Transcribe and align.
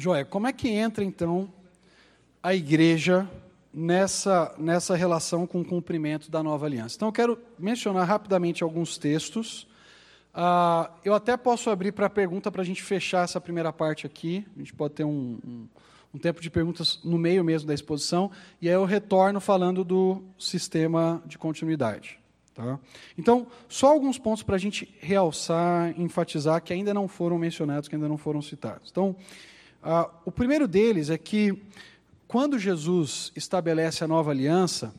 Joé, 0.00 0.24
como 0.24 0.46
é 0.46 0.52
que 0.52 0.66
entra 0.68 1.04
então 1.04 1.52
a 2.42 2.54
igreja 2.54 3.28
nessa, 3.70 4.54
nessa 4.56 4.96
relação 4.96 5.46
com 5.46 5.60
o 5.60 5.64
cumprimento 5.64 6.30
da 6.30 6.42
nova 6.42 6.64
aliança? 6.64 6.96
Então 6.96 7.08
eu 7.08 7.12
quero 7.12 7.38
mencionar 7.58 8.06
rapidamente 8.06 8.62
alguns 8.62 8.96
textos. 8.96 9.64
Uh, 10.32 10.90
eu 11.04 11.12
até 11.12 11.36
posso 11.36 11.68
abrir 11.68 11.92
para 11.92 12.06
a 12.06 12.10
pergunta 12.10 12.50
para 12.50 12.62
a 12.62 12.64
gente 12.64 12.82
fechar 12.82 13.24
essa 13.24 13.38
primeira 13.38 13.74
parte 13.74 14.06
aqui. 14.06 14.46
A 14.56 14.60
gente 14.60 14.72
pode 14.72 14.94
ter 14.94 15.04
um, 15.04 15.38
um, 15.44 15.68
um 16.12 16.18
tempo 16.18 16.40
de 16.40 16.50
perguntas 16.50 16.98
no 17.04 17.16
meio 17.16 17.44
mesmo 17.44 17.68
da 17.68 17.74
exposição, 17.74 18.30
e 18.60 18.68
aí 18.68 18.74
eu 18.74 18.84
retorno 18.84 19.40
falando 19.40 19.84
do 19.84 20.22
sistema 20.38 21.22
de 21.24 21.38
continuidade. 21.38 22.18
Tá? 22.54 22.78
Então, 23.16 23.46
só 23.68 23.88
alguns 23.88 24.18
pontos 24.18 24.42
para 24.42 24.56
a 24.56 24.58
gente 24.58 24.92
realçar, 25.00 25.98
enfatizar, 25.98 26.62
que 26.62 26.72
ainda 26.72 26.92
não 26.92 27.06
foram 27.06 27.38
mencionados, 27.38 27.88
que 27.88 27.94
ainda 27.94 28.08
não 28.08 28.18
foram 28.18 28.42
citados. 28.42 28.90
Então, 28.90 29.16
ah, 29.82 30.10
o 30.24 30.32
primeiro 30.32 30.66
deles 30.66 31.10
é 31.10 31.16
que, 31.16 31.62
quando 32.26 32.58
Jesus 32.58 33.32
estabelece 33.34 34.04
a 34.04 34.08
nova 34.08 34.30
aliança, 34.30 34.92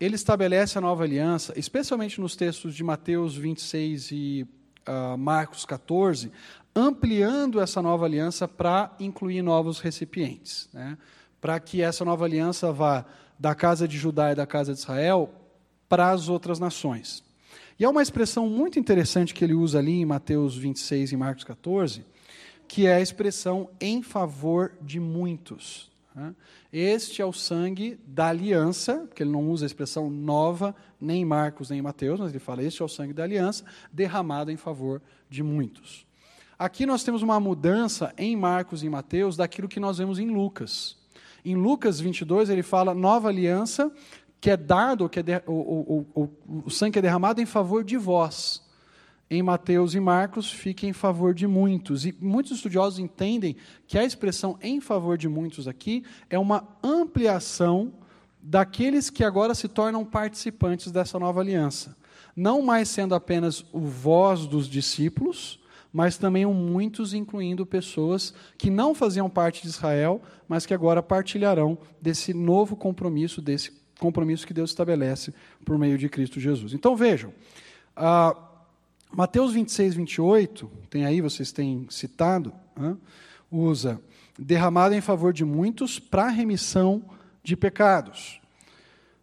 ele 0.00 0.14
estabelece 0.14 0.78
a 0.78 0.80
nova 0.80 1.02
aliança, 1.02 1.52
especialmente 1.56 2.20
nos 2.20 2.36
textos 2.36 2.74
de 2.74 2.84
Mateus 2.84 3.36
26 3.36 4.10
e 4.12 4.46
uh, 4.86 5.18
Marcos 5.18 5.64
14, 5.64 6.30
ampliando 6.78 7.60
essa 7.60 7.82
nova 7.82 8.04
aliança 8.04 8.46
para 8.46 8.94
incluir 9.00 9.42
novos 9.42 9.80
recipientes, 9.80 10.68
né? 10.72 10.96
para 11.40 11.58
que 11.58 11.82
essa 11.82 12.04
nova 12.04 12.24
aliança 12.24 12.72
vá 12.72 13.04
da 13.36 13.52
casa 13.54 13.88
de 13.88 13.98
Judá 13.98 14.30
e 14.30 14.36
da 14.36 14.46
casa 14.46 14.72
de 14.72 14.78
Israel 14.78 15.28
para 15.88 16.10
as 16.10 16.28
outras 16.28 16.60
nações. 16.60 17.24
E 17.78 17.84
há 17.84 17.90
uma 17.90 18.02
expressão 18.02 18.48
muito 18.48 18.78
interessante 18.78 19.34
que 19.34 19.44
ele 19.44 19.54
usa 19.54 19.78
ali 19.78 20.00
em 20.00 20.04
Mateus 20.04 20.56
26 20.56 21.12
e 21.12 21.16
Marcos 21.16 21.44
14, 21.44 22.04
que 22.68 22.86
é 22.86 22.94
a 22.94 23.00
expressão 23.00 23.70
em 23.80 24.00
favor 24.00 24.72
de 24.80 25.00
muitos. 25.00 25.90
Né? 26.14 26.34
Este 26.72 27.22
é 27.22 27.24
o 27.24 27.32
sangue 27.32 27.98
da 28.06 28.28
aliança, 28.28 29.04
porque 29.08 29.22
ele 29.22 29.30
não 29.30 29.48
usa 29.48 29.64
a 29.64 29.66
expressão 29.66 30.10
nova, 30.10 30.74
nem 31.00 31.22
em 31.22 31.24
Marcos, 31.24 31.70
nem 31.70 31.78
em 31.78 31.82
Mateus, 31.82 32.20
mas 32.20 32.30
ele 32.30 32.38
fala: 32.38 32.62
Este 32.62 32.82
é 32.82 32.84
o 32.84 32.88
sangue 32.88 33.12
da 33.12 33.22
aliança, 33.22 33.64
derramado 33.92 34.50
em 34.50 34.56
favor 34.56 35.00
de 35.30 35.42
muitos. 35.42 36.07
Aqui 36.58 36.84
nós 36.84 37.04
temos 37.04 37.22
uma 37.22 37.38
mudança 37.38 38.12
em 38.18 38.36
Marcos 38.36 38.82
e 38.82 38.86
em 38.86 38.90
Mateus 38.90 39.36
daquilo 39.36 39.68
que 39.68 39.78
nós 39.78 39.98
vemos 39.98 40.18
em 40.18 40.28
Lucas. 40.28 40.96
Em 41.44 41.54
Lucas 41.54 42.00
22, 42.00 42.50
ele 42.50 42.62
fala 42.62 42.92
nova 42.92 43.28
aliança, 43.28 43.92
que 44.40 44.50
é 44.50 44.56
dado, 44.56 45.08
que 45.08 45.20
é 45.20 45.22
de, 45.22 45.42
o, 45.46 45.52
o, 45.52 46.06
o, 46.14 46.62
o 46.66 46.70
sangue 46.70 46.98
é 46.98 47.02
derramado 47.02 47.40
em 47.40 47.46
favor 47.46 47.84
de 47.84 47.96
vós 47.96 48.66
em 49.30 49.42
Mateus 49.42 49.94
e 49.94 50.00
Marcos 50.00 50.50
fica 50.50 50.86
em 50.86 50.92
favor 50.92 51.34
de 51.34 51.46
muitos. 51.46 52.06
E 52.06 52.14
muitos 52.20 52.52
estudiosos 52.52 52.98
entendem 52.98 53.56
que 53.86 53.98
a 53.98 54.04
expressão 54.04 54.58
em 54.62 54.80
favor 54.80 55.18
de 55.18 55.28
muitos 55.28 55.68
aqui 55.68 56.04
é 56.30 56.38
uma 56.38 56.66
ampliação 56.82 57.92
daqueles 58.40 59.10
que 59.10 59.22
agora 59.22 59.54
se 59.54 59.68
tornam 59.68 60.04
participantes 60.04 60.90
dessa 60.90 61.18
nova 61.18 61.40
aliança. 61.40 61.96
Não 62.34 62.62
mais 62.62 62.88
sendo 62.88 63.14
apenas 63.14 63.64
o 63.72 63.80
voz 63.80 64.46
dos 64.46 64.68
discípulos, 64.68 65.60
mas 65.98 66.16
também 66.16 66.46
muitos, 66.46 67.12
incluindo 67.12 67.66
pessoas 67.66 68.32
que 68.56 68.70
não 68.70 68.94
faziam 68.94 69.28
parte 69.28 69.62
de 69.62 69.66
Israel, 69.66 70.22
mas 70.46 70.64
que 70.64 70.72
agora 70.72 71.02
partilharão 71.02 71.76
desse 72.00 72.32
novo 72.32 72.76
compromisso, 72.76 73.42
desse 73.42 73.72
compromisso 73.98 74.46
que 74.46 74.54
Deus 74.54 74.70
estabelece 74.70 75.34
por 75.64 75.76
meio 75.76 75.98
de 75.98 76.08
Cristo 76.08 76.38
Jesus. 76.38 76.72
Então 76.72 76.94
vejam. 76.94 77.30
Uh, 77.96 78.40
Mateus 79.12 79.52
26, 79.54 79.94
28, 79.96 80.70
tem 80.88 81.04
aí, 81.04 81.20
vocês 81.20 81.50
têm 81.50 81.84
citado, 81.90 82.52
né, 82.76 82.96
usa 83.50 84.00
derramado 84.38 84.94
em 84.94 85.00
favor 85.00 85.32
de 85.32 85.44
muitos 85.44 85.98
para 85.98 86.28
remissão 86.28 87.02
de 87.42 87.56
pecados. 87.56 88.40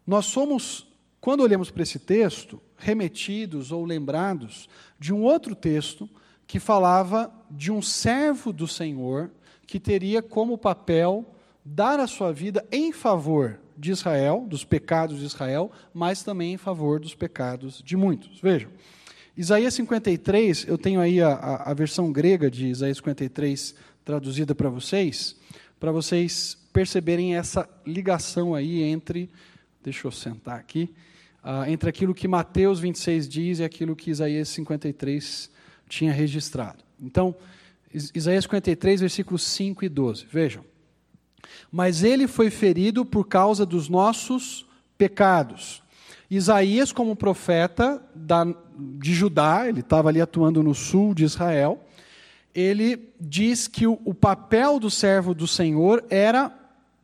Nós 0.05 0.25
somos, 0.25 0.85
quando 1.21 1.39
olhamos 1.39 1.71
para 1.71 1.83
esse 1.83 1.99
texto, 1.99 2.61
remetidos 2.75 3.71
ou 3.71 3.85
lembrados 3.85 4.67
de 4.99 5.13
um 5.13 5.21
outro 5.21 5.55
texto 5.55 6.09
que 6.47 6.59
falava 6.59 7.31
de 7.49 7.71
um 7.71 7.81
servo 7.81 8.53
do 8.53 8.67
Senhor 8.67 9.31
que 9.65 9.79
teria 9.79 10.21
como 10.21 10.57
papel 10.57 11.25
dar 11.63 11.99
a 11.99 12.07
sua 12.07 12.31
vida 12.31 12.63
em 12.71 12.91
favor 12.91 13.59
de 13.77 13.91
Israel, 13.91 14.45
dos 14.47 14.63
pecados 14.63 15.19
de 15.19 15.25
Israel, 15.25 15.71
mas 15.93 16.23
também 16.23 16.53
em 16.53 16.57
favor 16.57 16.99
dos 16.99 17.15
pecados 17.15 17.81
de 17.83 17.97
muitos. 17.97 18.39
Vejam, 18.39 18.69
Isaías 19.35 19.73
53, 19.73 20.65
eu 20.67 20.77
tenho 20.77 21.01
aí 21.01 21.21
a, 21.21 21.33
a, 21.65 21.73
versão 21.73 22.11
grega 22.11 22.49
de 22.49 22.67
Isaías 22.67 22.97
53 22.97 23.75
traduzida 24.05 24.55
para 24.55 24.69
vocês, 24.69 25.35
para 25.79 25.91
vocês 25.91 26.57
perceberem 26.71 27.35
essa 27.35 27.67
ligação 27.85 28.55
aí 28.55 28.81
entre, 28.83 29.29
deixa 29.83 30.07
eu 30.07 30.11
sentar 30.11 30.57
aqui, 30.57 30.93
uh, 31.43 31.69
entre 31.69 31.89
aquilo 31.89 32.13
que 32.13 32.27
Mateus 32.29 32.79
26 32.79 33.27
diz 33.27 33.59
e 33.59 33.63
aquilo 33.63 33.95
que 33.95 34.09
Isaías 34.09 34.47
53 34.49 35.49
tinha 35.87 36.11
registrado. 36.11 36.83
Então, 37.01 37.35
Isaías 37.93 38.43
53, 38.43 39.01
versículos 39.01 39.43
5 39.43 39.85
e 39.85 39.89
12, 39.89 40.25
vejam. 40.31 40.63
Mas 41.71 42.03
ele 42.03 42.27
foi 42.27 42.49
ferido 42.49 43.05
por 43.05 43.27
causa 43.27 43.65
dos 43.65 43.87
nossos 43.87 44.65
pecados 44.97 45.83
Isaías, 46.29 46.91
como 46.91 47.15
profeta 47.15 48.01
da, 48.13 48.45
de 48.77 49.13
Judá, 49.13 49.67
ele 49.67 49.81
estava 49.81 50.09
ali 50.09 50.19
atuando 50.19 50.63
no 50.63 50.73
sul 50.73 51.13
de 51.13 51.23
Israel, 51.23 51.83
ele 52.53 53.09
diz 53.19 53.67
que 53.67 53.85
o, 53.85 53.99
o 54.03 54.13
papel 54.13 54.79
do 54.79 54.89
servo 54.89 55.33
do 55.33 55.47
Senhor 55.47 56.03
era 56.09 56.51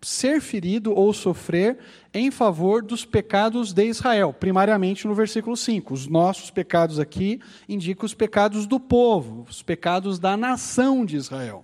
ser 0.02 0.42
ferido 0.42 0.94
ou 0.94 1.14
sofrer 1.14 1.78
em 2.14 2.32
favor 2.32 2.82
dos 2.82 3.06
pecados 3.06 3.72
de 3.72 3.86
Israel, 3.86 4.34
primariamente 4.34 5.08
no 5.08 5.14
versículo 5.14 5.56
5. 5.56 5.94
Os 5.94 6.08
nossos 6.08 6.50
pecados 6.50 7.00
aqui 7.00 7.40
indicam 7.70 8.06
os 8.06 8.14
pecados 8.14 8.66
do 8.66 8.80
povo, 8.80 9.46
os 9.50 9.62
pecados 9.62 10.18
da 10.18 10.36
nação 10.36 11.06
de 11.06 11.18
Israel. 11.18 11.64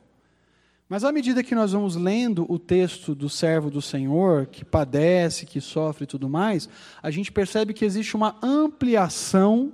Mas 0.87 1.03
à 1.03 1.11
medida 1.11 1.43
que 1.43 1.55
nós 1.55 1.73
vamos 1.73 1.95
lendo 1.95 2.45
o 2.47 2.57
texto 2.57 3.13
do 3.13 3.27
servo 3.27 3.69
do 3.69 3.81
Senhor, 3.81 4.45
que 4.45 4.63
padece, 4.63 5.45
que 5.45 5.59
sofre 5.59 6.05
e 6.05 6.07
tudo 6.07 6.29
mais, 6.29 6.69
a 7.01 7.11
gente 7.11 7.31
percebe 7.31 7.73
que 7.73 7.83
existe 7.83 8.15
uma 8.15 8.37
ampliação 8.41 9.73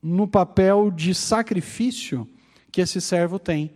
no 0.00 0.28
papel 0.28 0.90
de 0.90 1.14
sacrifício 1.14 2.28
que 2.70 2.80
esse 2.80 3.00
servo 3.00 3.38
tem. 3.38 3.72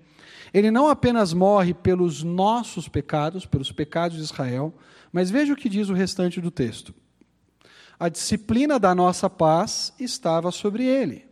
Ele 0.56 0.70
não 0.70 0.88
apenas 0.88 1.34
morre 1.34 1.74
pelos 1.74 2.22
nossos 2.22 2.88
pecados, 2.88 3.44
pelos 3.44 3.70
pecados 3.70 4.16
de 4.16 4.22
Israel, 4.22 4.72
mas 5.12 5.30
veja 5.30 5.52
o 5.52 5.56
que 5.56 5.68
diz 5.68 5.90
o 5.90 5.92
restante 5.92 6.40
do 6.40 6.50
texto. 6.50 6.94
A 8.00 8.08
disciplina 8.08 8.78
da 8.78 8.94
nossa 8.94 9.28
paz 9.28 9.92
estava 10.00 10.50
sobre 10.50 10.82
ele. 10.82 11.26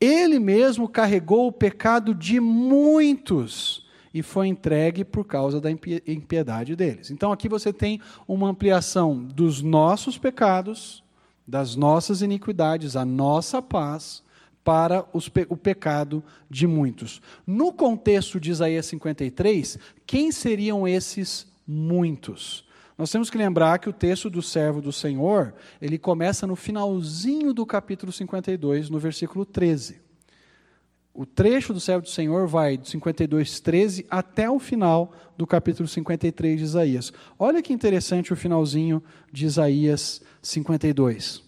Ele 0.00 0.40
mesmo 0.40 0.88
carregou 0.88 1.46
o 1.46 1.52
pecado 1.52 2.12
de 2.12 2.40
muitos 2.40 3.86
e 4.12 4.20
foi 4.20 4.48
entregue 4.48 5.04
por 5.04 5.24
causa 5.24 5.60
da 5.60 5.70
impiedade 5.70 6.74
deles. 6.74 7.12
Então 7.12 7.30
aqui 7.30 7.48
você 7.48 7.72
tem 7.72 8.00
uma 8.26 8.48
ampliação 8.48 9.16
dos 9.16 9.62
nossos 9.62 10.18
pecados, 10.18 11.04
das 11.46 11.76
nossas 11.76 12.20
iniquidades, 12.20 12.96
a 12.96 13.04
nossa 13.04 13.62
paz, 13.62 14.24
para 14.66 15.04
pe 15.32 15.46
o 15.48 15.56
pecado 15.56 16.24
de 16.50 16.66
muitos. 16.66 17.22
No 17.46 17.72
contexto 17.72 18.40
de 18.40 18.50
Isaías 18.50 18.84
53, 18.86 19.78
quem 20.04 20.32
seriam 20.32 20.88
esses 20.88 21.46
muitos? 21.64 22.66
Nós 22.98 23.12
temos 23.12 23.30
que 23.30 23.38
lembrar 23.38 23.78
que 23.78 23.88
o 23.88 23.92
texto 23.92 24.28
do 24.28 24.42
servo 24.42 24.82
do 24.82 24.90
Senhor, 24.90 25.54
ele 25.80 25.98
começa 25.98 26.48
no 26.48 26.56
finalzinho 26.56 27.54
do 27.54 27.64
capítulo 27.64 28.10
52, 28.10 28.90
no 28.90 28.98
versículo 28.98 29.46
13. 29.46 30.00
O 31.14 31.24
trecho 31.24 31.72
do 31.72 31.78
servo 31.78 32.02
do 32.02 32.10
Senhor 32.10 32.48
vai 32.48 32.76
do 32.76 32.88
52, 32.88 33.60
13 33.60 34.04
até 34.10 34.50
o 34.50 34.58
final 34.58 35.12
do 35.36 35.46
capítulo 35.46 35.88
53 35.88 36.58
de 36.58 36.64
Isaías. 36.64 37.12
Olha 37.38 37.62
que 37.62 37.72
interessante 37.72 38.32
o 38.32 38.36
finalzinho 38.36 39.00
de 39.32 39.46
Isaías 39.46 40.20
52. 40.42 41.45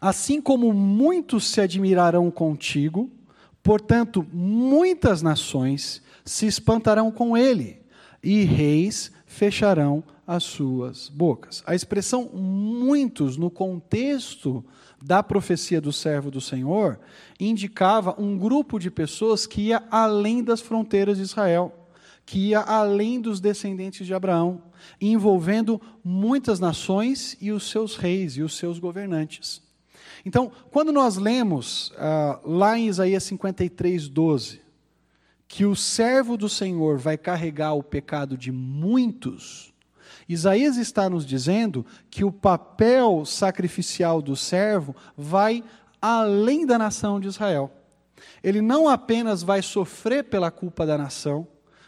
Assim 0.00 0.40
como 0.40 0.72
muitos 0.72 1.46
se 1.46 1.60
admirarão 1.60 2.30
contigo, 2.30 3.10
portanto, 3.62 4.26
muitas 4.32 5.22
nações 5.22 6.02
se 6.24 6.46
espantarão 6.46 7.10
com 7.10 7.36
ele, 7.36 7.80
e 8.22 8.44
reis 8.44 9.10
fecharão 9.26 10.04
as 10.26 10.44
suas 10.44 11.08
bocas. 11.08 11.62
A 11.66 11.74
expressão 11.74 12.30
muitos, 12.32 13.36
no 13.36 13.50
contexto 13.50 14.64
da 15.02 15.22
profecia 15.22 15.80
do 15.80 15.92
servo 15.92 16.30
do 16.30 16.40
Senhor 16.40 17.00
indicava 17.40 18.14
um 18.20 18.38
grupo 18.38 18.78
de 18.78 18.90
pessoas 18.90 19.46
que 19.46 19.62
ia 19.62 19.82
além 19.90 20.44
das 20.44 20.60
fronteiras 20.60 21.16
de 21.16 21.24
Israel, 21.24 21.88
que 22.24 22.50
ia 22.50 22.60
além 22.60 23.20
dos 23.20 23.40
descendentes 23.40 24.06
de 24.06 24.14
Abraão, 24.14 24.62
envolvendo 25.00 25.80
muitas 26.04 26.60
nações 26.60 27.36
e 27.40 27.50
os 27.50 27.68
seus 27.68 27.96
reis 27.96 28.36
e 28.36 28.42
os 28.42 28.56
seus 28.56 28.78
governantes. 28.78 29.61
Então, 30.24 30.52
quando 30.70 30.92
nós 30.92 31.16
lemos 31.16 31.92
ah, 31.96 32.38
lá 32.44 32.78
em 32.78 32.88
Isaías 32.88 33.24
53, 33.24 34.08
12, 34.08 34.60
que 35.48 35.64
o 35.64 35.74
servo 35.74 36.36
do 36.36 36.48
Senhor 36.48 36.98
vai 36.98 37.18
carregar 37.18 37.74
o 37.74 37.82
pecado 37.82 38.38
de 38.38 38.52
muitos, 38.52 39.72
Isaías 40.28 40.76
está 40.76 41.10
nos 41.10 41.26
dizendo 41.26 41.84
que 42.10 42.24
o 42.24 42.32
papel 42.32 43.24
sacrificial 43.24 44.22
do 44.22 44.36
servo 44.36 44.94
vai 45.16 45.62
além 46.00 46.64
da 46.64 46.78
nação 46.78 47.20
de 47.20 47.28
Israel. 47.28 47.70
Ele 48.42 48.60
não 48.60 48.88
apenas 48.88 49.42
vai 49.42 49.62
sofrer 49.62 50.24
pela 50.24 50.50
culpa 50.50 50.86
da 50.86 50.96
nação, 50.96 51.46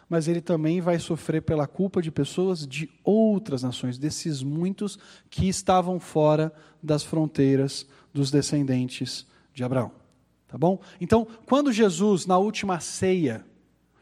mas 0.08 0.28
ele 0.28 0.40
também 0.40 0.80
vai 0.80 0.98
sofrer 0.98 1.40
pela 1.42 1.66
culpa 1.66 2.02
de 2.02 2.10
pessoas 2.10 2.66
de 2.66 2.90
outras 3.02 3.62
nações, 3.62 3.98
desses 3.98 4.42
muitos 4.42 4.98
que 5.30 5.48
estavam 5.48 5.98
fora 5.98 6.52
das 6.82 7.02
fronteiras 7.02 7.86
dos 8.14 8.30
descendentes 8.30 9.26
de 9.52 9.64
Abraão. 9.64 9.90
Tá 10.46 10.56
bom? 10.56 10.80
Então, 11.00 11.26
quando 11.46 11.72
Jesus, 11.72 12.26
na 12.26 12.38
última 12.38 12.78
ceia, 12.78 13.44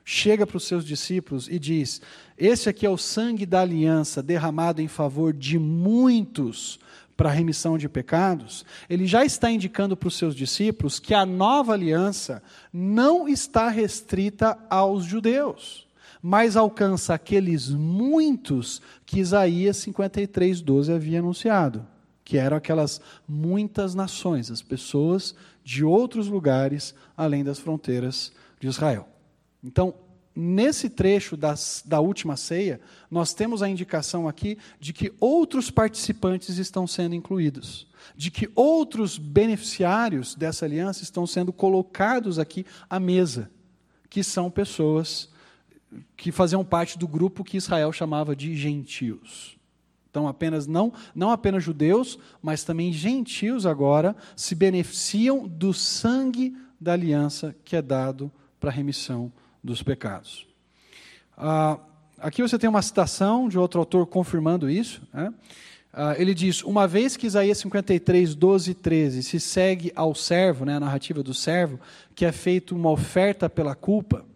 chega 0.04 0.46
para 0.46 0.58
os 0.58 0.64
seus 0.64 0.84
discípulos 0.84 1.48
e 1.48 1.58
diz: 1.58 2.02
Esse 2.36 2.68
aqui 2.68 2.84
é 2.84 2.90
o 2.90 2.98
sangue 2.98 3.46
da 3.46 3.62
aliança 3.62 4.22
derramado 4.22 4.82
em 4.82 4.86
favor 4.86 5.32
de 5.32 5.58
muitos 5.58 6.78
para 7.16 7.30
a 7.30 7.32
remissão 7.32 7.78
de 7.78 7.88
pecados, 7.88 8.64
ele 8.88 9.06
já 9.06 9.24
está 9.24 9.50
indicando 9.50 9.96
para 9.96 10.08
os 10.08 10.16
seus 10.16 10.34
discípulos 10.34 10.98
que 10.98 11.14
a 11.14 11.24
nova 11.24 11.72
aliança 11.72 12.42
não 12.72 13.28
está 13.28 13.68
restrita 13.68 14.58
aos 14.68 15.04
judeus, 15.04 15.86
mas 16.20 16.56
alcança 16.56 17.14
aqueles 17.14 17.70
muitos 17.70 18.82
que 19.06 19.20
Isaías 19.20 19.76
53, 19.78 20.60
12 20.60 20.92
havia 20.92 21.20
anunciado 21.20 21.86
que 22.24 22.38
eram 22.38 22.56
aquelas 22.56 23.00
muitas 23.26 23.94
nações, 23.94 24.50
as 24.50 24.62
pessoas 24.62 25.34
de 25.64 25.84
outros 25.84 26.28
lugares 26.28 26.94
além 27.16 27.44
das 27.44 27.58
fronteiras 27.58 28.32
de 28.60 28.68
Israel. 28.68 29.08
Então, 29.62 29.94
nesse 30.34 30.88
trecho 30.88 31.36
das, 31.36 31.82
da 31.84 32.00
última 32.00 32.36
ceia, 32.36 32.80
nós 33.10 33.34
temos 33.34 33.62
a 33.62 33.68
indicação 33.68 34.26
aqui 34.26 34.58
de 34.80 34.92
que 34.92 35.12
outros 35.20 35.70
participantes 35.70 36.58
estão 36.58 36.86
sendo 36.86 37.14
incluídos, 37.14 37.86
de 38.16 38.30
que 38.30 38.50
outros 38.54 39.18
beneficiários 39.18 40.34
dessa 40.34 40.64
aliança 40.64 41.02
estão 41.02 41.26
sendo 41.26 41.52
colocados 41.52 42.38
aqui 42.38 42.64
à 42.88 42.98
mesa, 42.98 43.50
que 44.08 44.22
são 44.22 44.50
pessoas 44.50 45.30
que 46.16 46.32
faziam 46.32 46.64
parte 46.64 46.98
do 46.98 47.06
grupo 47.06 47.44
que 47.44 47.56
Israel 47.56 47.92
chamava 47.92 48.34
de 48.34 48.56
gentios. 48.56 49.58
Então, 50.12 50.28
apenas 50.28 50.66
não, 50.66 50.92
não 51.14 51.30
apenas 51.30 51.64
judeus, 51.64 52.18
mas 52.42 52.62
também 52.62 52.92
gentios 52.92 53.64
agora 53.64 54.14
se 54.36 54.54
beneficiam 54.54 55.48
do 55.48 55.72
sangue 55.72 56.54
da 56.78 56.92
aliança 56.92 57.56
que 57.64 57.74
é 57.74 57.80
dado 57.80 58.30
para 58.60 58.68
a 58.68 58.72
remissão 58.72 59.32
dos 59.64 59.82
pecados. 59.82 60.46
Ah, 61.34 61.78
aqui 62.18 62.42
você 62.42 62.58
tem 62.58 62.68
uma 62.68 62.82
citação 62.82 63.48
de 63.48 63.58
outro 63.58 63.80
autor 63.80 64.06
confirmando 64.06 64.68
isso. 64.68 65.00
Né? 65.14 65.32
Ah, 65.94 66.14
ele 66.18 66.34
diz: 66.34 66.62
Uma 66.62 66.86
vez 66.86 67.16
que 67.16 67.26
Isaías 67.26 67.56
53, 67.56 68.34
12 68.34 68.70
e 68.70 68.74
13 68.74 69.22
se 69.22 69.40
segue 69.40 69.90
ao 69.96 70.14
servo, 70.14 70.66
né, 70.66 70.76
a 70.76 70.80
narrativa 70.80 71.22
do 71.22 71.32
servo, 71.32 71.80
que 72.14 72.26
é 72.26 72.32
feito 72.32 72.76
uma 72.76 72.90
oferta 72.90 73.48
pela 73.48 73.74
culpa, 73.74 74.26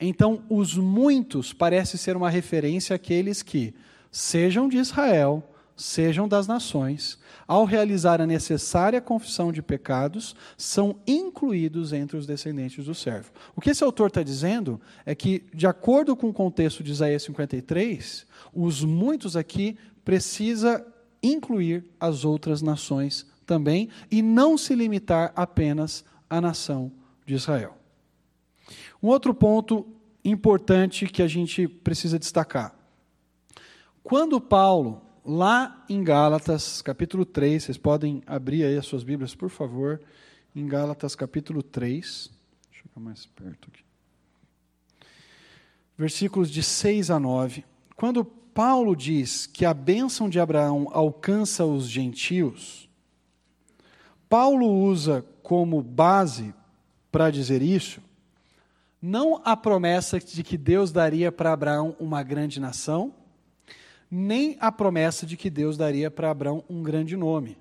então 0.00 0.42
os 0.50 0.76
muitos 0.76 1.52
parece 1.52 1.96
ser 1.96 2.16
uma 2.16 2.28
referência 2.28 2.96
àqueles 2.96 3.44
que 3.44 3.72
sejam 4.10 4.68
de 4.68 4.78
Israel, 4.78 5.42
sejam 5.76 6.28
das 6.28 6.46
nações, 6.46 7.18
ao 7.48 7.64
realizar 7.64 8.20
a 8.20 8.26
necessária 8.26 9.00
confissão 9.00 9.50
de 9.50 9.62
pecados, 9.62 10.36
são 10.56 10.96
incluídos 11.06 11.92
entre 11.92 12.16
os 12.16 12.26
descendentes 12.26 12.84
do 12.84 12.94
servo. 12.94 13.32
O 13.56 13.60
que 13.60 13.70
esse 13.70 13.82
autor 13.82 14.08
está 14.08 14.22
dizendo 14.22 14.80
é 15.06 15.14
que, 15.14 15.44
de 15.54 15.66
acordo 15.66 16.14
com 16.14 16.28
o 16.28 16.34
contexto 16.34 16.82
de 16.82 16.92
Isaías 16.92 17.22
53, 17.22 18.26
os 18.54 18.84
muitos 18.84 19.36
aqui 19.36 19.76
precisa 20.04 20.86
incluir 21.22 21.84
as 21.98 22.24
outras 22.24 22.62
nações 22.62 23.26
também 23.46 23.88
e 24.10 24.22
não 24.22 24.56
se 24.56 24.74
limitar 24.74 25.32
apenas 25.34 26.04
à 26.28 26.40
nação 26.40 26.92
de 27.26 27.34
Israel. 27.34 27.76
Um 29.02 29.08
outro 29.08 29.34
ponto 29.34 29.86
importante 30.24 31.06
que 31.06 31.22
a 31.22 31.26
gente 31.26 31.66
precisa 31.66 32.18
destacar. 32.18 32.79
Quando 34.02 34.40
Paulo, 34.40 35.02
lá 35.24 35.84
em 35.88 36.02
Gálatas, 36.02 36.80
capítulo 36.80 37.24
3, 37.24 37.62
vocês 37.62 37.78
podem 37.78 38.22
abrir 38.26 38.64
aí 38.64 38.76
as 38.76 38.86
suas 38.86 39.04
Bíblias, 39.04 39.34
por 39.34 39.50
favor, 39.50 40.00
em 40.56 40.66
Gálatas, 40.66 41.14
capítulo 41.14 41.62
3. 41.62 42.30
Deixa 42.70 42.84
eu 42.84 42.88
ficar 42.88 43.00
mais 43.00 43.26
perto 43.26 43.68
aqui. 43.68 43.84
Versículos 45.96 46.50
de 46.50 46.62
6 46.62 47.10
a 47.10 47.20
9. 47.20 47.64
Quando 47.94 48.24
Paulo 48.24 48.96
diz 48.96 49.46
que 49.46 49.66
a 49.66 49.74
bênção 49.74 50.28
de 50.28 50.40
Abraão 50.40 50.88
alcança 50.92 51.64
os 51.66 51.86
gentios, 51.86 52.88
Paulo 54.28 54.66
usa 54.66 55.24
como 55.42 55.82
base 55.82 56.54
para 57.12 57.30
dizer 57.30 57.60
isso, 57.60 58.00
não 59.00 59.40
a 59.44 59.56
promessa 59.56 60.18
de 60.18 60.42
que 60.42 60.56
Deus 60.56 60.90
daria 60.90 61.30
para 61.30 61.52
Abraão 61.52 61.94
uma 62.00 62.22
grande 62.22 62.58
nação, 62.58 63.14
nem 64.10 64.56
a 64.58 64.72
promessa 64.72 65.24
de 65.24 65.36
que 65.36 65.48
Deus 65.48 65.76
daria 65.76 66.10
para 66.10 66.30
Abraão 66.30 66.64
um 66.68 66.82
grande 66.82 67.16
nome, 67.16 67.56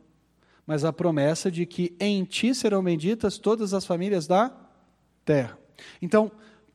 mas 0.66 0.84
a 0.84 0.92
promessa 0.92 1.52
de 1.52 1.66
que 1.66 1.96
em 2.00 2.24
ti 2.24 2.56
serão 2.56 2.84
benditas 2.84 3.38
todas 3.38 3.74
as 3.74 3.86
famílias 3.86 4.26
da 4.26 4.52
terra. 5.24 5.58
Então, 6.02 6.32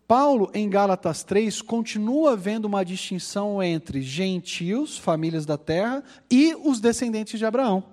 Paulo, 0.06 0.50
em 0.54 0.68
Gálatas 0.68 1.22
3, 1.24 1.62
continua 1.62 2.36
vendo 2.36 2.66
uma 2.66 2.84
distinção 2.84 3.62
entre 3.62 4.02
gentios, 4.02 4.98
famílias 4.98 5.46
da 5.46 5.56
terra, 5.56 6.04
e 6.30 6.54
os 6.54 6.78
descendentes 6.78 7.38
de 7.38 7.46
Abraão. 7.46 7.84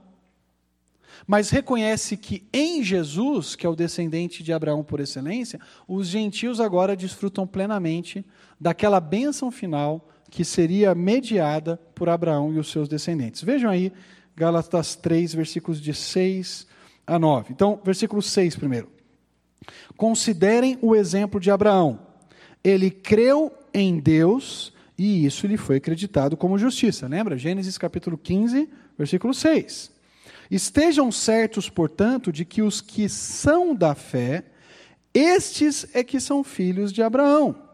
Mas 1.25 1.49
reconhece 1.49 2.17
que 2.17 2.47
em 2.51 2.83
Jesus, 2.83 3.55
que 3.55 3.65
é 3.65 3.69
o 3.69 3.75
descendente 3.75 4.43
de 4.43 4.51
Abraão 4.51 4.83
por 4.83 4.99
excelência, 4.99 5.59
os 5.87 6.07
gentios 6.07 6.59
agora 6.59 6.95
desfrutam 6.95 7.47
plenamente 7.47 8.25
daquela 8.59 8.99
bênção 8.99 9.51
final 9.51 10.09
que 10.31 10.45
seria 10.45 10.95
mediada 10.95 11.77
por 11.93 12.07
Abraão 12.07 12.53
e 12.53 12.57
os 12.57 12.71
seus 12.71 12.87
descendentes. 12.87 13.43
Vejam 13.43 13.69
aí 13.69 13.91
Gálatas 14.35 14.95
3, 14.95 15.35
versículos 15.35 15.79
de 15.79 15.93
6 15.93 16.65
a 17.05 17.19
9. 17.19 17.51
Então, 17.51 17.79
versículo 17.83 18.21
6 18.21 18.55
primeiro. 18.55 18.89
Considerem 19.97 20.79
o 20.81 20.95
exemplo 20.95 21.39
de 21.39 21.51
Abraão. 21.51 21.99
Ele 22.63 22.89
creu 22.89 23.51
em 23.73 23.99
Deus 23.99 24.73
e 24.97 25.25
isso 25.25 25.45
lhe 25.45 25.57
foi 25.57 25.75
acreditado 25.75 26.37
como 26.37 26.57
justiça. 26.57 27.07
Lembra? 27.07 27.37
Gênesis 27.37 27.77
capítulo 27.77 28.17
15, 28.17 28.69
versículo 28.97 29.33
6. 29.33 29.91
Estejam 30.49 31.11
certos, 31.11 31.69
portanto, 31.69 32.31
de 32.31 32.45
que 32.45 32.61
os 32.61 32.79
que 32.79 33.09
são 33.09 33.75
da 33.75 33.95
fé, 33.95 34.45
estes 35.13 35.87
é 35.93 36.05
que 36.05 36.21
são 36.21 36.41
filhos 36.41 36.93
de 36.93 37.03
Abraão. 37.03 37.70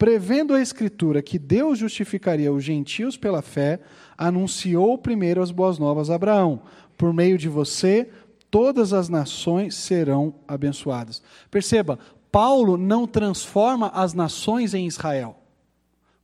Prevendo 0.00 0.54
a 0.54 0.62
Escritura 0.62 1.20
que 1.20 1.38
Deus 1.38 1.78
justificaria 1.78 2.50
os 2.50 2.64
gentios 2.64 3.18
pela 3.18 3.42
fé, 3.42 3.80
anunciou 4.16 4.96
primeiro 4.96 5.42
as 5.42 5.50
boas 5.50 5.78
novas 5.78 6.08
a 6.08 6.14
Abraão: 6.14 6.62
por 6.96 7.12
meio 7.12 7.36
de 7.36 7.50
você, 7.50 8.08
todas 8.50 8.94
as 8.94 9.10
nações 9.10 9.74
serão 9.74 10.32
abençoadas. 10.48 11.22
Perceba, 11.50 11.98
Paulo 12.32 12.78
não 12.78 13.06
transforma 13.06 13.88
as 13.88 14.14
nações 14.14 14.72
em 14.72 14.86
Israel. 14.86 15.36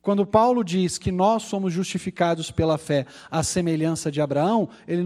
Quando 0.01 0.25
Paulo 0.25 0.63
diz 0.63 0.97
que 0.97 1.11
nós 1.11 1.43
somos 1.43 1.71
justificados 1.71 2.49
pela 2.49 2.79
fé 2.79 3.05
à 3.29 3.43
semelhança 3.43 4.11
de 4.11 4.19
Abraão, 4.19 4.69
ele 4.87 5.03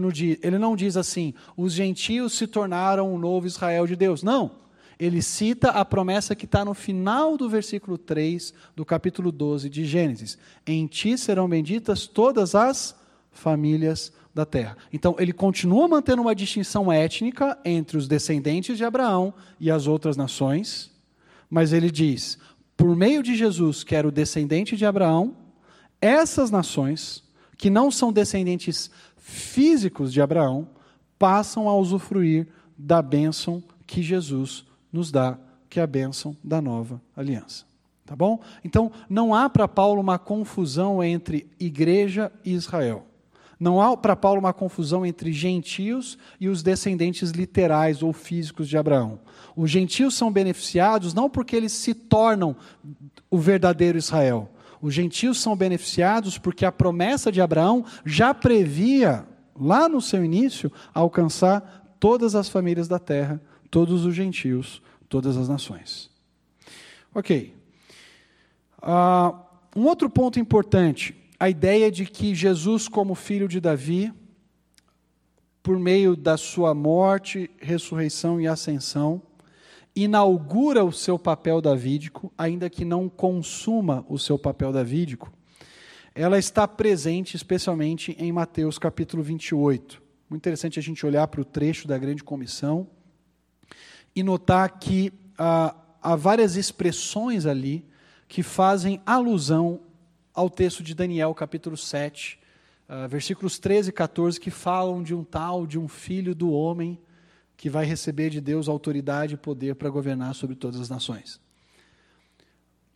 não 0.58 0.74
diz, 0.74 0.96
assim, 0.96 1.34
os 1.58 1.74
gentios 1.74 2.32
se 2.38 2.46
tornaram 2.46 3.14
o 3.14 3.18
novo 3.18 3.46
Israel 3.46 3.86
de 3.86 3.96
Deus. 3.96 4.22
Não 4.22 4.61
ele 5.04 5.20
cita 5.20 5.70
a 5.70 5.84
promessa 5.84 6.34
que 6.34 6.44
está 6.44 6.64
no 6.64 6.74
final 6.74 7.36
do 7.36 7.48
versículo 7.48 7.98
3 7.98 8.54
do 8.76 8.84
capítulo 8.84 9.32
12 9.32 9.68
de 9.68 9.84
Gênesis: 9.84 10.38
Em 10.64 10.86
ti 10.86 11.18
serão 11.18 11.48
benditas 11.48 12.06
todas 12.06 12.54
as 12.54 12.94
famílias 13.32 14.12
da 14.32 14.46
terra. 14.46 14.76
Então, 14.92 15.16
ele 15.18 15.32
continua 15.32 15.88
mantendo 15.88 16.22
uma 16.22 16.34
distinção 16.34 16.90
étnica 16.90 17.58
entre 17.64 17.96
os 17.96 18.06
descendentes 18.06 18.76
de 18.76 18.84
Abraão 18.84 19.34
e 19.58 19.70
as 19.70 19.88
outras 19.88 20.16
nações, 20.16 20.90
mas 21.50 21.72
ele 21.72 21.90
diz: 21.90 22.38
por 22.76 22.94
meio 22.94 23.24
de 23.24 23.34
Jesus, 23.34 23.82
que 23.82 23.96
era 23.96 24.06
o 24.06 24.12
descendente 24.12 24.76
de 24.76 24.86
Abraão, 24.86 25.36
essas 26.00 26.48
nações, 26.48 27.24
que 27.56 27.68
não 27.68 27.90
são 27.90 28.12
descendentes 28.12 28.88
físicos 29.16 30.12
de 30.12 30.22
Abraão, 30.22 30.68
passam 31.18 31.68
a 31.68 31.76
usufruir 31.76 32.46
da 32.78 33.02
bênção 33.02 33.62
que 33.84 34.00
Jesus 34.00 34.64
nos 34.92 35.10
dá, 35.10 35.38
que 35.68 35.80
é 35.80 35.82
a 35.82 35.86
bênção 35.86 36.36
da 36.44 36.60
nova 36.60 37.00
aliança. 37.16 37.64
Tá 38.04 38.16
bom? 38.16 38.40
Então, 38.64 38.92
não 39.08 39.34
há 39.34 39.48
para 39.48 39.66
Paulo 39.66 40.00
uma 40.00 40.18
confusão 40.18 41.02
entre 41.02 41.48
igreja 41.58 42.30
e 42.44 42.52
Israel. 42.52 43.06
Não 43.58 43.80
há 43.80 43.96
para 43.96 44.16
Paulo 44.16 44.40
uma 44.40 44.52
confusão 44.52 45.06
entre 45.06 45.32
gentios 45.32 46.18
e 46.40 46.48
os 46.48 46.64
descendentes 46.64 47.30
literais 47.30 48.02
ou 48.02 48.12
físicos 48.12 48.68
de 48.68 48.76
Abraão. 48.76 49.20
Os 49.54 49.70
gentios 49.70 50.16
são 50.16 50.32
beneficiados 50.32 51.14
não 51.14 51.30
porque 51.30 51.54
eles 51.54 51.70
se 51.70 51.94
tornam 51.94 52.56
o 53.30 53.38
verdadeiro 53.38 53.96
Israel. 53.96 54.50
Os 54.80 54.92
gentios 54.92 55.40
são 55.40 55.54
beneficiados 55.56 56.36
porque 56.38 56.64
a 56.64 56.72
promessa 56.72 57.30
de 57.30 57.40
Abraão 57.40 57.84
já 58.04 58.34
previa, 58.34 59.24
lá 59.54 59.88
no 59.88 60.00
seu 60.00 60.24
início, 60.24 60.72
alcançar 60.92 61.94
todas 62.00 62.34
as 62.34 62.48
famílias 62.48 62.88
da 62.88 62.98
terra, 62.98 63.40
todos 63.72 64.04
os 64.04 64.14
gentios, 64.14 64.82
todas 65.08 65.34
as 65.38 65.48
nações. 65.48 66.10
Ok. 67.14 67.54
Uh, 68.82 69.34
um 69.74 69.86
outro 69.86 70.10
ponto 70.10 70.38
importante 70.38 71.16
a 71.40 71.48
ideia 71.48 71.90
de 71.90 72.04
que 72.04 72.34
Jesus, 72.34 72.86
como 72.86 73.14
filho 73.14 73.48
de 73.48 73.60
Davi, 73.60 74.12
por 75.62 75.78
meio 75.78 76.14
da 76.14 76.36
sua 76.36 76.74
morte, 76.74 77.50
ressurreição 77.60 78.40
e 78.40 78.46
ascensão, 78.46 79.22
inaugura 79.96 80.84
o 80.84 80.92
seu 80.92 81.18
papel 81.18 81.62
davídico, 81.62 82.30
ainda 82.36 82.68
que 82.68 82.84
não 82.84 83.08
consuma 83.08 84.04
o 84.08 84.18
seu 84.18 84.38
papel 84.38 84.70
davídico, 84.70 85.32
ela 86.14 86.38
está 86.38 86.68
presente 86.68 87.36
especialmente 87.36 88.14
em 88.18 88.30
Mateus 88.30 88.78
capítulo 88.78 89.22
28. 89.22 90.02
Muito 90.28 90.42
interessante 90.42 90.78
a 90.78 90.82
gente 90.82 91.04
olhar 91.06 91.26
para 91.26 91.40
o 91.40 91.44
trecho 91.44 91.88
da 91.88 91.96
grande 91.96 92.22
comissão 92.22 92.86
e 94.14 94.22
notar 94.22 94.78
que 94.78 95.12
ah, 95.38 95.74
há 96.02 96.16
várias 96.16 96.56
expressões 96.56 97.46
ali 97.46 97.84
que 98.28 98.42
fazem 98.42 99.00
alusão 99.04 99.80
ao 100.34 100.48
texto 100.48 100.82
de 100.82 100.94
Daniel, 100.94 101.34
capítulo 101.34 101.76
7, 101.76 102.38
uh, 102.88 102.92
ah, 102.92 103.06
versículos 103.06 103.58
13 103.58 103.90
e 103.90 103.92
14, 103.92 104.40
que 104.40 104.50
falam 104.50 105.02
de 105.02 105.14
um 105.14 105.22
tal, 105.22 105.66
de 105.66 105.78
um 105.78 105.86
filho 105.86 106.34
do 106.34 106.50
homem, 106.50 106.98
que 107.56 107.68
vai 107.68 107.84
receber 107.84 108.30
de 108.30 108.40
Deus 108.40 108.68
autoridade 108.68 109.34
e 109.34 109.36
poder 109.36 109.74
para 109.74 109.90
governar 109.90 110.34
sobre 110.34 110.56
todas 110.56 110.80
as 110.80 110.88
nações. 110.88 111.40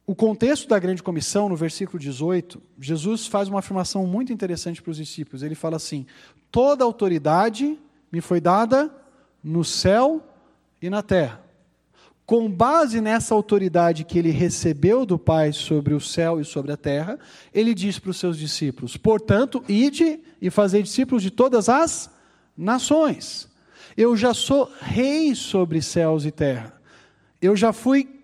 O 0.06 0.14
contexto 0.14 0.68
da 0.68 0.78
grande 0.78 1.02
comissão, 1.02 1.48
no 1.48 1.56
versículo 1.56 1.98
18, 1.98 2.62
Jesus 2.80 3.26
faz 3.26 3.48
uma 3.48 3.58
afirmação 3.58 4.06
muito 4.06 4.32
interessante 4.32 4.80
para 4.80 4.90
os 4.92 4.96
discípulos. 4.96 5.42
Ele 5.42 5.54
fala 5.54 5.76
assim: 5.76 6.06
Toda 6.50 6.84
autoridade 6.84 7.78
me 8.10 8.20
foi 8.20 8.40
dada 8.40 8.90
no 9.42 9.64
céu 9.64 10.22
e 10.80 10.90
na 10.90 11.02
terra 11.02 11.46
com 12.26 12.50
base 12.50 13.00
nessa 13.00 13.34
autoridade 13.34 14.02
que 14.02 14.18
ele 14.18 14.30
recebeu 14.30 15.06
do 15.06 15.16
Pai 15.16 15.52
sobre 15.52 15.94
o 15.94 16.00
céu 16.00 16.40
e 16.40 16.44
sobre 16.44 16.72
a 16.72 16.76
terra, 16.76 17.18
ele 17.54 17.72
diz 17.72 18.00
para 18.00 18.10
os 18.10 18.16
seus 18.16 18.36
discípulos: 18.36 18.96
portanto, 18.96 19.64
ide 19.68 20.18
e 20.42 20.50
fazei 20.50 20.82
discípulos 20.82 21.22
de 21.22 21.30
todas 21.30 21.68
as 21.68 22.10
nações. 22.58 23.48
Eu 23.96 24.16
já 24.16 24.34
sou 24.34 24.70
rei 24.80 25.34
sobre 25.34 25.80
céus 25.80 26.26
e 26.26 26.32
terra. 26.32 26.74
Eu 27.40 27.54
já 27.54 27.72
fui 27.72 28.15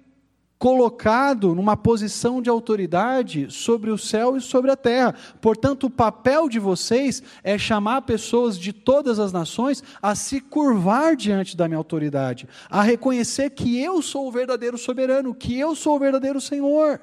colocado 0.63 1.57
numa 1.57 1.77
posição 1.77 2.41
de 2.41 2.49
autoridade 2.49 3.49
sobre 3.51 3.91
o 3.91 3.99
céu 3.99 4.37
e 4.37 4.41
sobre 4.41 4.71
a 4.71 4.77
terra. 4.77 5.13
Portanto, 5.41 5.89
o 5.89 5.91
papel 5.91 6.49
de 6.49 6.61
vocês 6.61 7.21
é 7.43 7.59
chamar 7.59 8.03
pessoas 8.03 8.57
de 8.57 8.73
todas 8.73 9.19
as 9.19 9.33
nações 9.33 9.83
a 10.01 10.15
se 10.15 10.41
curvar 10.41 11.17
diante 11.17 11.57
da 11.57 11.67
minha 11.67 11.79
autoridade, 11.79 12.49
a 12.71 12.81
reconhecer 12.81 13.51
que 13.51 13.77
eu 13.77 14.01
sou 14.01 14.29
o 14.29 14.31
verdadeiro 14.31 14.79
soberano, 14.79 15.35
que 15.35 15.59
eu 15.59 15.75
sou 15.75 15.97
o 15.97 15.99
verdadeiro 15.99 16.41
Senhor. 16.41 17.01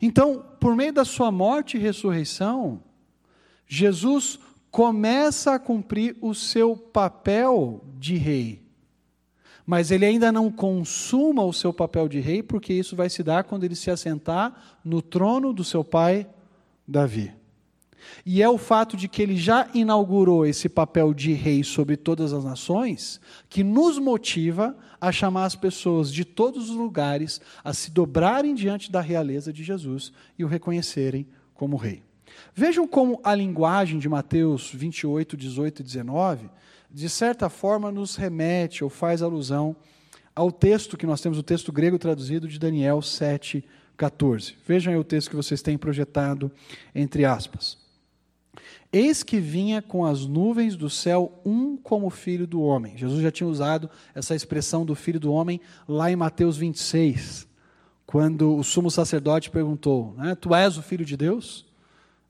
Então, 0.00 0.44
por 0.60 0.76
meio 0.76 0.92
da 0.92 1.04
sua 1.04 1.32
morte 1.32 1.76
e 1.76 1.80
ressurreição, 1.80 2.80
Jesus 3.66 4.38
começa 4.70 5.54
a 5.54 5.58
cumprir 5.58 6.16
o 6.20 6.36
seu 6.36 6.76
papel 6.76 7.84
de 7.98 8.14
rei 8.14 8.59
mas 9.70 9.92
ele 9.92 10.04
ainda 10.04 10.32
não 10.32 10.50
consuma 10.50 11.44
o 11.44 11.52
seu 11.52 11.72
papel 11.72 12.08
de 12.08 12.18
rei, 12.18 12.42
porque 12.42 12.72
isso 12.72 12.96
vai 12.96 13.08
se 13.08 13.22
dar 13.22 13.44
quando 13.44 13.62
ele 13.62 13.76
se 13.76 13.88
assentar 13.88 14.80
no 14.84 15.00
trono 15.00 15.52
do 15.52 15.62
seu 15.62 15.84
pai 15.84 16.26
Davi. 16.88 17.32
E 18.26 18.42
é 18.42 18.48
o 18.48 18.58
fato 18.58 18.96
de 18.96 19.06
que 19.06 19.22
ele 19.22 19.36
já 19.36 19.70
inaugurou 19.72 20.44
esse 20.44 20.68
papel 20.68 21.14
de 21.14 21.34
rei 21.34 21.62
sobre 21.62 21.96
todas 21.96 22.32
as 22.32 22.42
nações 22.42 23.20
que 23.48 23.62
nos 23.62 23.96
motiva 23.96 24.76
a 25.00 25.12
chamar 25.12 25.44
as 25.44 25.54
pessoas 25.54 26.12
de 26.12 26.24
todos 26.24 26.68
os 26.68 26.74
lugares 26.74 27.40
a 27.62 27.72
se 27.72 27.92
dobrarem 27.92 28.56
diante 28.56 28.90
da 28.90 29.00
realeza 29.00 29.52
de 29.52 29.62
Jesus 29.62 30.12
e 30.36 30.44
o 30.44 30.48
reconhecerem 30.48 31.28
como 31.54 31.76
rei. 31.76 32.02
Vejam 32.52 32.88
como 32.88 33.20
a 33.22 33.36
linguagem 33.36 34.00
de 34.00 34.08
Mateus 34.08 34.68
28, 34.74 35.36
18 35.36 35.78
e 35.78 35.84
19 35.84 36.50
de 36.92 37.08
certa 37.08 37.48
forma, 37.48 37.92
nos 37.92 38.16
remete 38.16 38.82
ou 38.82 38.90
faz 38.90 39.22
alusão 39.22 39.76
ao 40.34 40.50
texto 40.50 40.96
que 40.96 41.06
nós 41.06 41.20
temos, 41.20 41.38
o 41.38 41.42
texto 41.42 41.72
grego 41.72 41.98
traduzido 41.98 42.48
de 42.48 42.58
Daniel 42.58 43.02
7, 43.02 43.64
14. 43.96 44.56
Vejam 44.66 44.92
aí 44.92 44.98
o 44.98 45.04
texto 45.04 45.30
que 45.30 45.36
vocês 45.36 45.60
têm 45.60 45.76
projetado 45.76 46.50
entre 46.94 47.24
aspas. 47.24 47.78
Eis 48.92 49.22
que 49.22 49.38
vinha 49.38 49.80
com 49.80 50.04
as 50.04 50.26
nuvens 50.26 50.76
do 50.76 50.90
céu 50.90 51.40
um 51.44 51.76
como 51.76 52.10
filho 52.10 52.46
do 52.46 52.60
homem. 52.60 52.96
Jesus 52.96 53.22
já 53.22 53.30
tinha 53.30 53.48
usado 53.48 53.88
essa 54.14 54.34
expressão 54.34 54.84
do 54.84 54.94
filho 54.96 55.20
do 55.20 55.32
homem 55.32 55.60
lá 55.86 56.10
em 56.10 56.16
Mateus 56.16 56.56
26, 56.56 57.46
quando 58.04 58.56
o 58.56 58.64
sumo 58.64 58.90
sacerdote 58.90 59.50
perguntou: 59.50 60.14
né, 60.16 60.34
Tu 60.34 60.52
és 60.54 60.76
o 60.76 60.82
filho 60.82 61.04
de 61.04 61.16
Deus? 61.16 61.69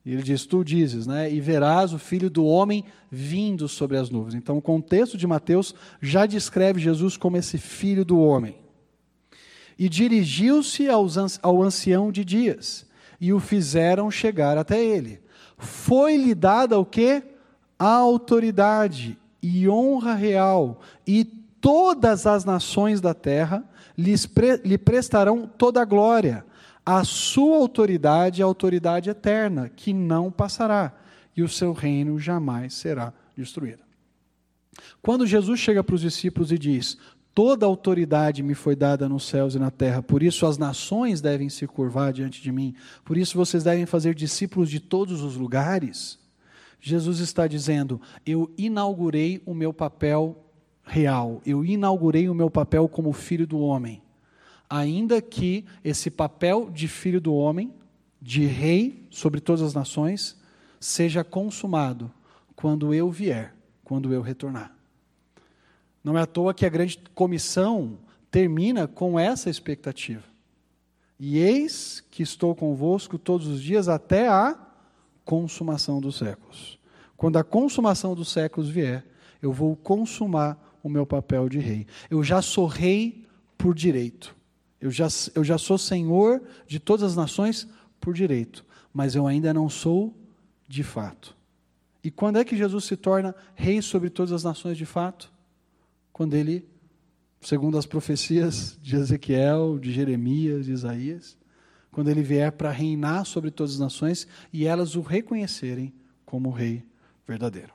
Ele 0.05 0.23
diz: 0.23 0.47
Tu 0.47 0.65
dizes, 0.65 1.07
né? 1.07 1.31
E 1.31 1.41
verás 1.41 1.93
o 1.93 1.99
filho 1.99 2.31
do 2.31 2.45
homem 2.45 2.85
vindo 3.11 3.69
sobre 3.69 3.97
as 3.97 4.09
nuvens. 4.09 4.35
Então, 4.35 4.57
o 4.57 4.63
contexto 4.63 5.17
de 5.17 5.27
Mateus 5.27 5.75
já 6.01 6.27
descreve 6.27 6.81
Jesus 6.81 7.17
como 7.17 7.37
esse 7.37 7.59
filho 7.59 8.05
do 8.05 8.19
homem. 8.19 8.57
E 9.79 9.89
dirigiu-se 9.89 10.89
ao 10.89 11.63
ancião 11.63 12.11
de 12.13 12.25
dias, 12.25 12.87
e 13.21 13.33
o 13.33 13.41
fizeram 13.41 14.11
chegar 14.11 14.59
até 14.59 14.83
ele. 14.83 15.21
Foi-lhe 15.57 16.35
dada 16.35 16.79
o 16.79 16.85
quê? 16.85 17.23
A 17.79 17.95
autoridade 17.95 19.19
e 19.43 19.69
honra 19.69 20.15
real, 20.15 20.81
e 21.07 21.25
todas 21.25 22.27
as 22.27 22.45
nações 22.45 23.01
da 23.01 23.15
terra 23.15 23.65
lhe 23.97 24.79
prestarão 24.79 25.47
toda 25.47 25.81
a 25.81 25.85
glória 25.85 26.45
a 26.99 27.05
sua 27.05 27.57
autoridade 27.57 28.41
é 28.41 28.45
a 28.45 28.47
autoridade 28.47 29.09
eterna, 29.09 29.69
que 29.69 29.93
não 29.93 30.29
passará, 30.29 30.93
e 31.37 31.43
o 31.43 31.49
seu 31.49 31.73
reino 31.73 32.19
jamais 32.19 32.75
será 32.75 33.13
destruído. 33.37 33.85
Quando 35.01 35.25
Jesus 35.25 35.61
chega 35.61 35.85
para 35.85 35.95
os 35.95 36.01
discípulos 36.01 36.51
e 36.51 36.59
diz: 36.59 36.99
Toda 37.33 37.65
autoridade 37.65 38.43
me 38.43 38.55
foi 38.55 38.75
dada 38.75 39.09
nos 39.09 39.29
céus 39.29 39.55
e 39.55 39.59
na 39.61 39.71
terra, 39.71 40.03
por 40.03 40.21
isso 40.21 40.45
as 40.47 40.59
nações 40.59 41.21
devem 41.21 41.49
se 41.49 41.65
curvar 41.65 42.13
diante 42.13 42.43
de 42.43 42.51
mim, 42.51 42.75
por 43.05 43.17
isso 43.17 43.37
vocês 43.37 43.63
devem 43.63 43.87
fazer 43.87 44.13
discípulos 44.13 44.69
de 44.69 44.81
todos 44.81 45.23
os 45.23 45.37
lugares. 45.37 46.19
Jesus 46.81 47.21
está 47.21 47.47
dizendo: 47.47 48.01
Eu 48.27 48.53
inaugurei 48.59 49.41
o 49.47 49.55
meu 49.55 49.73
papel 49.73 50.45
real, 50.83 51.41
eu 51.47 51.65
inaugurei 51.65 52.29
o 52.29 52.35
meu 52.35 52.51
papel 52.51 52.89
como 52.89 53.13
filho 53.13 53.47
do 53.47 53.61
homem 53.61 54.03
ainda 54.71 55.21
que 55.21 55.65
esse 55.83 56.09
papel 56.09 56.71
de 56.71 56.87
filho 56.87 57.21
do 57.21 57.35
homem, 57.35 57.75
de 58.23 58.47
rei 58.47 59.05
sobre 59.11 59.41
todas 59.41 59.63
as 59.63 59.75
nações, 59.75 60.41
seja 60.79 61.25
consumado 61.25 62.11
quando 62.55 62.95
eu 62.95 63.11
vier, 63.11 63.55
quando 63.83 64.13
eu 64.15 64.23
retornar. 64.23 64.73
Não 66.05 66.17
é 66.17 66.23
à 66.23 66.27
toa 66.27 66.55
que 66.55 66.65
a 66.65 66.71
grande 66.71 66.99
comissão 67.15 67.99
termina 68.31 68.87
com 68.87 69.19
essa 69.19 69.51
expectativa. 69.51 70.23
E 71.19 71.39
eis 71.39 72.03
que 72.11 72.23
estou 72.23 72.55
convosco 72.55 73.19
todos 73.19 73.47
os 73.49 73.61
dias 73.61 73.89
até 73.89 74.29
a 74.29 74.57
consumação 75.25 76.01
dos 76.01 76.17
séculos. 76.17 76.79
Quando 77.17 77.37
a 77.37 77.45
consumação 77.45 78.15
dos 78.15 78.31
séculos 78.31 78.71
vier, 78.71 79.05
eu 79.43 79.53
vou 79.53 79.77
consumar 79.77 80.79
o 80.83 80.89
meu 80.89 81.05
papel 81.05 81.49
de 81.49 81.59
rei. 81.59 81.87
Eu 82.09 82.23
já 82.25 82.41
sou 82.41 82.67
rei 82.67 83.27
por 83.59 83.75
direito. 83.75 84.35
Eu 84.81 84.91
já, 84.91 85.09
eu 85.35 85.45
já 85.45 85.59
sou 85.59 85.77
senhor 85.77 86.43
de 86.67 86.79
todas 86.81 87.05
as 87.05 87.17
nações 87.17 87.69
por 88.01 88.15
direito, 88.15 88.65
mas 88.93 89.15
eu 89.15 89.27
ainda 89.27 89.53
não 89.53 89.69
sou 89.69 90.17
de 90.67 90.83
fato. 90.83 91.37
E 92.03 92.11
quando 92.11 92.39
é 92.39 92.45
que 92.45 92.57
Jesus 92.57 92.85
se 92.85 92.97
torna 92.97 93.35
rei 93.55 93.83
sobre 93.83 94.09
todas 94.09 94.33
as 94.33 94.43
nações 94.43 94.79
de 94.79 94.87
fato? 94.87 95.31
Quando 96.13 96.35
ele, 96.35 96.67
segundo 97.43 97.77
as 97.77 97.85
profecias 97.85 98.79
de 98.81 98.97
Ezequiel, 98.97 99.79
de 99.79 99.93
Jeremias, 99.93 100.65
de 100.65 100.73
Isaías, 100.73 101.37
quando 101.91 102.09
ele 102.09 102.23
vier 102.23 102.53
para 102.53 102.71
reinar 102.71 103.27
sobre 103.27 103.51
todas 103.51 103.75
as 103.75 103.81
nações 103.81 104.27
e 104.53 104.67
elas 104.67 104.97
o 104.97 105.03
reconhecerem 105.03 105.93
como 106.25 106.51
rei 106.51 106.85
verdadeiro. 107.27 107.73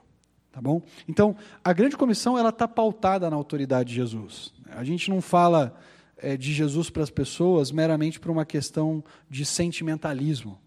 Tá 0.52 0.62
bom? 0.62 0.82
Então, 1.08 1.36
a 1.64 1.74
grande 1.74 1.98
comissão 1.98 2.38
ela 2.38 2.50
está 2.50 2.68
pautada 2.68 3.30
na 3.30 3.36
autoridade 3.36 3.90
de 3.90 3.96
Jesus. 3.96 4.54
A 4.70 4.86
gente 4.86 5.10
não 5.10 5.22
fala 5.22 5.78
é, 6.18 6.38
de 6.38 6.54
Jesus 6.54 6.90
para 6.90 7.04
as 7.04 7.10
pessoas 7.10 7.72
meramente 7.72 8.20
por 8.20 8.32
uma 8.32 8.46
questão 8.46 9.04
de 9.30 9.46
sentimentalismo. 9.46 10.60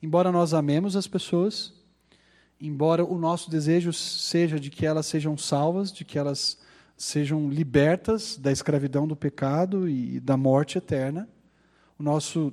Embora 0.00 0.30
nós 0.30 0.54
amemos 0.54 0.94
as 0.94 1.08
pessoas, 1.08 1.74
embora 2.60 3.04
o 3.04 3.18
nosso 3.18 3.50
desejo 3.50 3.92
seja 3.92 4.60
de 4.60 4.70
que 4.70 4.86
elas 4.86 5.06
sejam 5.06 5.36
salvas, 5.36 5.92
de 5.92 6.04
que 6.04 6.18
elas 6.18 6.58
sejam 6.96 7.48
libertas 7.48 8.36
da 8.36 8.52
escravidão 8.52 9.08
do 9.08 9.16
pecado 9.16 9.88
e 9.88 10.20
da 10.20 10.36
morte 10.36 10.78
eterna, 10.78 11.28
o 11.98 12.02
nosso 12.02 12.52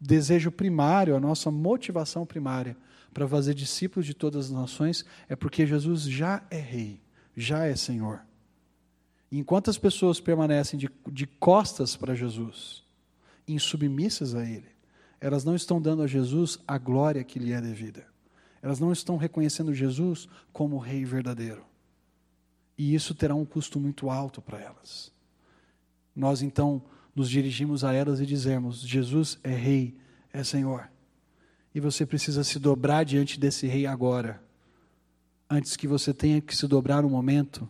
desejo 0.00 0.50
primário, 0.50 1.16
a 1.16 1.20
nossa 1.20 1.50
motivação 1.50 2.26
primária 2.26 2.76
para 3.12 3.26
fazer 3.26 3.54
discípulos 3.54 4.04
de 4.04 4.12
todas 4.12 4.46
as 4.46 4.50
nações 4.50 5.04
é 5.28 5.36
porque 5.36 5.64
Jesus 5.64 6.02
já 6.02 6.42
é 6.50 6.58
Rei, 6.58 7.00
já 7.36 7.64
é 7.64 7.74
Senhor. 7.76 8.20
Enquanto 9.30 9.70
as 9.70 9.78
pessoas 9.78 10.20
permanecem 10.20 10.78
de, 10.78 10.88
de 11.10 11.26
costas 11.26 11.96
para 11.96 12.14
Jesus, 12.14 12.84
insubmissas 13.46 14.34
a 14.34 14.44
Ele, 14.44 14.68
elas 15.20 15.44
não 15.44 15.54
estão 15.54 15.80
dando 15.80 16.02
a 16.02 16.06
Jesus 16.06 16.58
a 16.66 16.78
glória 16.78 17.24
que 17.24 17.38
lhe 17.38 17.52
é 17.52 17.60
devida. 17.60 18.06
Elas 18.62 18.80
não 18.80 18.92
estão 18.92 19.16
reconhecendo 19.16 19.74
Jesus 19.74 20.28
como 20.52 20.78
Rei 20.78 21.04
verdadeiro. 21.04 21.64
E 22.76 22.94
isso 22.94 23.14
terá 23.14 23.34
um 23.34 23.44
custo 23.44 23.78
muito 23.78 24.10
alto 24.10 24.40
para 24.40 24.60
elas. 24.60 25.12
Nós 26.14 26.42
então 26.42 26.82
nos 27.14 27.30
dirigimos 27.30 27.84
a 27.84 27.92
elas 27.92 28.20
e 28.20 28.26
dizemos: 28.26 28.80
Jesus 28.80 29.38
é 29.42 29.54
Rei, 29.54 29.96
é 30.32 30.42
Senhor. 30.42 30.90
E 31.74 31.80
você 31.80 32.06
precisa 32.06 32.44
se 32.44 32.58
dobrar 32.58 33.04
diante 33.04 33.38
desse 33.38 33.66
Rei 33.66 33.86
agora, 33.86 34.42
antes 35.48 35.76
que 35.76 35.88
você 35.88 36.14
tenha 36.14 36.40
que 36.40 36.56
se 36.56 36.66
dobrar 36.66 37.02
no 37.02 37.10
momento 37.10 37.68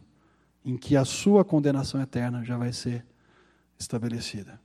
em 0.65 0.77
que 0.77 0.97
a 0.97 1.05
sua 1.05 1.45
condenação 1.45 2.01
eterna 2.01 2.45
já 2.45 2.57
vai 2.57 2.73
ser 2.73 3.05
estabelecida. 3.79 4.61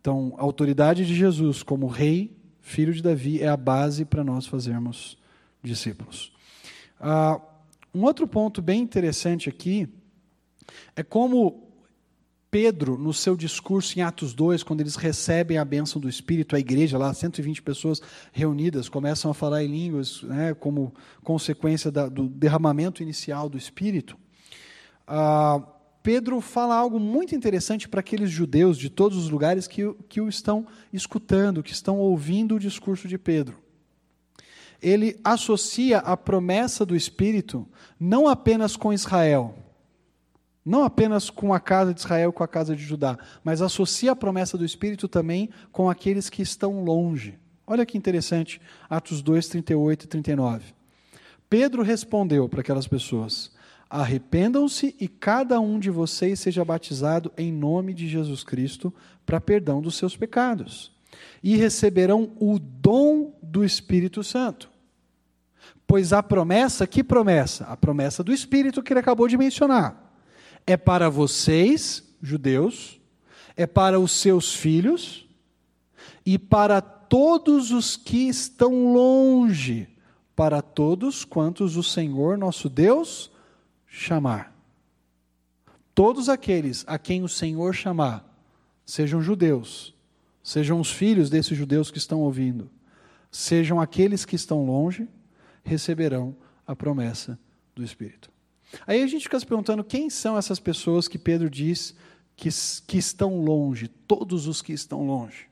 Então, 0.00 0.34
a 0.38 0.42
autoridade 0.42 1.06
de 1.06 1.14
Jesus 1.14 1.62
como 1.62 1.86
Rei, 1.86 2.36
filho 2.60 2.92
de 2.92 3.02
Davi, 3.02 3.42
é 3.42 3.48
a 3.48 3.56
base 3.56 4.04
para 4.04 4.24
nós 4.24 4.46
fazermos 4.46 5.18
discípulos. 5.62 6.32
Ah, 6.98 7.40
um 7.94 8.04
outro 8.04 8.26
ponto 8.26 8.62
bem 8.62 8.80
interessante 8.80 9.48
aqui 9.48 9.88
é 10.96 11.02
como 11.02 11.70
Pedro, 12.50 12.98
no 12.98 13.12
seu 13.12 13.36
discurso 13.36 13.96
em 13.96 14.02
Atos 14.02 14.34
2, 14.34 14.64
quando 14.64 14.80
eles 14.80 14.96
recebem 14.96 15.56
a 15.56 15.64
bênção 15.64 16.00
do 16.00 16.08
Espírito, 16.08 16.56
a 16.56 16.58
igreja 16.58 16.98
lá, 16.98 17.14
120 17.14 17.62
pessoas 17.62 18.02
reunidas, 18.32 18.88
começam 18.88 19.30
a 19.30 19.34
falar 19.34 19.62
em 19.62 19.68
línguas, 19.68 20.22
né, 20.22 20.52
como 20.54 20.92
consequência 21.22 21.92
da, 21.92 22.08
do 22.08 22.28
derramamento 22.28 23.02
inicial 23.02 23.48
do 23.48 23.56
Espírito. 23.56 24.16
Ah, 25.12 25.60
Pedro 26.02 26.40
fala 26.40 26.76
algo 26.76 27.00
muito 27.00 27.34
interessante 27.34 27.88
para 27.88 28.00
aqueles 28.00 28.30
judeus 28.30 28.78
de 28.78 28.88
todos 28.88 29.18
os 29.18 29.28
lugares 29.28 29.66
que, 29.66 29.92
que 30.08 30.20
o 30.20 30.28
estão 30.28 30.66
escutando, 30.92 31.62
que 31.62 31.72
estão 31.72 31.98
ouvindo 31.98 32.54
o 32.54 32.60
discurso 32.60 33.08
de 33.08 33.18
Pedro 33.18 33.58
ele 34.82 35.20
associa 35.22 35.98
a 35.98 36.16
promessa 36.16 36.86
do 36.86 36.96
Espírito 36.96 37.68
não 37.98 38.26
apenas 38.26 38.76
com 38.76 38.92
Israel, 38.92 39.54
não 40.64 40.84
apenas 40.84 41.28
com 41.28 41.52
a 41.52 41.60
casa 41.60 41.92
de 41.92 42.00
Israel, 42.00 42.32
com 42.32 42.42
a 42.42 42.48
casa 42.48 42.74
de 42.74 42.82
Judá, 42.82 43.18
mas 43.44 43.62
associa 43.62 44.12
a 44.12 44.16
promessa 44.16 44.56
do 44.56 44.64
Espírito 44.64 45.08
também 45.08 45.50
com 45.70 45.90
aqueles 45.90 46.30
que 46.30 46.42
estão 46.42 46.82
longe. 46.82 47.38
Olha 47.66 47.86
que 47.86 47.98
interessante, 47.98 48.60
Atos 48.88 49.22
2, 49.22 49.48
38 49.48 50.04
e 50.04 50.08
39. 50.08 50.74
Pedro 51.48 51.82
respondeu 51.82 52.48
para 52.48 52.60
aquelas 52.60 52.86
pessoas: 52.86 53.52
Arrependam-se 53.90 54.94
e 55.00 55.08
cada 55.08 55.58
um 55.58 55.76
de 55.76 55.90
vocês 55.90 56.38
seja 56.38 56.64
batizado 56.64 57.32
em 57.36 57.52
nome 57.52 57.92
de 57.92 58.06
Jesus 58.06 58.44
Cristo 58.44 58.94
para 59.26 59.40
perdão 59.40 59.82
dos 59.82 59.96
seus 59.96 60.16
pecados, 60.16 60.92
e 61.42 61.56
receberão 61.56 62.30
o 62.38 62.60
dom 62.60 63.34
do 63.42 63.64
Espírito 63.64 64.22
Santo. 64.22 64.70
Pois 65.88 66.12
a 66.12 66.22
promessa, 66.22 66.86
que 66.86 67.02
promessa? 67.02 67.64
A 67.64 67.76
promessa 67.76 68.22
do 68.22 68.32
Espírito 68.32 68.80
que 68.80 68.92
ele 68.92 69.00
acabou 69.00 69.26
de 69.26 69.36
mencionar. 69.36 70.14
É 70.64 70.76
para 70.76 71.10
vocês, 71.10 72.04
judeus, 72.22 73.00
é 73.56 73.66
para 73.66 73.98
os 73.98 74.12
seus 74.12 74.54
filhos 74.54 75.28
e 76.24 76.38
para 76.38 76.80
todos 76.80 77.72
os 77.72 77.96
que 77.96 78.28
estão 78.28 78.92
longe, 78.92 79.88
para 80.36 80.62
todos 80.62 81.24
quantos 81.24 81.76
o 81.76 81.82
Senhor 81.82 82.38
nosso 82.38 82.68
Deus 82.68 83.32
chamar. 83.90 84.56
Todos 85.94 86.28
aqueles 86.28 86.84
a 86.86 86.98
quem 86.98 87.22
o 87.22 87.28
Senhor 87.28 87.74
chamar, 87.74 88.24
sejam 88.86 89.20
judeus, 89.20 89.92
sejam 90.42 90.80
os 90.80 90.90
filhos 90.90 91.28
desses 91.28 91.58
judeus 91.58 91.90
que 91.90 91.98
estão 91.98 92.20
ouvindo, 92.20 92.70
sejam 93.30 93.80
aqueles 93.80 94.24
que 94.24 94.36
estão 94.36 94.64
longe, 94.64 95.08
receberão 95.62 96.34
a 96.66 96.74
promessa 96.74 97.38
do 97.74 97.84
Espírito. 97.84 98.30
Aí 98.86 99.02
a 99.02 99.06
gente 99.06 99.24
fica 99.24 99.38
se 99.38 99.44
perguntando 99.44 99.82
quem 99.82 100.08
são 100.08 100.38
essas 100.38 100.60
pessoas 100.60 101.08
que 101.08 101.18
Pedro 101.18 101.50
diz 101.50 101.94
que, 102.36 102.48
que 102.86 102.96
estão 102.96 103.42
longe, 103.42 103.88
todos 103.88 104.46
os 104.46 104.62
que 104.62 104.72
estão 104.72 105.04
longe. 105.04 105.48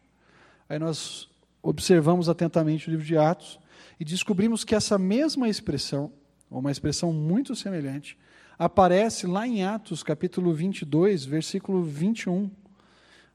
Aí 0.68 0.79
nós 0.79 1.29
observamos 1.61 2.29
atentamente 2.29 2.88
o 2.88 2.90
livro 2.90 3.05
de 3.05 3.16
Atos 3.18 3.59
e 3.98 4.05
descobrimos 4.05 4.64
que 4.64 4.74
essa 4.74 4.96
mesma 4.96 5.48
expressão, 5.48 6.12
ou 6.48 6.61
uma 6.61 6.70
expressão 6.70 7.12
muito 7.12 7.57
semelhante, 7.57 8.16
aparece 8.59 9.27
lá 9.27 9.47
em 9.47 9.62
Atos, 9.62 10.03
capítulo 10.03 10.53
22, 10.53 11.25
versículo 11.25 11.83
21. 11.83 12.51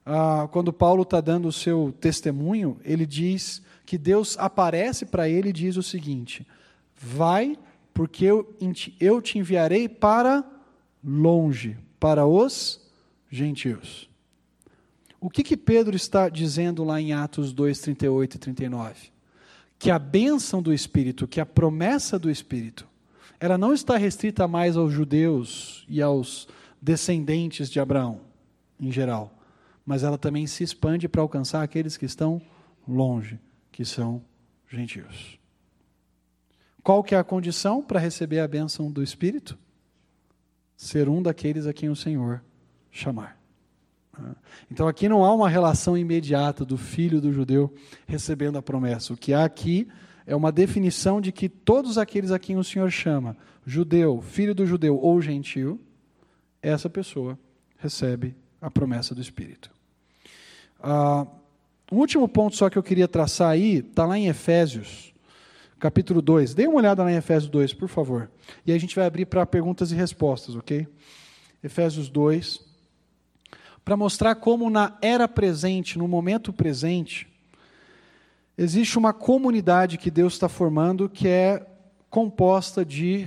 Ah, 0.04 0.48
quando 0.52 0.72
Paulo 0.72 1.02
está 1.02 1.20
dando 1.20 1.48
o 1.48 1.52
seu 1.52 1.94
testemunho, 1.98 2.78
ele 2.84 3.06
diz 3.06 3.62
que 3.86 3.96
Deus 3.96 4.36
aparece 4.38 5.06
para 5.06 5.28
ele 5.28 5.48
e 5.48 5.52
diz 5.52 5.76
o 5.76 5.82
seguinte: 5.82 6.46
Vai, 6.94 7.56
porque 7.94 8.24
eu, 8.24 8.54
eu 9.00 9.22
te 9.22 9.38
enviarei 9.38 9.88
para 9.88 10.44
longe, 11.02 11.76
para 11.98 12.26
os 12.26 12.80
gentios. 13.30 14.10
O 15.18 15.30
que, 15.30 15.42
que 15.42 15.56
Pedro 15.56 15.96
está 15.96 16.28
dizendo 16.28 16.84
lá 16.84 17.00
em 17.00 17.14
Atos 17.14 17.50
2, 17.50 17.78
38 17.78 18.34
e 18.34 18.38
39? 18.38 18.94
Que 19.78 19.90
a 19.90 19.98
bênção 19.98 20.60
do 20.60 20.72
Espírito, 20.72 21.26
que 21.26 21.40
a 21.40 21.46
promessa 21.46 22.18
do 22.18 22.30
Espírito, 22.30 22.86
ela 23.44 23.58
não 23.58 23.74
está 23.74 23.98
restrita 23.98 24.48
mais 24.48 24.74
aos 24.74 24.90
judeus 24.90 25.84
e 25.86 26.00
aos 26.00 26.48
descendentes 26.80 27.68
de 27.68 27.78
Abraão, 27.78 28.22
em 28.80 28.90
geral, 28.90 29.36
mas 29.84 30.02
ela 30.02 30.16
também 30.16 30.46
se 30.46 30.64
expande 30.64 31.06
para 31.10 31.20
alcançar 31.20 31.62
aqueles 31.62 31.98
que 31.98 32.06
estão 32.06 32.40
longe, 32.88 33.38
que 33.70 33.84
são 33.84 34.24
gentios. 34.66 35.38
Qual 36.82 37.04
que 37.04 37.14
é 37.14 37.18
a 37.18 37.22
condição 37.22 37.82
para 37.82 38.00
receber 38.00 38.40
a 38.40 38.48
bênção 38.48 38.90
do 38.90 39.02
Espírito? 39.02 39.58
Ser 40.74 41.06
um 41.06 41.20
daqueles 41.20 41.66
a 41.66 41.74
quem 41.74 41.90
o 41.90 41.96
Senhor 41.96 42.42
chamar. 42.90 43.38
Então 44.70 44.88
aqui 44.88 45.06
não 45.06 45.22
há 45.22 45.34
uma 45.34 45.50
relação 45.50 45.98
imediata 45.98 46.64
do 46.64 46.78
filho 46.78 47.20
do 47.20 47.30
judeu 47.30 47.74
recebendo 48.06 48.56
a 48.56 48.62
promessa. 48.62 49.12
O 49.12 49.18
que 49.18 49.34
há 49.34 49.44
aqui 49.44 49.86
é 50.26 50.34
uma 50.34 50.50
definição 50.50 51.20
de 51.20 51.30
que 51.30 51.48
todos 51.48 51.98
aqueles 51.98 52.30
a 52.30 52.38
quem 52.38 52.56
o 52.56 52.64
Senhor 52.64 52.90
chama, 52.90 53.36
judeu, 53.66 54.20
filho 54.22 54.54
do 54.54 54.66
judeu 54.66 54.98
ou 54.98 55.20
gentil, 55.20 55.80
essa 56.62 56.88
pessoa 56.88 57.38
recebe 57.78 58.34
a 58.60 58.70
promessa 58.70 59.14
do 59.14 59.20
Espírito. 59.20 59.70
Ah, 60.82 61.26
um 61.92 61.98
último 61.98 62.26
ponto 62.26 62.56
só 62.56 62.70
que 62.70 62.78
eu 62.78 62.82
queria 62.82 63.06
traçar 63.06 63.50
aí, 63.50 63.76
está 63.78 64.06
lá 64.06 64.18
em 64.18 64.28
Efésios, 64.28 65.12
capítulo 65.78 66.22
2. 66.22 66.54
Dê 66.54 66.66
uma 66.66 66.78
olhada 66.78 67.02
lá 67.02 67.12
em 67.12 67.16
Efésios 67.16 67.50
2, 67.50 67.74
por 67.74 67.88
favor. 67.88 68.30
E 68.66 68.72
a 68.72 68.78
gente 68.78 68.96
vai 68.96 69.04
abrir 69.04 69.26
para 69.26 69.44
perguntas 69.44 69.92
e 69.92 69.94
respostas, 69.94 70.56
ok? 70.56 70.88
Efésios 71.62 72.08
2. 72.08 72.64
Para 73.84 73.96
mostrar 73.96 74.34
como 74.36 74.70
na 74.70 74.96
era 75.02 75.28
presente, 75.28 75.98
no 75.98 76.08
momento 76.08 76.54
presente, 76.54 77.28
existe 78.56 78.98
uma 78.98 79.12
comunidade 79.12 79.98
que 79.98 80.10
Deus 80.10 80.34
está 80.34 80.48
formando 80.48 81.08
que 81.08 81.28
é 81.28 81.66
composta 82.10 82.84
de 82.84 83.26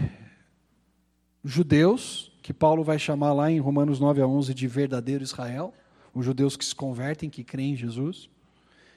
judeus, 1.44 2.32
que 2.42 2.54
Paulo 2.54 2.84
vai 2.84 2.98
chamar 2.98 3.34
lá 3.34 3.52
em 3.52 3.60
Romanos 3.60 4.00
9 4.00 4.22
a 4.22 4.28
11 4.28 4.54
de 4.54 4.68
verdadeiro 4.68 5.24
Israel, 5.24 5.74
os 6.14 6.26
judeus 6.26 6.56
que 6.56 6.66
se 6.66 6.76
convertem, 6.76 7.30
que 7.30 7.44
creem 7.44 7.74
em 7.74 7.78
Jesus, 7.78 8.30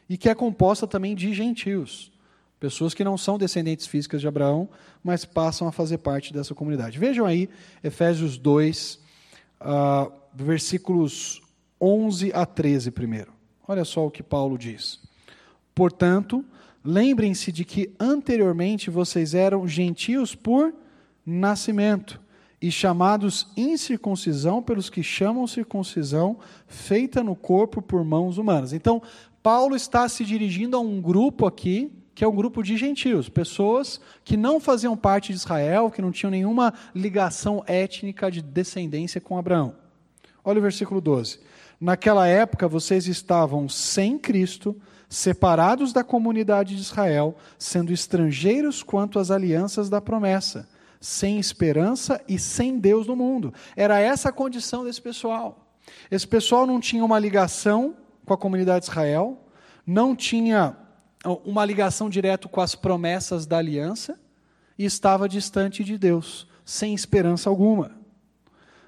e 0.08 0.16
que 0.16 0.28
é 0.28 0.34
composta 0.34 0.86
também 0.86 1.14
de 1.14 1.34
gentios, 1.34 2.10
Pessoas 2.60 2.92
que 2.92 3.02
não 3.02 3.16
são 3.16 3.38
descendentes 3.38 3.86
físicas 3.86 4.20
de 4.20 4.28
Abraão, 4.28 4.68
mas 5.02 5.24
passam 5.24 5.66
a 5.66 5.72
fazer 5.72 5.96
parte 5.96 6.30
dessa 6.30 6.54
comunidade. 6.54 6.98
Vejam 6.98 7.24
aí 7.24 7.48
Efésios 7.82 8.36
2, 8.36 8.96
uh, 8.96 9.00
ah, 9.62 10.12
versículos 10.34 11.40
11 11.80 12.30
a 12.34 12.44
13 12.44 12.90
primeiro. 12.90 13.32
Olha 13.66 13.82
só 13.82 14.06
o 14.06 14.10
que 14.10 14.22
Paulo 14.22 14.58
diz. 14.58 15.00
Portanto, 15.74 16.44
lembrem-se 16.84 17.52
de 17.52 17.64
que 17.64 17.92
anteriormente 17.98 18.90
vocês 18.90 19.34
eram 19.34 19.66
gentios 19.66 20.34
por 20.34 20.74
nascimento 21.24 22.20
e 22.60 22.70
chamados 22.70 23.48
incircuncisão 23.56 24.62
pelos 24.62 24.90
que 24.90 25.02
chamam 25.02 25.46
circuncisão 25.46 26.38
feita 26.66 27.22
no 27.22 27.34
corpo 27.34 27.80
por 27.80 28.04
mãos 28.04 28.36
humanas. 28.36 28.72
Então, 28.72 29.02
Paulo 29.42 29.74
está 29.74 30.06
se 30.08 30.24
dirigindo 30.24 30.76
a 30.76 30.80
um 30.80 31.00
grupo 31.00 31.46
aqui, 31.46 31.90
que 32.14 32.22
é 32.22 32.28
um 32.28 32.34
grupo 32.34 32.62
de 32.62 32.76
gentios, 32.76 33.30
pessoas 33.30 33.98
que 34.22 34.36
não 34.36 34.60
faziam 34.60 34.94
parte 34.94 35.32
de 35.32 35.38
Israel, 35.38 35.90
que 35.90 36.02
não 36.02 36.12
tinham 36.12 36.30
nenhuma 36.30 36.74
ligação 36.94 37.64
étnica 37.66 38.30
de 38.30 38.42
descendência 38.42 39.20
com 39.20 39.38
Abraão. 39.38 39.74
Olha 40.44 40.58
o 40.58 40.62
versículo 40.62 41.00
12. 41.00 41.38
Naquela 41.80 42.26
época 42.26 42.68
vocês 42.68 43.06
estavam 43.06 43.66
sem 43.70 44.18
Cristo, 44.18 44.76
separados 45.10 45.92
da 45.92 46.02
comunidade 46.02 46.74
de 46.74 46.80
Israel, 46.80 47.36
sendo 47.58 47.92
estrangeiros 47.92 48.82
quanto 48.82 49.18
às 49.18 49.30
alianças 49.30 49.90
da 49.90 50.00
promessa 50.00 50.66
sem 51.00 51.38
esperança 51.38 52.22
e 52.28 52.38
sem 52.38 52.78
Deus 52.78 53.06
no 53.06 53.16
mundo. 53.16 53.54
Era 53.74 53.98
essa 53.98 54.28
a 54.28 54.32
condição 54.32 54.84
desse 54.84 55.00
pessoal. 55.00 55.74
Esse 56.10 56.28
pessoal 56.28 56.66
não 56.66 56.78
tinha 56.78 57.04
uma 57.04 57.18
ligação 57.18 57.96
com 58.26 58.34
a 58.34 58.38
comunidade 58.38 58.84
de 58.84 58.90
Israel, 58.90 59.38
não 59.86 60.14
tinha 60.14 60.76
uma 61.44 61.64
ligação 61.64 62.10
direta 62.10 62.48
com 62.48 62.60
as 62.60 62.74
promessas 62.74 63.46
da 63.46 63.58
aliança 63.58 64.20
e 64.78 64.84
estava 64.84 65.28
distante 65.28 65.82
de 65.82 65.96
Deus, 65.96 66.46
sem 66.64 66.94
esperança 66.94 67.48
alguma. 67.48 67.92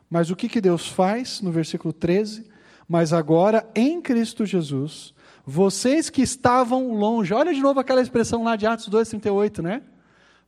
Mas 0.09 0.31
o 0.31 0.37
que, 0.37 0.49
que 0.49 0.61
Deus 0.61 0.87
faz 0.87 1.41
no 1.41 1.51
versículo 1.51 1.93
13? 1.93 2.47
Mas 2.87 3.15
agora, 3.15 3.67
em 3.75 4.03
Cristo 4.03 4.45
Jesus, 4.45 5.15
vocês 5.45 6.09
que 6.09 6.23
estavam 6.23 6.95
longe, 6.95 7.35
olha 7.35 7.53
de 7.53 7.61
novo 7.61 7.81
aquela 7.81 8.01
expressão 8.01 8.45
lá 8.45 8.57
de 8.57 8.67
Atos 8.67 8.89
2,38, 8.89 9.63
né? 9.63 9.83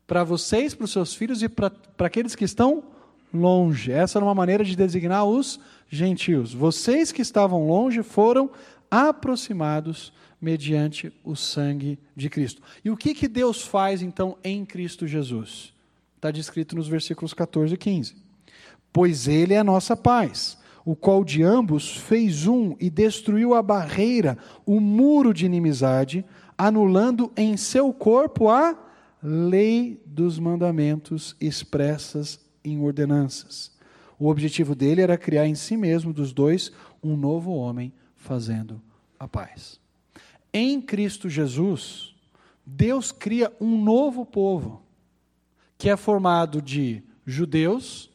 para 0.07 0.23
vocês, 0.23 0.75
para 0.75 0.85
os 0.85 0.93
seus 0.93 1.15
filhos 1.15 1.43
e 1.43 1.49
para 1.49 1.73
aqueles 1.99 2.35
que 2.35 2.45
estão 2.45 2.85
longe. 3.33 3.91
Essa 3.91 4.19
era 4.19 4.25
uma 4.25 4.35
maneira 4.35 4.65
de 4.65 4.77
designar 4.77 5.25
os 5.25 5.59
gentios. 5.89 6.53
Vocês 6.53 7.11
que 7.11 7.23
estavam 7.23 7.67
longe 7.67 8.03
foram 8.03 8.51
aproximados 8.91 10.13
mediante 10.41 11.13
o 11.25 11.35
sangue 11.35 11.99
de 12.15 12.29
Cristo. 12.29 12.63
E 12.85 12.91
o 12.91 12.97
que, 12.97 13.15
que 13.15 13.27
Deus 13.27 13.63
faz 13.63 14.03
então 14.03 14.37
em 14.45 14.65
Cristo 14.65 15.07
Jesus? 15.07 15.73
Está 16.17 16.31
descrito 16.31 16.77
nos 16.77 16.87
versículos 16.87 17.33
14 17.33 17.75
e 17.75 17.77
15. 17.77 18.17
Pois 18.93 19.27
Ele 19.27 19.55
é 19.55 19.59
a 19.59 19.65
nossa 19.65 19.97
paz, 19.97 20.59
o 20.85 20.95
qual 20.95 21.25
de 21.25 21.43
ambos 21.43 21.97
fez 21.97 22.47
um 22.47 22.77
e 22.79 22.91
destruiu 22.91 23.55
a 23.55 23.63
barreira, 23.63 24.37
o 24.67 24.81
muro 24.81 25.33
de 25.33 25.47
inimizade, 25.47 26.25
anulando 26.59 27.33
em 27.37 27.57
seu 27.57 27.93
corpo 27.93 28.49
a 28.49 28.79
lei 29.23 30.03
dos 30.05 30.39
mandamentos 30.39 31.35
expressas 31.41 32.39
em 32.63 32.81
ordenanças. 32.81 33.73
O 34.19 34.29
objetivo 34.29 34.75
dele 34.75 35.01
era 35.01 35.17
criar 35.17 35.47
em 35.47 35.55
si 35.55 35.77
mesmo, 35.77 36.13
dos 36.13 36.33
dois, 36.33 36.71
um 37.03 37.17
novo 37.17 37.53
homem 37.53 37.93
fazendo 38.17 38.81
a 39.19 39.27
paz. 39.27 39.81
Em 40.53 40.81
Cristo 40.81 41.29
Jesus, 41.29 42.15
Deus 42.65 43.11
cria 43.11 43.53
um 43.61 43.83
novo 43.83 44.25
povo, 44.25 44.83
que 45.77 45.89
é 45.89 45.97
formado 45.97 46.63
de 46.63 47.03
judeus, 47.27 48.11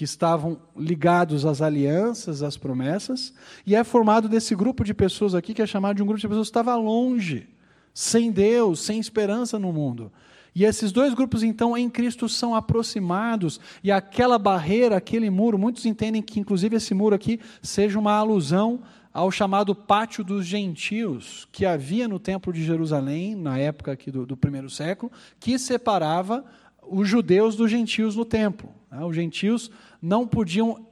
que 0.00 0.04
estavam 0.04 0.56
ligados 0.74 1.44
às 1.44 1.60
alianças, 1.60 2.42
às 2.42 2.56
promessas, 2.56 3.34
e 3.66 3.74
é 3.74 3.84
formado 3.84 4.30
desse 4.30 4.54
grupo 4.54 4.82
de 4.82 4.94
pessoas 4.94 5.34
aqui, 5.34 5.52
que 5.52 5.60
é 5.60 5.66
chamado 5.66 5.96
de 5.96 6.02
um 6.02 6.06
grupo 6.06 6.18
de 6.18 6.26
pessoas 6.26 6.46
que 6.46 6.52
estava 6.52 6.74
longe, 6.74 7.46
sem 7.92 8.32
Deus, 8.32 8.80
sem 8.80 8.98
esperança 8.98 9.58
no 9.58 9.70
mundo. 9.74 10.10
E 10.54 10.64
esses 10.64 10.90
dois 10.90 11.12
grupos, 11.12 11.42
então, 11.42 11.76
em 11.76 11.90
Cristo 11.90 12.30
são 12.30 12.54
aproximados, 12.54 13.60
e 13.84 13.92
aquela 13.92 14.38
barreira, 14.38 14.96
aquele 14.96 15.28
muro, 15.28 15.58
muitos 15.58 15.84
entendem 15.84 16.22
que, 16.22 16.40
inclusive, 16.40 16.76
esse 16.76 16.94
muro 16.94 17.14
aqui 17.14 17.38
seja 17.60 17.98
uma 17.98 18.14
alusão 18.14 18.80
ao 19.12 19.30
chamado 19.30 19.74
Pátio 19.74 20.24
dos 20.24 20.46
Gentios, 20.46 21.46
que 21.52 21.66
havia 21.66 22.08
no 22.08 22.18
Templo 22.18 22.54
de 22.54 22.64
Jerusalém, 22.64 23.36
na 23.36 23.58
época 23.58 23.92
aqui 23.92 24.10
do, 24.10 24.24
do 24.24 24.34
primeiro 24.34 24.70
século, 24.70 25.12
que 25.38 25.58
separava 25.58 26.42
os 26.90 27.06
judeus 27.06 27.54
dos 27.54 27.70
gentios 27.70 28.16
no 28.16 28.24
templo. 28.24 28.80
Né? 28.90 29.04
Os 29.04 29.14
gentios 29.14 29.70
não 30.00 30.26
podiam 30.26 30.86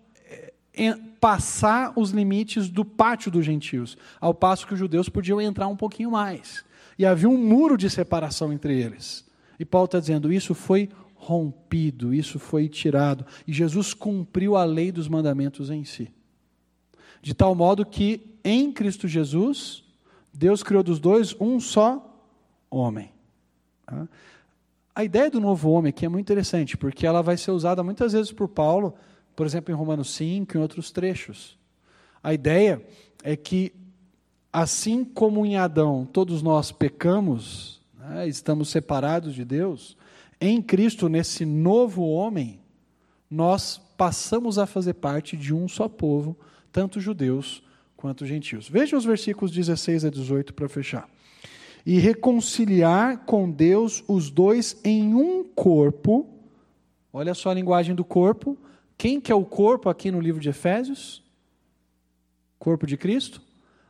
eh, 0.76 0.96
passar 1.20 1.92
os 1.96 2.10
limites 2.10 2.68
do 2.68 2.84
pátio 2.84 3.30
dos 3.30 3.44
gentios, 3.44 3.96
ao 4.20 4.32
passo 4.32 4.66
que 4.66 4.74
os 4.74 4.78
judeus 4.78 5.08
podiam 5.08 5.40
entrar 5.40 5.68
um 5.68 5.76
pouquinho 5.76 6.10
mais. 6.10 6.64
E 6.98 7.06
havia 7.06 7.28
um 7.28 7.38
muro 7.38 7.76
de 7.76 7.88
separação 7.88 8.52
entre 8.52 8.78
eles. 8.78 9.26
E 9.58 9.64
Paulo 9.64 9.86
está 9.86 10.00
dizendo: 10.00 10.32
isso 10.32 10.54
foi 10.54 10.88
rompido, 11.14 12.14
isso 12.14 12.38
foi 12.38 12.68
tirado. 12.68 13.26
E 13.46 13.52
Jesus 13.52 13.92
cumpriu 13.92 14.56
a 14.56 14.64
lei 14.64 14.90
dos 14.92 15.08
mandamentos 15.08 15.70
em 15.70 15.84
si. 15.84 16.10
De 17.20 17.34
tal 17.34 17.54
modo 17.54 17.84
que 17.84 18.38
em 18.44 18.72
Cristo 18.72 19.08
Jesus, 19.08 19.84
Deus 20.32 20.62
criou 20.62 20.82
dos 20.82 21.00
dois 21.00 21.34
um 21.40 21.58
só 21.58 22.04
homem. 22.70 23.10
A 24.98 25.04
ideia 25.04 25.30
do 25.30 25.38
novo 25.38 25.70
homem 25.70 25.90
aqui 25.90 26.04
é 26.04 26.08
muito 26.08 26.26
interessante, 26.26 26.76
porque 26.76 27.06
ela 27.06 27.22
vai 27.22 27.36
ser 27.36 27.52
usada 27.52 27.84
muitas 27.84 28.14
vezes 28.14 28.32
por 28.32 28.48
Paulo, 28.48 28.96
por 29.36 29.46
exemplo, 29.46 29.72
em 29.72 29.76
Romanos 29.76 30.12
5 30.12 30.52
e 30.52 30.58
em 30.58 30.60
outros 30.60 30.90
trechos. 30.90 31.56
A 32.20 32.34
ideia 32.34 32.84
é 33.22 33.36
que, 33.36 33.72
assim 34.52 35.04
como 35.04 35.46
em 35.46 35.56
Adão 35.56 36.04
todos 36.04 36.42
nós 36.42 36.72
pecamos, 36.72 37.80
né, 37.96 38.26
estamos 38.26 38.70
separados 38.70 39.36
de 39.36 39.44
Deus, 39.44 39.96
em 40.40 40.60
Cristo, 40.60 41.08
nesse 41.08 41.44
novo 41.44 42.02
homem, 42.02 42.58
nós 43.30 43.80
passamos 43.96 44.58
a 44.58 44.66
fazer 44.66 44.94
parte 44.94 45.36
de 45.36 45.54
um 45.54 45.68
só 45.68 45.88
povo, 45.88 46.36
tanto 46.72 46.98
judeus 46.98 47.62
quanto 47.96 48.26
gentios. 48.26 48.68
Veja 48.68 48.96
os 48.96 49.04
versículos 49.04 49.52
16 49.52 50.06
a 50.06 50.10
18 50.10 50.52
para 50.54 50.68
fechar. 50.68 51.08
E 51.84 51.98
reconciliar 51.98 53.24
com 53.24 53.50
Deus 53.50 54.04
os 54.06 54.30
dois 54.30 54.78
em 54.84 55.14
um 55.14 55.44
corpo. 55.44 56.26
Olha 57.12 57.34
só 57.34 57.50
a 57.50 57.54
linguagem 57.54 57.94
do 57.94 58.04
corpo. 58.04 58.56
Quem 58.96 59.20
que 59.20 59.32
é 59.32 59.34
o 59.34 59.44
corpo 59.44 59.88
aqui 59.88 60.10
no 60.10 60.20
livro 60.20 60.40
de 60.40 60.48
Efésios? 60.48 61.22
Corpo 62.58 62.86
de 62.86 62.96
Cristo? 62.96 63.40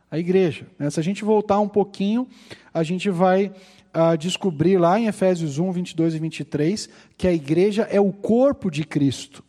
A 0.09 0.17
igreja. 0.17 0.67
Se 0.89 0.99
a 0.99 1.03
gente 1.03 1.23
voltar 1.23 1.59
um 1.59 1.67
pouquinho, 1.67 2.27
a 2.73 2.83
gente 2.83 3.09
vai 3.09 3.51
uh, 3.93 4.17
descobrir 4.17 4.77
lá 4.77 4.99
em 4.99 5.07
Efésios 5.07 5.57
1, 5.59 5.71
22 5.71 6.15
e 6.15 6.19
23, 6.19 6.89
que 7.17 7.27
a 7.27 7.33
igreja 7.33 7.83
é 7.83 7.99
o 7.99 8.11
corpo 8.11 8.69
de 8.71 8.83
Cristo. 8.83 9.43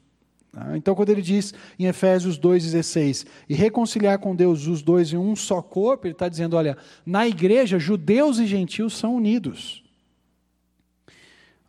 Tá? 0.53 0.77
Então, 0.77 0.95
quando 0.95 1.11
ele 1.11 1.23
diz 1.23 1.55
em 1.79 1.87
Efésios 1.87 2.39
2,16, 2.39 3.27
e 3.49 3.55
reconciliar 3.55 4.19
com 4.19 4.35
Deus 4.35 4.67
os 4.67 4.83
dois 4.83 5.13
em 5.13 5.17
um 5.17 5.37
só 5.37 5.63
corpo, 5.63 6.07
ele 6.07 6.15
está 6.15 6.29
dizendo: 6.29 6.57
olha, 6.57 6.77
na 7.07 7.27
igreja, 7.27 7.79
judeus 7.79 8.39
e 8.39 8.47
gentios 8.47 8.97
são 8.97 9.15
unidos. 9.15 9.83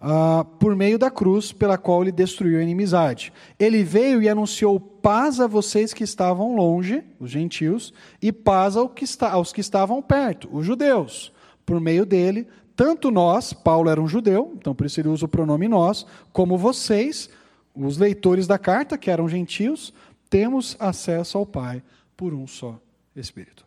Uh, 0.01 0.43
por 0.57 0.75
meio 0.75 0.97
da 0.97 1.11
cruz 1.11 1.51
pela 1.51 1.77
qual 1.77 2.01
ele 2.01 2.11
destruiu 2.11 2.57
a 2.57 2.63
inimizade. 2.63 3.31
Ele 3.59 3.83
veio 3.83 4.19
e 4.19 4.27
anunciou 4.27 4.79
paz 4.79 5.39
a 5.39 5.45
vocês 5.45 5.93
que 5.93 6.03
estavam 6.03 6.55
longe, 6.55 7.03
os 7.19 7.29
gentios, 7.29 7.93
e 8.19 8.31
paz 8.31 8.75
ao 8.75 8.89
que 8.89 9.03
está, 9.03 9.31
aos 9.31 9.53
que 9.53 9.61
estavam 9.61 10.01
perto, 10.01 10.49
os 10.51 10.65
judeus. 10.65 11.31
Por 11.63 11.79
meio 11.79 12.03
dele, 12.03 12.47
tanto 12.75 13.11
nós, 13.11 13.53
Paulo 13.53 13.91
era 13.91 14.01
um 14.01 14.07
judeu, 14.07 14.55
então 14.57 14.73
por 14.73 14.87
isso 14.87 14.99
ele 14.99 15.09
usa 15.09 15.25
o 15.25 15.29
pronome 15.29 15.67
nós, 15.67 16.03
como 16.33 16.57
vocês, 16.57 17.29
os 17.75 17.97
leitores 17.97 18.47
da 18.47 18.57
carta, 18.57 18.97
que 18.97 19.09
eram 19.09 19.27
gentios, 19.27 19.93
temos 20.29 20.75
acesso 20.79 21.37
ao 21.37 21.45
Pai 21.45 21.83
por 22.15 22.33
um 22.33 22.47
só 22.47 22.79
Espírito. 23.15 23.65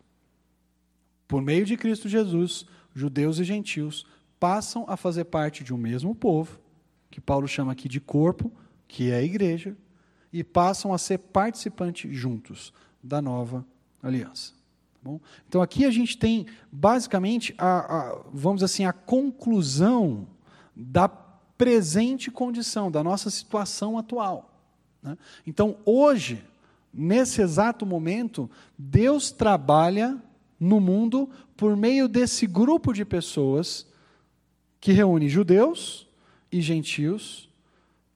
Por 1.27 1.41
meio 1.41 1.65
de 1.65 1.77
Cristo 1.77 2.09
Jesus, 2.09 2.65
judeus 2.93 3.39
e 3.39 3.43
gentios 3.43 4.05
passam 4.39 4.85
a 4.87 4.97
fazer 4.97 5.25
parte 5.25 5.63
de 5.63 5.73
um 5.73 5.77
mesmo 5.77 6.13
povo, 6.13 6.59
que 7.09 7.21
Paulo 7.21 7.47
chama 7.47 7.71
aqui 7.71 7.87
de 7.87 7.99
corpo, 7.99 8.51
que 8.87 9.11
é 9.11 9.15
a 9.15 9.23
igreja, 9.23 9.75
e 10.31 10.43
passam 10.43 10.93
a 10.93 10.97
ser 10.97 11.17
participantes 11.17 12.15
juntos 12.15 12.73
da 13.01 13.21
nova 13.21 13.65
aliança. 14.01 14.53
Bom, 15.01 15.19
então 15.47 15.61
aqui 15.61 15.85
a 15.85 15.91
gente 15.91 16.17
tem 16.17 16.47
basicamente 16.71 17.53
a, 17.57 17.79
a, 17.79 18.21
vamos 18.33 18.63
assim 18.63 18.85
a 18.85 18.91
conclusão 18.91 20.27
da 20.75 21.07
presente 21.57 22.29
condição 22.29 22.91
da 22.91 23.03
nossa 23.03 23.29
situação 23.29 23.97
atual. 23.97 24.51
Né? 25.01 25.17
Então 25.45 25.77
hoje, 25.85 26.43
nesse 26.93 27.41
exato 27.41 27.85
momento, 27.85 28.49
Deus 28.77 29.31
trabalha 29.31 30.17
no 30.59 30.79
mundo 30.79 31.29
por 31.55 31.75
meio 31.75 32.07
desse 32.07 32.45
grupo 32.47 32.93
de 32.93 33.05
pessoas 33.05 33.87
que 34.79 34.91
reúne 34.91 35.29
judeus 35.29 36.07
e 36.51 36.61
gentios, 36.61 37.49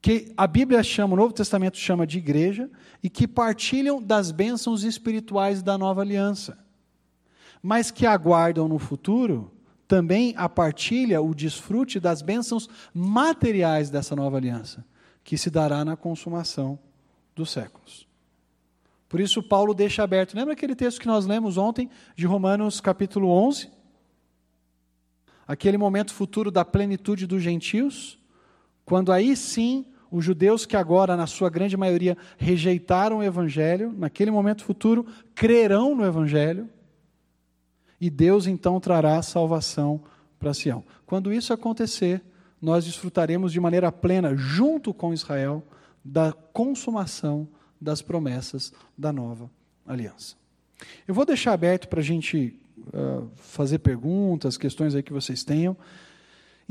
que 0.01 0.31
a 0.37 0.47
Bíblia 0.47 0.81
chama, 0.83 1.13
o 1.13 1.17
Novo 1.17 1.33
Testamento 1.33 1.77
chama 1.77 2.07
de 2.07 2.17
igreja, 2.17 2.69
e 3.01 3.09
que 3.09 3.27
partilham 3.27 4.01
das 4.01 4.31
bênçãos 4.31 4.83
espirituais 4.83 5.61
da 5.61 5.77
nova 5.77 6.01
aliança 6.01 6.57
mas 7.61 7.91
que 7.91 8.05
aguardam 8.05 8.67
no 8.67 8.79
futuro 8.79 9.51
também 9.89 10.35
a 10.37 10.47
partilha, 10.47 11.19
o 11.19 11.33
desfrute 11.33 11.99
das 11.99 12.21
bênçãos 12.21 12.69
materiais 12.93 13.89
dessa 13.89 14.15
nova 14.15 14.37
aliança, 14.37 14.85
que 15.23 15.35
se 15.35 15.49
dará 15.49 15.83
na 15.83 15.97
consumação 15.97 16.77
dos 17.35 17.49
séculos. 17.49 18.07
Por 19.09 19.19
isso, 19.19 19.41
Paulo 19.41 19.73
deixa 19.73 20.03
aberto. 20.03 20.35
Lembra 20.35 20.53
aquele 20.53 20.75
texto 20.75 21.01
que 21.01 21.07
nós 21.07 21.25
lemos 21.25 21.57
ontem, 21.57 21.89
de 22.15 22.27
Romanos 22.27 22.79
capítulo 22.79 23.29
11? 23.29 23.71
Aquele 25.47 25.75
momento 25.75 26.13
futuro 26.13 26.51
da 26.51 26.63
plenitude 26.63 27.25
dos 27.25 27.41
gentios, 27.41 28.19
quando 28.85 29.11
aí 29.11 29.35
sim 29.35 29.87
os 30.11 30.23
judeus 30.23 30.67
que 30.67 30.77
agora, 30.77 31.17
na 31.17 31.25
sua 31.25 31.49
grande 31.49 31.75
maioria, 31.75 32.15
rejeitaram 32.37 33.17
o 33.17 33.23
Evangelho, 33.23 33.91
naquele 33.97 34.29
momento 34.29 34.63
futuro, 34.63 35.07
crerão 35.33 35.95
no 35.95 36.05
Evangelho, 36.05 36.69
e 37.99 38.09
Deus 38.09 38.47
então 38.47 38.79
trará 38.79 39.21
salvação 39.21 40.01
para 40.39 40.53
Sião. 40.53 40.83
Quando 41.05 41.33
isso 41.33 41.51
acontecer, 41.51 42.21
nós 42.61 42.85
desfrutaremos 42.85 43.51
de 43.51 43.59
maneira 43.59 43.91
plena, 43.91 44.35
junto 44.35 44.93
com 44.93 45.13
Israel, 45.13 45.63
da 46.03 46.31
consumação 46.31 47.47
das 47.79 48.01
promessas 48.01 48.73
da 48.97 49.11
nova 49.11 49.49
aliança. 49.85 50.35
Eu 51.07 51.13
vou 51.13 51.25
deixar 51.25 51.53
aberto 51.53 51.87
para 51.87 51.99
a 51.99 52.03
gente 52.03 52.57
uh, 52.87 53.27
fazer 53.35 53.79
perguntas, 53.79 54.57
questões 54.57 54.95
aí 54.95 55.03
que 55.03 55.13
vocês 55.13 55.43
tenham. 55.43 55.75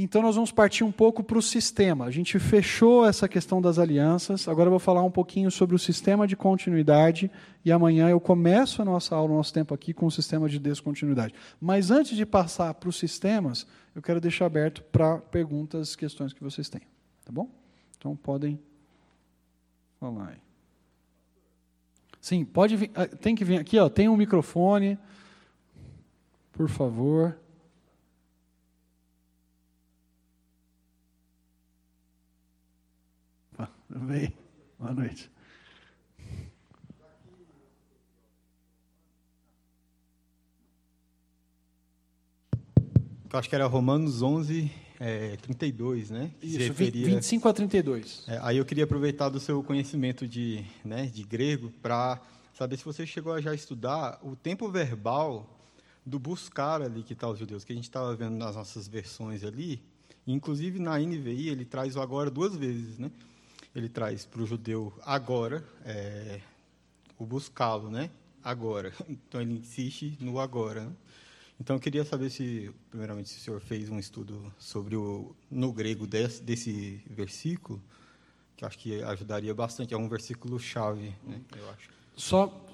Então, 0.01 0.23
nós 0.23 0.37
vamos 0.37 0.53
partir 0.53 0.85
um 0.85 0.93
pouco 0.93 1.25
para 1.25 1.37
o 1.37 1.43
sistema. 1.43 2.05
A 2.05 2.11
gente 2.13 2.39
fechou 2.39 3.05
essa 3.05 3.29
questão 3.29 3.61
das 3.61 3.81
alianças, 3.81 4.47
agora 4.47 4.69
eu 4.69 4.71
vou 4.71 4.79
falar 4.79 5.03
um 5.03 5.11
pouquinho 5.11 5.51
sobre 5.51 5.75
o 5.75 5.79
sistema 5.79 6.25
de 6.25 6.37
continuidade, 6.37 7.29
e 7.65 7.73
amanhã 7.73 8.09
eu 8.09 8.21
começo 8.21 8.81
a 8.81 8.85
nossa 8.85 9.17
aula, 9.17 9.33
o 9.33 9.37
nosso 9.39 9.53
tempo 9.53 9.75
aqui, 9.75 9.93
com 9.93 10.07
o 10.07 10.11
sistema 10.11 10.49
de 10.49 10.61
descontinuidade. 10.61 11.35
Mas 11.61 11.91
antes 11.91 12.17
de 12.17 12.25
passar 12.25 12.73
para 12.75 12.89
os 12.89 12.97
sistemas, 12.97 13.67
eu 13.93 14.01
quero 14.01 14.21
deixar 14.21 14.47
aberto 14.47 14.85
para 14.85 15.19
perguntas, 15.19 15.97
questões 15.97 16.33
que 16.33 16.45
vocês 16.45 16.69
tenham. 16.69 16.87
Tá 17.25 17.33
bom? 17.33 17.51
Então, 17.99 18.15
podem 18.15 18.57
falar 19.99 20.29
aí. 20.29 20.39
Sim, 22.21 22.45
pode 22.45 22.77
vir, 22.77 22.93
ah, 22.95 23.09
tem 23.09 23.35
que 23.35 23.45
vir 23.45 23.59
aqui, 23.59 23.77
ó, 23.81 23.89
tem 23.89 24.09
um 24.09 24.17
microfone, 24.17 24.97
por 26.53 26.69
favor. 26.69 27.37
Tudo 33.89 34.05
bem? 34.05 34.35
Boa 34.79 34.93
noite. 34.93 35.31
Eu 43.33 43.39
acho 43.39 43.49
que 43.49 43.55
era 43.55 43.67
Romanos 43.67 44.21
11, 44.21 44.71
é, 45.01 45.37
32, 45.37 46.11
né? 46.11 46.31
Isso, 46.43 46.59
referia... 46.59 47.07
25 47.07 47.49
a 47.49 47.53
32. 47.55 48.25
É, 48.29 48.39
aí 48.43 48.59
eu 48.59 48.65
queria 48.67 48.85
aproveitar 48.85 49.31
do 49.31 49.41
seu 49.41 49.63
conhecimento 49.63 50.29
de, 50.29 50.67
né, 50.85 51.07
de 51.07 51.23
grego 51.23 51.71
para 51.81 52.21
saber 52.53 52.77
se 52.77 52.85
você 52.85 53.07
chegou 53.07 53.33
a 53.33 53.41
já 53.41 53.55
estudar 53.55 54.19
o 54.23 54.37
tempo 54.37 54.71
verbal 54.71 55.49
do 56.05 56.19
buscar 56.19 56.83
ali 56.83 57.03
que 57.03 57.15
está 57.15 57.27
os 57.27 57.39
judeus, 57.39 57.65
que 57.65 57.73
a 57.73 57.77
gente 57.77 57.85
estava 57.85 58.15
vendo 58.15 58.37
nas 58.37 58.55
nossas 58.55 58.87
versões 58.87 59.45
ali. 59.45 59.83
Inclusive 60.27 60.79
na 60.79 60.99
NVI 60.99 61.49
ele 61.49 61.65
traz 61.65 61.97
o 61.97 62.03
agora 62.03 62.31
duas 62.31 62.55
vezes, 62.55 62.99
né? 62.99 63.11
Ele 63.79 63.89
traz 63.89 64.25
para 64.25 64.43
o 64.43 64.47
judeu 64.47 64.93
agora 65.05 65.65
é, 65.85 66.41
o 67.19 67.25
buscá-lo, 67.25 67.91
né? 67.91 68.11
Agora. 68.43 68.93
Então 69.09 69.41
ele 69.41 69.55
insiste 69.55 70.17
no 70.21 70.39
agora. 70.39 70.85
Né? 70.85 70.93
Então 71.61 71.77
eu 71.77 71.81
queria 71.81 72.05
saber 72.05 72.31
se, 72.31 72.71
primeiramente, 72.91 73.29
se 73.29 73.39
o 73.39 73.41
senhor 73.41 73.61
fez 73.61 73.89
um 73.89 73.99
estudo 73.99 74.53
sobre 74.59 74.97
o 74.97 75.35
no 75.51 75.73
grego 75.73 76.07
desse, 76.07 76.43
desse 76.43 77.03
versículo, 77.11 77.83
que 78.57 78.65
acho 78.65 78.79
que 78.79 79.03
ajudaria 79.03 79.55
bastante. 79.55 79.95
É 79.95 79.97
um 79.97 80.09
versículo 80.09 80.59
chave, 80.59 81.15
né? 81.25 81.41
Eu 81.57 81.71
acho. 81.71 81.91
Só 82.17 82.65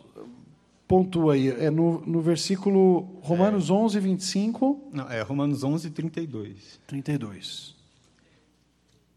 pontua 0.86 1.34
aí, 1.34 1.48
é 1.48 1.70
no, 1.70 2.00
no 2.06 2.20
versículo 2.20 3.00
Romanos 3.22 3.70
é, 3.70 3.72
11, 3.72 4.00
25. 4.00 4.90
Não, 4.92 5.10
é 5.10 5.22
Romanos 5.22 5.64
11, 5.64 5.90
32. 5.90 6.80
32. 6.86 7.74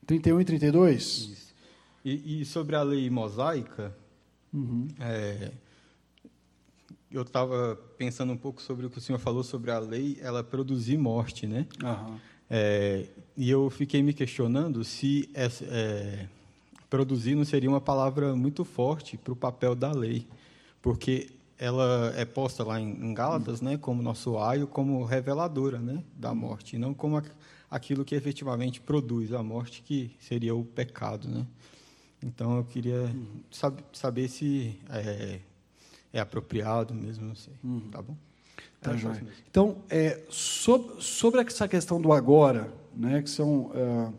31 0.05 0.41
e 0.41 0.45
32? 0.45 1.03
Isso. 1.03 1.46
E, 2.07 2.39
e 2.39 2.45
sobre 2.45 2.73
a 2.73 2.81
lei 2.83 3.09
mosaica, 3.09 3.93
uhum. 4.53 4.87
é, 4.97 5.51
eu 7.11 7.23
estava 7.23 7.77
pensando 7.97 8.31
um 8.31 8.37
pouco 8.37 8.61
sobre 8.61 8.85
o 8.85 8.89
que 8.89 8.97
o 8.97 9.01
senhor 9.01 9.19
falou 9.19 9.43
sobre 9.43 9.71
a 9.71 9.79
lei, 9.79 10.17
ela 10.21 10.41
produzir 10.41 10.97
morte, 10.97 11.45
né? 11.45 11.67
Uhum. 11.83 12.17
É, 12.49 13.07
e 13.35 13.49
eu 13.49 13.69
fiquei 13.69 14.01
me 14.01 14.13
questionando 14.13 14.85
se 14.85 15.29
é, 15.33 15.49
é, 15.63 16.27
produzir 16.89 17.35
não 17.35 17.43
seria 17.43 17.69
uma 17.69 17.81
palavra 17.81 18.33
muito 18.37 18.63
forte 18.63 19.17
para 19.17 19.33
o 19.33 19.35
papel 19.35 19.75
da 19.75 19.91
lei, 19.91 20.25
porque 20.81 21.29
ela 21.59 22.13
é 22.15 22.23
posta 22.23 22.63
lá 22.63 22.79
em, 22.79 22.89
em 22.89 23.13
Gálatas, 23.13 23.59
né, 23.59 23.77
como 23.77 24.01
nosso 24.01 24.37
aio, 24.37 24.65
como 24.65 25.03
reveladora, 25.03 25.77
né, 25.77 26.01
da 26.15 26.33
morte, 26.33 26.77
não 26.77 26.93
como 26.93 27.21
aquilo 27.69 28.05
que 28.05 28.15
efetivamente 28.15 28.79
produz 28.79 29.33
a 29.33 29.43
morte, 29.43 29.81
que 29.81 30.15
seria 30.21 30.55
o 30.55 30.63
pecado, 30.63 31.27
né? 31.27 31.45
Então 32.23 32.57
eu 32.57 32.63
queria 32.63 33.01
uhum. 33.01 33.41
sab 33.51 33.79
saber 33.93 34.27
se 34.27 34.79
é, 34.89 35.39
é, 36.13 36.19
apropriado 36.19 36.93
mesmo, 36.93 37.27
não 37.27 37.35
sei. 37.35 37.53
Uhum. 37.63 37.89
Tá 37.91 38.01
bom? 38.01 38.15
Tá 38.81 38.95
joia. 38.95 39.25
Então, 39.49 39.77
é, 39.89 40.21
sobre, 40.29 41.01
sobre 41.01 41.41
essa 41.41 41.67
questão 41.67 41.99
do 41.99 42.13
agora, 42.13 42.71
né, 42.95 43.21
que 43.21 43.29
são 43.29 43.71
uh, 43.71 44.13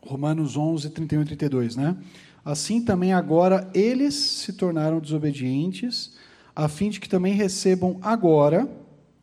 Romanos 0.00 0.56
11, 0.56 0.90
31 0.90 1.22
e 1.22 1.24
32, 1.24 1.76
né? 1.76 1.96
Assim 2.44 2.84
também 2.84 3.12
agora 3.12 3.70
eles 3.72 4.14
se 4.14 4.52
tornaram 4.52 4.98
desobedientes, 4.98 6.16
a 6.54 6.68
fim 6.68 6.90
de 6.90 6.98
que 6.98 7.08
também 7.08 7.34
recebam 7.34 7.98
agora. 8.02 8.68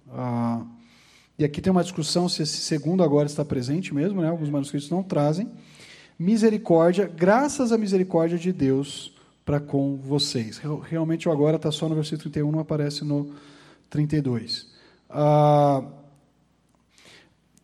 Uh, 0.07 0.65
e 1.37 1.43
aqui 1.43 1.61
tem 1.61 1.71
uma 1.71 1.83
discussão 1.83 2.29
se 2.29 2.43
esse 2.43 2.57
segundo 2.57 3.03
agora 3.03 3.25
está 3.25 3.43
presente 3.43 3.93
mesmo, 3.93 4.21
né? 4.21 4.29
Alguns 4.29 4.49
manuscritos 4.49 4.89
não 4.89 5.03
trazem 5.03 5.49
misericórdia, 6.19 7.07
graças 7.07 7.71
à 7.71 7.77
misericórdia 7.77 8.37
de 8.37 8.51
Deus 8.51 9.15
para 9.45 9.59
com 9.59 9.95
vocês. 9.95 10.61
Realmente 10.83 11.29
o 11.29 11.31
agora 11.31 11.55
está 11.55 11.71
só 11.71 11.87
no 11.87 11.95
versículo 11.95 12.23
31, 12.23 12.51
não 12.51 12.59
aparece 12.59 13.05
no 13.05 13.33
32. 13.89 14.67
Ah, 15.09 15.81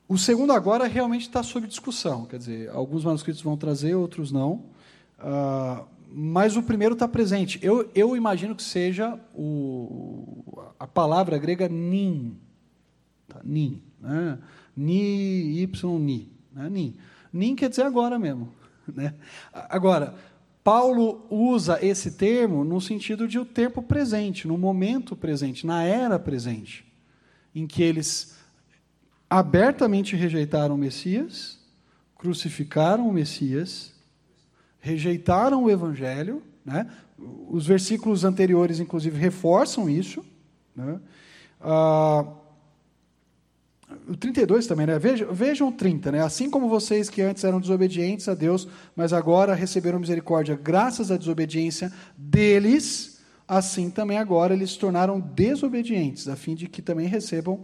o 0.08 0.18
segundo 0.18 0.54
agora 0.54 0.88
realmente 0.88 1.24
está 1.24 1.44
sob 1.44 1.68
discussão, 1.68 2.26
quer 2.26 2.38
dizer, 2.38 2.70
alguns 2.70 3.04
manuscritos 3.04 3.42
vão 3.42 3.58
trazer, 3.58 3.94
outros 3.94 4.32
não. 4.32 4.64
Ah, 5.20 5.84
mas 6.10 6.56
o 6.56 6.64
primeiro 6.64 6.94
está 6.94 7.10
presente. 7.10 7.60
Eu, 7.62 7.92
eu 7.94 8.16
imagino 8.16 8.56
que 8.56 8.64
seja 8.64 9.20
o, 9.34 10.72
a 10.80 10.88
palavra 10.88 11.38
grega 11.38 11.68
nin. 11.68 12.38
Tá? 13.28 13.42
Nin. 13.44 13.82
Né? 14.00 14.40
Ni, 14.78 15.62
y, 15.62 15.70
ni. 16.00 16.32
Né? 16.54 16.70
Nin. 16.70 16.96
Nem 17.36 17.54
quer 17.54 17.70
dizer 17.70 17.84
agora 17.84 18.18
mesmo. 18.18 18.50
Né? 18.88 19.14
Agora, 19.52 20.16
Paulo 20.64 21.28
usa 21.30 21.86
esse 21.86 22.12
termo 22.12 22.64
no 22.64 22.80
sentido 22.80 23.28
de 23.28 23.38
o 23.38 23.44
tempo 23.44 23.84
presente, 23.84 24.48
no 24.48 24.58
momento 24.58 25.18
presente, 25.18 25.68
na 25.68 25.84
era 25.84 26.18
presente, 26.18 26.86
em 27.54 27.68
que 27.68 27.84
eles 27.84 28.38
abertamente 29.30 30.16
rejeitaram 30.16 30.76
o 30.76 30.78
Messias, 30.78 31.60
crucificaram 32.18 33.10
o 33.10 33.12
Messias, 33.12 33.94
rejeitaram 34.80 35.66
o 35.66 35.70
Evangelho. 35.70 36.42
Né? 36.64 36.90
Os 37.50 37.68
versículos 37.68 38.24
anteriores, 38.24 38.80
inclusive, 38.80 39.20
reforçam 39.20 39.90
isso. 39.90 40.24
Né? 40.74 41.02
Ah, 41.60 42.26
o 44.08 44.16
32 44.16 44.68
também, 44.68 44.86
né? 44.86 45.00
Vejam, 45.00 45.34
vejam 45.34 45.68
o 45.70 45.72
30, 45.72 46.12
né? 46.12 46.22
Assim 46.22 46.50
como 46.50 46.70
vocês 46.70 47.10
que 47.10 47.22
antes 47.22 47.44
eram 47.44 47.60
desobedientes 47.60 48.28
a 48.28 48.34
Deus, 48.34 48.68
mas 48.96 49.14
agora 49.14 49.54
receberam 49.54 50.00
misericórdia 50.00 50.60
graças 50.62 51.12
à 51.12 51.18
desobediência 51.18 51.92
deles, 52.18 53.22
assim 53.48 53.90
também 53.90 54.18
agora 54.18 54.54
eles 54.54 54.72
se 54.72 54.80
tornaram 54.80 55.20
desobedientes, 55.20 56.28
a 56.28 56.36
fim 56.36 56.56
de 56.56 56.68
que 56.68 56.82
também 56.82 57.08
recebam 57.08 57.56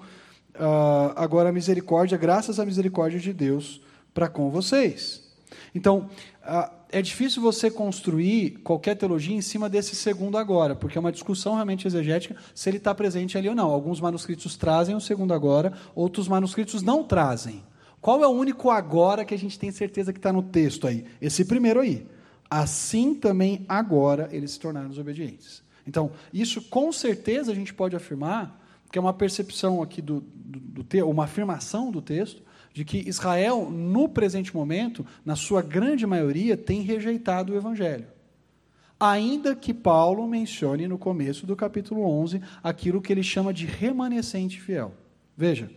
uh, 0.56 1.14
agora 1.16 1.50
a 1.50 1.54
misericórdia, 1.54 2.18
graças 2.18 2.60
à 2.60 2.66
misericórdia 2.66 3.20
de 3.20 3.34
Deus 3.34 3.82
para 4.14 4.28
com 4.28 4.50
vocês. 4.50 5.30
Então, 5.74 6.10
uh, 6.44 6.81
é 6.92 7.02
difícil 7.02 7.42
você 7.42 7.72
construir 7.72 8.60
qualquer 8.64 8.96
teologia 8.96 9.36
em 9.36 9.42
cima 9.42 9.70
desse 9.70 9.96
segundo 9.96 10.38
agora, 10.38 10.76
porque 10.76 10.98
é 10.98 11.02
uma 11.02 11.12
discussão 11.12 11.54
realmente 11.54 11.88
exegética 11.88 12.36
se 12.54 12.70
ele 12.70 12.78
está 12.78 12.94
presente 12.94 13.38
ali 13.38 13.48
ou 13.48 13.56
não. 13.56 13.72
Alguns 13.72 14.02
manuscritos 14.02 14.58
trazem 14.58 14.96
o 14.96 15.02
segundo 15.02 15.34
agora, 15.34 15.74
outros 15.96 16.28
manuscritos 16.28 16.82
não 16.82 17.04
trazem. 17.04 17.64
Qual 18.02 18.22
é 18.24 18.28
o 18.28 18.32
único 18.32 18.70
agora 18.70 19.24
que 19.24 19.34
a 19.34 19.38
gente 19.38 19.58
tem 19.58 19.72
certeza 19.72 20.12
que 20.12 20.20
está 20.20 20.34
no 20.34 20.44
texto 20.44 20.86
aí? 20.86 21.06
Esse 21.22 21.46
primeiro 21.46 21.80
aí. 21.80 22.06
Assim 22.50 23.16
também 23.16 23.66
agora 23.70 24.28
eles 24.32 24.52
se 24.52 24.60
tornaram 24.60 24.90
desobedientes. 24.90 25.64
Então, 25.88 26.12
isso 26.34 26.62
com 26.64 26.92
certeza 26.92 27.52
a 27.52 27.56
gente 27.56 27.74
pode 27.74 27.96
afirmar, 27.96 28.60
que 28.92 28.98
é 28.98 29.02
uma 29.02 29.14
percepção 29.14 29.82
aqui 29.82 30.02
do, 30.02 30.22
do, 30.34 30.84
do 30.84 31.10
uma 31.10 31.24
afirmação 31.24 31.92
do 31.92 32.02
texto, 32.02 32.44
de 32.74 32.86
que 32.86 32.98
Israel, 33.08 33.70
no 33.70 34.08
presente 34.08 34.56
momento, 34.56 35.06
na 35.26 35.36
sua 35.36 35.62
grande 35.62 36.06
maioria, 36.06 36.56
tem 36.56 36.82
rejeitado 36.82 37.54
o 37.54 37.56
Evangelho. 37.56 38.06
Ainda 39.00 39.56
que 39.56 39.74
Paulo 39.74 40.28
mencione 40.28 40.88
no 40.88 40.98
começo 40.98 41.46
do 41.46 41.56
capítulo 41.56 42.04
11 42.04 42.42
aquilo 42.64 43.02
que 43.02 43.12
ele 43.12 43.24
chama 43.24 43.54
de 43.54 43.66
remanescente 43.66 44.62
fiel. 44.62 44.94
Veja, 45.36 45.72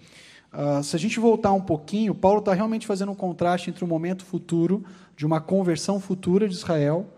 uh, 0.52 0.83
se 0.85 0.94
a 0.94 0.98
gente 0.98 1.18
voltar 1.18 1.52
um 1.52 1.61
pouquinho, 1.61 2.14
Paulo 2.14 2.40
está 2.40 2.52
realmente 2.52 2.87
fazendo 2.87 3.12
um 3.12 3.16
contraste 3.16 3.70
entre 3.70 3.83
o 3.83 3.88
momento 3.88 4.24
futuro, 4.24 4.85
de 5.16 5.24
uma 5.24 5.40
conversão 5.40 5.98
futura 5.98 6.46
de 6.46 6.54
Israel, 6.54 7.09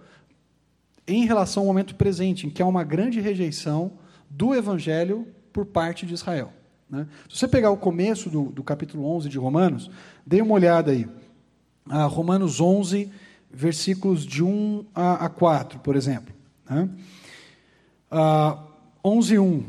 em 1.09 1.25
relação 1.27 1.63
ao 1.63 1.67
momento 1.67 1.95
presente, 1.95 2.47
em 2.47 2.51
que 2.51 2.63
há 2.63 2.67
uma 2.67 2.85
grande 2.85 3.21
rejeição 3.21 3.93
do 4.31 4.55
Evangelho 4.55 5.27
por 5.53 5.67
parte 5.67 6.07
de 6.07 6.15
Israel. 6.15 6.53
Né? 6.89 7.07
Se 7.29 7.39
você 7.39 7.49
pegar 7.49 7.71
o 7.71 7.77
começo 7.77 8.31
do, 8.31 8.45
do, 8.45 8.63
capítulo 8.63 9.05
11 9.17 9.29
de 9.29 9.39
Romanos, 9.39 9.91
dê 10.25 10.41
uma 10.41 10.55
olhada 10.55 10.93
aí. 10.93 11.09
Ah, 11.89 12.05
Romanos 12.05 12.61
11, 12.61 13.11
versículos 13.51 14.25
de 14.25 14.43
1 14.43 14.85
a, 14.95 15.27
a 15.27 15.29
4, 15.29 15.81
por 15.81 15.97
exemplo. 15.97 16.35
Né? 16.69 16.89
Ah, 18.11 18.63
11, 19.05 19.39
1. 19.39 19.65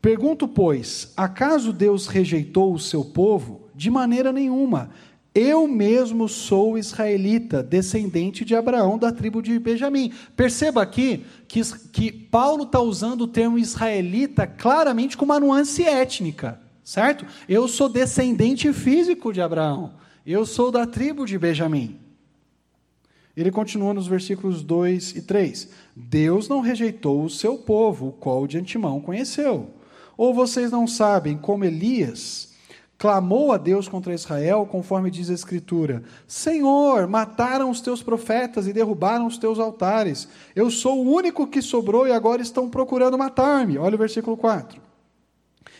Pergunto, 0.00 0.48
pois, 0.48 1.12
acaso 1.16 1.72
Deus 1.72 2.06
rejeitou 2.06 2.72
o 2.72 2.78
seu 2.78 3.04
povo? 3.04 3.68
De 3.74 3.90
maneira 3.90 4.32
nenhuma. 4.32 4.90
Eu 5.34 5.68
mesmo 5.68 6.28
sou 6.28 6.76
israelita, 6.76 7.62
descendente 7.62 8.44
de 8.44 8.56
Abraão, 8.56 8.98
da 8.98 9.12
tribo 9.12 9.40
de 9.40 9.56
Benjamim. 9.60 10.12
Perceba 10.34 10.82
aqui 10.82 11.24
que, 11.46 11.62
que 11.92 12.10
Paulo 12.10 12.64
está 12.64 12.80
usando 12.80 13.22
o 13.22 13.28
termo 13.28 13.56
israelita 13.56 14.44
claramente 14.44 15.16
com 15.16 15.24
uma 15.24 15.38
nuance 15.38 15.84
étnica, 15.84 16.60
certo? 16.82 17.24
Eu 17.48 17.68
sou 17.68 17.88
descendente 17.88 18.72
físico 18.72 19.32
de 19.32 19.40
Abraão. 19.40 19.92
Eu 20.26 20.44
sou 20.44 20.72
da 20.72 20.84
tribo 20.84 21.24
de 21.24 21.38
Benjamim. 21.38 21.96
Ele 23.36 23.52
continua 23.52 23.94
nos 23.94 24.08
versículos 24.08 24.64
2 24.64 25.16
e 25.16 25.22
3. 25.22 25.68
Deus 25.94 26.48
não 26.48 26.60
rejeitou 26.60 27.22
o 27.22 27.30
seu 27.30 27.56
povo, 27.56 28.08
o 28.08 28.12
qual 28.12 28.48
de 28.48 28.58
antemão 28.58 29.00
conheceu. 29.00 29.70
Ou 30.16 30.34
vocês 30.34 30.72
não 30.72 30.88
sabem 30.88 31.38
como 31.38 31.64
Elias 31.64 32.49
clamou 33.00 33.50
a 33.50 33.56
Deus 33.56 33.88
contra 33.88 34.12
Israel, 34.12 34.66
conforme 34.66 35.10
diz 35.10 35.30
a 35.30 35.34
Escritura: 35.34 36.02
Senhor, 36.28 37.08
mataram 37.08 37.70
os 37.70 37.80
teus 37.80 38.02
profetas 38.02 38.66
e 38.66 38.74
derrubaram 38.74 39.26
os 39.26 39.38
teus 39.38 39.58
altares. 39.58 40.28
Eu 40.54 40.70
sou 40.70 41.02
o 41.02 41.10
único 41.10 41.46
que 41.46 41.62
sobrou 41.62 42.06
e 42.06 42.12
agora 42.12 42.42
estão 42.42 42.68
procurando 42.68 43.16
matar-me. 43.16 43.78
Olha 43.78 43.94
o 43.94 43.98
versículo 43.98 44.36
4. 44.36 44.82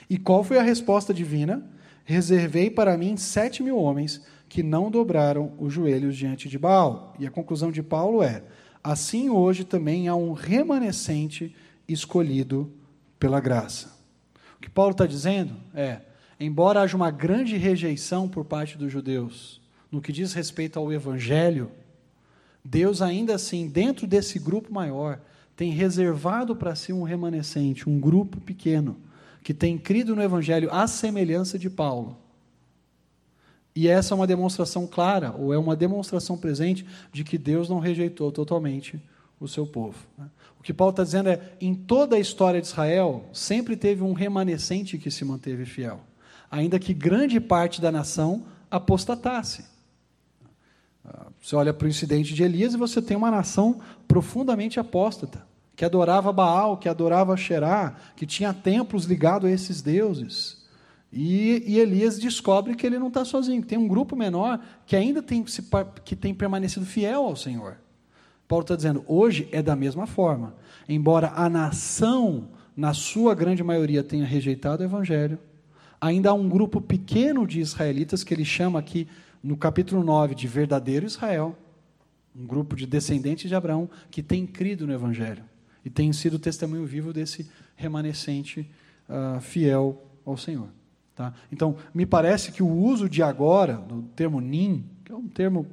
E 0.09 0.16
qual 0.16 0.42
foi 0.42 0.59
a 0.59 0.62
resposta 0.62 1.12
divina? 1.12 1.62
Reservei 2.04 2.70
para 2.70 2.96
mim 2.96 3.18
sete 3.18 3.62
mil 3.62 3.76
homens 3.76 4.22
que 4.48 4.62
não 4.62 4.90
dobraram 4.90 5.52
os 5.59 5.74
joelhos 5.74 6.16
diante 6.16 6.48
de 6.48 6.59
Baal. 6.59 7.14
E 7.18 7.26
a 7.26 7.30
conclusão 7.30 7.70
de 7.70 7.83
Paulo 7.83 8.22
é: 8.22 8.42
assim 8.83 9.28
hoje 9.28 9.62
também 9.62 10.09
há 10.09 10.14
um 10.14 10.33
remanescente 10.33 11.54
escolhido 11.87 12.72
pela 13.18 13.40
graça. 13.40 13.94
O 14.56 14.61
que 14.62 14.70
Paulo 14.70 14.92
está 14.92 15.04
dizendo 15.04 15.54
é 15.74 16.00
embora 16.40 16.81
haja 16.81 16.96
uma 16.96 17.11
grande 17.11 17.59
rejeição 17.59 18.26
por 18.26 18.46
parte 18.46 18.79
dos 18.79 18.90
judeus 18.90 19.61
no 19.92 20.00
que 20.00 20.12
diz 20.12 20.33
respeito 20.33 20.79
ao 20.79 20.92
evangelho, 20.92 21.70
Deus 22.64 23.03
ainda 23.03 23.35
assim, 23.35 23.68
dentro 23.68 24.07
desse 24.07 24.38
grupo 24.38 24.72
maior, 24.72 25.20
tem 25.57 25.72
reservado 25.72 26.57
para 26.57 26.74
si 26.74 26.92
um 26.92 27.03
remanescente, 27.03 27.88
um 27.88 27.98
grupo 27.98 28.40
pequeno, 28.40 28.96
que 29.42 29.53
tem 29.53 29.76
crido 29.76 30.14
no 30.14 30.22
evangelho 30.22 30.72
à 30.72 30.87
semelhança 30.87 31.59
de 31.59 31.68
Paulo. 31.68 32.16
E 33.74 33.88
essa 33.88 34.14
é 34.14 34.16
uma 34.16 34.26
demonstração 34.26 34.87
clara, 34.87 35.33
ou 35.33 35.53
é 35.53 35.59
uma 35.59 35.76
demonstração 35.76 36.37
presente, 36.37 36.87
de 37.12 37.24
que 37.24 37.37
Deus 37.37 37.68
não 37.68 37.79
rejeitou 37.79 38.31
totalmente 38.31 39.00
o 39.38 39.48
seu 39.48 39.66
povo. 39.66 39.98
Né? 40.16 40.26
O 40.59 40.62
que 40.62 40.74
Paulo 40.74 40.90
está 40.90 41.03
dizendo 41.03 41.29
é: 41.31 41.40
em 41.61 41.74
toda 41.74 42.16
a 42.16 42.20
história 42.20 42.61
de 42.61 42.66
Israel, 42.66 43.24
sempre 43.33 43.76
teve 43.76 44.03
um 44.03 44.12
remanescente 44.12 44.98
que 44.98 45.11
se 45.11 45.24
manteve 45.24 45.64
fiel 45.64 46.00
ainda 46.51 46.79
que 46.79 46.93
grande 46.93 47.41
parte 47.41 47.81
da 47.81 47.93
nação 47.93 48.45
apostatasse. 48.71 49.65
Você 51.41 51.57
olha 51.57 51.73
para 51.73 51.87
o 51.87 51.89
incidente 51.89 52.35
de 52.35 52.43
Elias 52.43 52.75
e 52.75 52.77
você 52.77 53.01
tem 53.01 53.17
uma 53.17 53.31
nação 53.31 53.81
profundamente 54.07 54.79
apóstata, 54.79 55.47
que 55.75 55.85
adorava 55.85 56.33
Baal, 56.33 56.77
que 56.77 56.89
adorava 56.89 57.37
Xerá, 57.37 57.97
que 58.15 58.27
tinha 58.27 58.53
templos 58.53 59.05
ligados 59.05 59.49
a 59.49 59.53
esses 59.53 59.81
deuses. 59.81 60.61
E, 61.13 61.65
e, 61.67 61.79
Elias 61.79 62.19
descobre 62.19 62.77
que 62.77 62.87
ele 62.87 62.99
não 62.99 63.09
está 63.09 63.25
sozinho, 63.25 63.63
que 63.63 63.67
tem 63.67 63.79
um 63.79 63.89
grupo 63.89 64.15
menor 64.15 64.61
que 64.87 64.95
ainda 64.95 65.23
tem, 65.23 65.45
que 66.05 66.15
tem 66.15 66.33
permanecido 66.33 66.87
fiel 66.87 67.25
ao 67.25 67.35
Senhor. 67.35 67.79
Paulo 68.47 68.63
está 68.63 68.77
dizendo, 68.77 69.05
hoje 69.09 69.49
é 69.51 69.63
da 69.63 69.75
mesma 69.75 70.07
forma. 70.07 70.55
Embora 70.89 71.33
a 71.35 71.49
nação, 71.49 72.49
na 72.77 72.95
sua 72.95 73.35
grande 73.35 73.63
maioria, 73.63 74.05
tenha 74.05 74.25
rejeitado 74.25 74.83
o 74.83 74.87
Evangelho, 74.87 75.39
ainda 76.01 76.31
há 76.31 76.35
um 76.35 76.49
grupo 76.49 76.81
pequeno 76.81 77.47
de 77.47 77.61
israelitas 77.61 78.25
que 78.25 78.33
ele 78.33 78.45
chama 78.45 78.79
aqui 78.79 79.07
no 79.43 79.57
capítulo 79.57 80.03
9 80.03 80.35
de 80.35 80.47
verdadeiro 80.47 81.07
Israel, 81.07 81.57
um 82.35 82.47
grupo 82.47 82.75
de 82.77 82.87
descendentes 82.87 83.49
de 83.49 83.55
Abraão 83.55 83.89
que 84.11 84.23
tem 84.23 84.47
crido 84.47 84.87
no 84.87 84.93
Evangelho 84.93 85.45
e 85.85 85.91
tem 85.91 86.13
sido 86.13 86.39
testemunho 86.39 86.87
vivo 86.87 87.13
desse 87.13 87.51
remanescente 87.77 88.71
uh, 89.09 89.41
fiel 89.41 90.03
ao 90.25 90.37
Senhor. 90.37 90.69
Tá? 91.15 91.35
Então, 91.51 91.77
me 91.93 92.07
parece 92.07 92.53
que 92.53 92.63
o 92.63 92.69
uso 92.69 93.09
de 93.09 93.23
agora, 93.23 93.75
do 93.75 94.03
termo 94.15 94.41
nin, 94.41 94.85
que 95.05 95.13
é 95.13 95.15
um 95.15 95.29
termo 95.29 95.67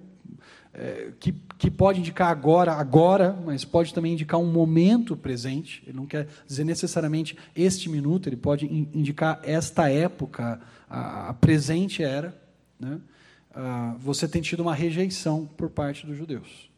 é, 0.77 1.11
que, 1.19 1.33
que 1.57 1.71
pode 1.71 1.99
indicar 1.99 2.29
agora, 2.29 2.71
agora, 2.73 3.33
mas 3.43 3.65
pode 3.65 3.91
também 3.93 4.13
indicar 4.13 4.39
um 4.39 4.51
momento 4.51 5.17
presente. 5.17 5.81
Ele 5.87 5.97
não 5.97 6.05
quer 6.05 6.27
dizer 6.45 6.63
necessariamente 6.63 7.35
este 7.55 7.89
minuto, 7.89 8.29
ele 8.29 8.37
pode 8.37 8.67
indicar 8.67 9.39
esta 9.43 9.89
época, 9.89 10.61
a, 10.87 11.29
a 11.29 11.33
presente 11.33 12.03
era. 12.03 12.39
Né? 12.79 13.01
Ah, 13.55 13.95
você 13.99 14.27
tem 14.27 14.39
tido 14.39 14.59
uma 14.59 14.75
rejeição 14.75 15.47
por 15.57 15.71
parte 15.71 16.05
dos 16.05 16.15
judeus. 16.15 16.69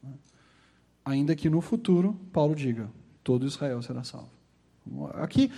Né? 0.00 0.12
Ainda 1.04 1.34
que 1.34 1.50
no 1.50 1.60
futuro, 1.60 2.16
Paulo 2.32 2.54
diga: 2.54 2.88
todo 3.24 3.44
Israel 3.44 3.82
será 3.82 4.04
salvo. 4.04 4.30
Aqui 5.14 5.50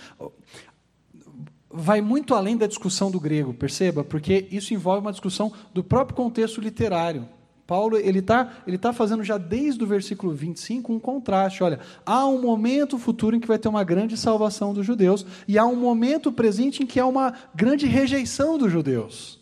vai 1.69 2.01
muito 2.01 2.33
além 2.33 2.57
da 2.57 2.65
discussão 2.65 3.11
do 3.11 3.19
grego, 3.19 3.53
perceba, 3.53 4.03
porque 4.03 4.47
isso 4.51 4.73
envolve 4.73 5.05
uma 5.05 5.11
discussão 5.11 5.53
do 5.71 5.83
próprio 5.83 6.15
contexto 6.15 6.59
literário. 6.59 7.29
Paulo 7.71 7.95
ele 7.95 8.19
está 8.19 8.51
ele 8.67 8.77
tá 8.77 8.91
fazendo 8.91 9.23
já 9.23 9.37
desde 9.37 9.81
o 9.81 9.87
versículo 9.87 10.33
25 10.33 10.91
um 10.91 10.99
contraste. 10.99 11.63
Olha, 11.63 11.79
há 12.05 12.27
um 12.27 12.41
momento 12.41 12.97
futuro 12.97 13.33
em 13.33 13.39
que 13.39 13.47
vai 13.47 13.57
ter 13.57 13.69
uma 13.69 13.85
grande 13.85 14.17
salvação 14.17 14.73
dos 14.73 14.85
judeus, 14.85 15.25
e 15.47 15.57
há 15.57 15.65
um 15.65 15.77
momento 15.77 16.33
presente 16.33 16.83
em 16.83 16.85
que 16.85 16.99
há 16.99 17.05
uma 17.05 17.33
grande 17.55 17.87
rejeição 17.87 18.57
dos 18.57 18.69
judeus. 18.69 19.39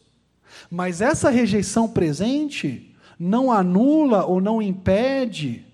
Mas 0.70 1.02
essa 1.02 1.32
rejeição 1.32 1.90
presente 1.90 2.96
não 3.18 3.52
anula 3.52 4.24
ou 4.24 4.40
não 4.40 4.62
impede 4.62 5.66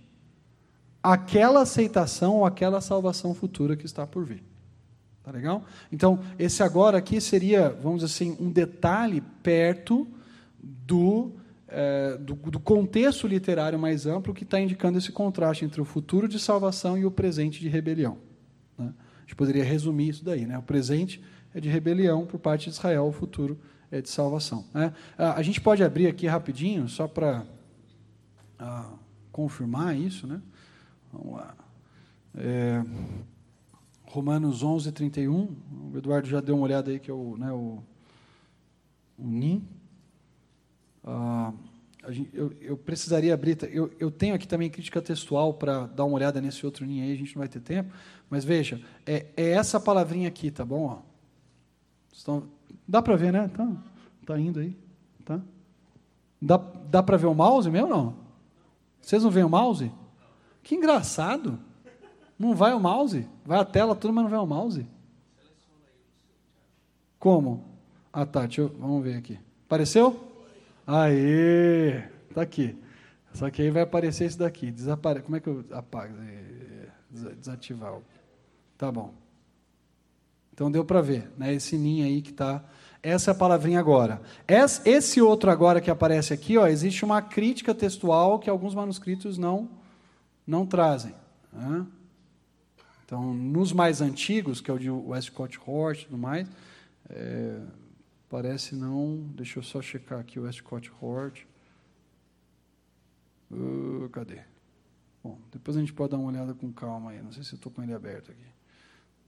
aquela 1.04 1.64
aceitação 1.64 2.38
ou 2.38 2.46
aquela 2.46 2.80
salvação 2.80 3.34
futura 3.34 3.76
que 3.76 3.86
está 3.86 4.08
por 4.08 4.24
vir. 4.24 4.42
Tá 5.22 5.30
legal? 5.30 5.62
Então, 5.92 6.22
esse 6.40 6.64
agora 6.64 7.00
aqui 7.00 7.20
seria, 7.20 7.78
vamos 7.84 8.00
dizer 8.00 8.14
assim, 8.14 8.38
um 8.40 8.50
detalhe 8.50 9.20
perto 9.44 10.08
do 10.64 11.34
é, 11.78 12.18
do, 12.18 12.36
do, 12.36 12.58
contexto 12.58 13.28
literário 13.28 13.78
mais 13.78 14.06
amplo 14.06 14.34
que 14.34 14.46
está 14.46 14.58
indicando 14.58 14.98
esse 14.98 15.12
contraste 15.12 15.66
entre 15.66 15.82
o 15.82 15.86
futuro 15.86 16.26
de 16.26 16.40
salvação 16.40 16.98
e 16.98 17.06
o 17.06 17.12
presente 17.12 17.60
de 17.60 17.68
rebelião. 17.68 18.18
Né? 18.78 18.94
A 19.18 19.22
gente 19.22 19.36
poderia 19.36 19.64
resumir 19.64 20.08
isso 20.08 20.24
daí. 20.24 20.46
Né? 20.46 20.58
O 20.58 20.62
presente 20.62 21.22
é 21.54 21.60
de 21.60 21.68
rebelião 21.68 22.26
por 22.26 22.40
parte 22.40 22.70
de 22.70 22.70
Israel, 22.70 23.08
o 23.08 23.12
futuro 23.12 23.60
é 23.92 24.00
de 24.00 24.10
salvação. 24.10 24.64
Né? 24.74 24.94
A, 25.18 25.34
a 25.34 25.42
gente 25.44 25.60
pode 25.60 25.84
abrir 25.84 26.08
aqui 26.08 26.28
rapidinho, 26.28 26.88
só 26.88 27.10
para 27.10 27.46
confirmar 29.30 30.00
isso. 30.00 30.26
Né? 30.26 30.42
Vamos 31.12 31.34
lá. 31.34 31.56
É, 32.38 32.82
Romanos 34.06 34.64
11, 34.64 34.94
31. 34.94 35.54
O 35.92 35.98
Eduardo 35.98 36.26
já 36.26 36.40
deu 36.40 36.56
uma 36.56 36.64
olhada 36.64 36.90
aí, 36.90 37.02
que 37.02 37.12
é 37.12 37.14
o, 37.14 37.36
né, 37.38 37.52
o, 37.52 37.84
o 39.18 39.28
NIM. 39.28 39.68
Ah, 41.06 41.54
eu, 42.34 42.52
eu, 42.62 42.78
precisaria 42.78 43.34
abrir. 43.34 43.58
Eu, 43.72 43.92
eu, 44.00 44.12
tenho 44.12 44.36
aqui 44.36 44.48
também 44.48 44.70
crítica 44.70 45.02
textual 45.02 45.54
para 45.54 45.86
dar 45.88 46.06
uma 46.06 46.16
olhada 46.16 46.42
nesse 46.42 46.66
outro 46.66 46.86
ninho 46.86 47.04
aí, 47.04 47.14
a 47.14 47.16
gente 47.16 47.36
não 47.36 47.40
vai 47.40 47.48
ter 47.48 47.60
tempo. 47.60 47.94
Mas 48.30 48.44
veja, 48.44 48.82
é, 49.06 49.28
é 49.38 49.52
essa 49.52 49.80
palavrinha 49.80 50.28
aqui, 50.28 50.52
tá 50.52 50.66
bom? 50.66 51.04
Estão, 52.12 52.44
dá 52.88 53.02
para 53.02 53.16
ver, 53.16 53.32
né? 53.32 53.48
Tá, 53.48 53.72
tá 54.26 54.40
indo 54.40 54.60
aí. 54.60 54.76
Tá? 55.24 55.40
Dá, 56.42 56.58
dá 56.58 57.04
para 57.04 57.18
ver 57.18 57.28
o 57.28 57.34
mouse 57.34 57.70
mesmo 57.70 57.90
não? 57.90 58.16
Vocês 59.02 59.24
não 59.24 59.32
veem 59.32 59.46
o 59.46 59.50
mouse? 59.50 59.92
Que 60.64 60.76
engraçado. 60.76 61.60
Não 62.38 62.56
vai 62.56 62.74
o 62.74 62.80
mouse? 62.80 63.28
Vai 63.46 63.60
a 63.60 63.66
tela 63.66 63.96
tudo, 63.96 64.14
mas 64.14 64.24
não 64.24 64.32
vai 64.32 64.40
o 64.40 64.48
mouse? 64.48 64.86
Como? 67.20 67.64
Ah, 68.12 68.26
tá. 68.26 68.48
Eu, 68.58 68.70
vamos 68.80 69.04
ver 69.04 69.16
aqui. 69.18 69.40
Apareceu? 69.66 70.35
Aê! 70.86 72.04
Está 72.30 72.42
aqui. 72.42 72.78
Só 73.34 73.50
que 73.50 73.62
aí 73.62 73.70
vai 73.70 73.84
aparecer 73.84 74.26
isso 74.26 74.40
daqui. 74.40 74.72
Desapare... 74.72 75.22
Como 75.22 75.36
é 75.36 75.40
que 75.40 75.48
eu 75.48 75.64
apago? 75.72 76.16
Desativar. 77.10 78.00
Tá 78.78 78.92
bom. 78.92 79.14
Então 80.54 80.72
deu 80.72 80.86
para 80.86 81.02
ver, 81.02 81.30
né? 81.38 81.54
Esse 81.54 81.78
ninho 81.78 82.06
aí 82.06 82.22
que 82.22 82.32
está. 82.32 82.64
Essa 83.04 83.32
é 83.32 83.34
a 83.34 83.36
palavrinha 83.36 83.80
agora. 83.80 84.22
Esse 84.86 85.22
outro 85.22 85.52
agora 85.52 85.82
que 85.82 85.92
aparece 85.92 86.34
aqui, 86.34 86.58
ó, 86.58 86.66
existe 86.66 87.04
uma 87.04 87.22
crítica 87.22 87.76
textual 87.76 88.40
que 88.40 88.50
alguns 88.50 88.74
manuscritos 88.74 89.38
não 89.38 89.70
não 90.48 90.66
trazem. 90.66 91.14
Né? 91.52 91.86
Então, 93.06 93.34
nos 93.34 93.74
mais 93.74 94.02
antigos, 94.02 94.62
que 94.62 94.72
é 94.72 94.74
o 94.74 94.80
de 94.80 94.90
Westcott 94.90 95.60
Hort 95.66 96.02
e 96.02 96.06
tudo 96.06 96.18
mais, 96.18 96.48
é, 97.10 97.60
parece 98.30 98.76
não. 98.76 99.18
Deixa 99.36 99.60
eu 99.60 99.64
só 99.64 99.82
checar 99.82 100.20
aqui 100.20 100.40
o 100.40 100.44
Westcott 100.44 100.92
Hort. 101.02 101.44
Uh, 103.52 104.10
cadê? 104.10 104.40
Bom, 105.24 105.40
depois 105.52 105.76
a 105.78 105.80
gente 105.80 105.94
pode 105.94 106.12
dar 106.12 106.18
uma 106.18 106.30
olhada 106.30 106.54
com 106.54 106.72
calma 106.72 107.12
aí. 107.12 107.22
Não 107.22 107.32
sei 107.32 107.44
se 107.44 107.54
eu 107.54 107.58
estou 107.58 107.72
com 107.72 107.82
ele 107.82 107.94
aberto 107.94 108.32
aqui. 108.32 108.46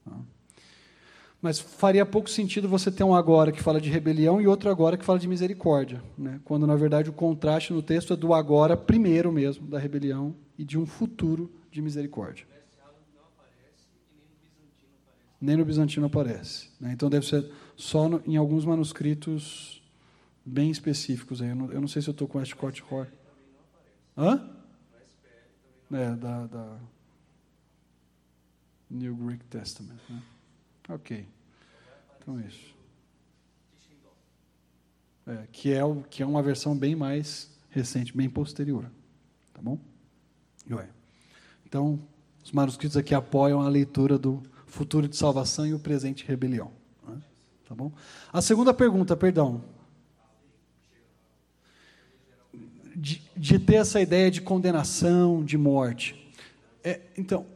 Tá? 0.04 0.16
Mas 1.40 1.60
faria 1.60 2.04
pouco 2.04 2.28
sentido 2.28 2.68
você 2.68 2.90
ter 2.90 3.04
um 3.04 3.14
agora 3.14 3.52
que 3.52 3.62
fala 3.62 3.80
de 3.80 3.88
rebelião 3.88 4.40
e 4.40 4.48
outro 4.48 4.70
agora 4.70 4.96
que 4.96 5.04
fala 5.04 5.20
de 5.20 5.28
misericórdia, 5.28 6.02
né? 6.16 6.40
quando 6.44 6.66
na 6.66 6.74
verdade 6.74 7.10
o 7.10 7.12
contraste 7.12 7.72
no 7.72 7.80
texto 7.80 8.12
é 8.12 8.16
do 8.16 8.34
agora 8.34 8.76
primeiro 8.76 9.30
mesmo, 9.30 9.66
da 9.68 9.78
rebelião, 9.78 10.34
e 10.58 10.64
de 10.64 10.76
um 10.76 10.84
futuro 10.84 11.50
de 11.70 11.80
misericórdia. 11.80 12.44
Nem 15.40 15.56
no 15.56 15.64
Bizantino 15.64 16.06
aparece. 16.06 16.68
Né? 16.80 16.92
Então 16.92 17.08
deve 17.08 17.24
ser 17.24 17.48
só 17.78 18.08
no, 18.08 18.20
em 18.26 18.36
alguns 18.36 18.64
manuscritos 18.64 19.80
bem 20.44 20.68
específicos. 20.68 21.40
Eu, 21.40 21.54
não, 21.54 21.72
eu 21.72 21.80
não 21.80 21.86
sei 21.86 22.02
se 22.02 22.08
eu 22.08 22.12
estou 22.12 22.26
com 22.26 22.38
Westcott 22.38 22.84
Hort. 22.90 23.08
Hã? 24.16 24.50
É, 25.92 26.10
da, 26.16 26.46
da 26.48 26.78
New 28.90 29.14
Greek 29.14 29.44
Testament. 29.44 30.00
Né? 30.10 30.20
Ok. 30.88 31.24
Então, 32.18 32.40
isso. 32.40 32.74
É, 35.24 35.46
que, 35.52 35.72
é 35.72 35.84
o, 35.84 36.02
que 36.02 36.22
é 36.22 36.26
uma 36.26 36.42
versão 36.42 36.76
bem 36.76 36.96
mais 36.96 37.48
recente, 37.70 38.14
bem 38.14 38.28
posterior. 38.28 38.90
Tá 39.54 39.62
bom? 39.62 39.78
Então, 41.64 42.00
os 42.42 42.50
manuscritos 42.50 42.96
aqui 42.96 43.14
apoiam 43.14 43.60
a 43.60 43.68
leitura 43.68 44.18
do 44.18 44.42
futuro 44.66 45.06
de 45.06 45.16
salvação 45.16 45.64
e 45.64 45.72
o 45.72 45.78
presente 45.78 46.26
rebelião. 46.26 46.77
Tá 47.68 47.74
bom? 47.74 47.92
A 48.32 48.40
segunda 48.40 48.72
pergunta, 48.72 49.16
perdão. 49.16 49.62
De, 52.96 53.22
de 53.36 53.58
ter 53.58 53.76
essa 53.76 54.00
ideia 54.00 54.30
de 54.30 54.40
condenação, 54.40 55.44
de 55.44 55.58
morte. 55.58 56.32
É, 56.82 57.00
então, 57.16 57.46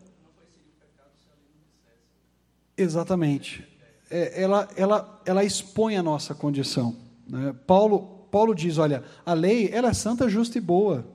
Exatamente. 2.77 3.67
É, 4.11 4.43
ela, 4.43 4.69
ela, 4.77 5.23
ela 5.25 5.45
expõe 5.45 5.97
a 5.97 6.03
nossa 6.03 6.35
condição. 6.35 6.97
Né? 7.29 7.55
Paulo, 7.67 8.27
Paulo 8.31 8.55
diz: 8.55 8.79
olha, 8.79 9.05
a 9.25 9.33
lei 9.33 9.69
ela 9.73 9.89
é 9.89 9.93
santa, 9.93 10.29
justa 10.29 10.59
e 10.59 10.61
boa, 10.61 11.07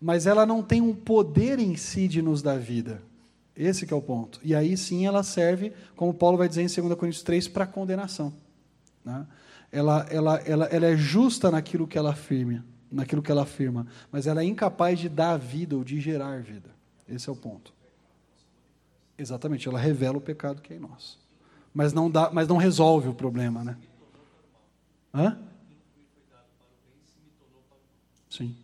mas 0.00 0.26
ela 0.26 0.44
não 0.44 0.62
tem 0.62 0.80
um 0.80 0.94
poder 0.94 1.58
em 1.58 1.76
si 1.76 2.08
de 2.08 2.20
nos 2.20 2.42
dar 2.42 2.58
vida. 2.58 3.02
Esse 3.56 3.90
é 3.90 3.96
o 3.96 4.02
ponto. 4.02 4.40
E 4.42 4.54
aí 4.54 4.76
sim 4.76 5.06
ela 5.06 5.22
serve, 5.22 5.72
como 5.94 6.12
Paulo 6.12 6.36
vai 6.36 6.48
dizer 6.48 6.62
em 6.62 6.66
2 6.66 6.98
Coríntios 6.98 7.22
3, 7.22 7.48
para 7.48 7.66
condenação. 7.66 8.32
Né? 9.04 9.26
Ela, 9.70 10.06
ela, 10.10 10.36
ela, 10.38 10.64
ela 10.66 10.86
é 10.86 10.96
justa 10.96 11.50
naquilo 11.50 11.86
que 11.86 11.96
ela 11.96 12.10
afirma, 12.10 12.64
naquilo 12.90 13.22
que 13.22 13.30
ela 13.30 13.42
afirma, 13.42 13.86
mas 14.10 14.26
ela 14.26 14.42
é 14.42 14.44
incapaz 14.44 14.98
de 14.98 15.08
dar 15.08 15.36
vida 15.36 15.76
ou 15.76 15.84
de 15.84 16.00
gerar 16.00 16.40
vida. 16.42 16.70
Esse 17.08 17.28
é 17.28 17.32
o 17.32 17.36
ponto. 17.36 17.72
Exatamente, 19.16 19.68
ela 19.68 19.78
revela 19.78 20.18
o 20.18 20.20
pecado 20.20 20.60
que 20.60 20.72
é 20.72 20.76
em 20.76 20.80
nós. 20.80 21.18
Mas 21.72 21.92
não, 21.92 22.10
dá, 22.10 22.30
mas 22.32 22.48
não 22.48 22.56
resolve 22.56 23.08
o 23.08 23.14
problema, 23.14 23.62
né? 23.62 23.76
Hã? 25.12 25.38
Sim. 28.28 28.56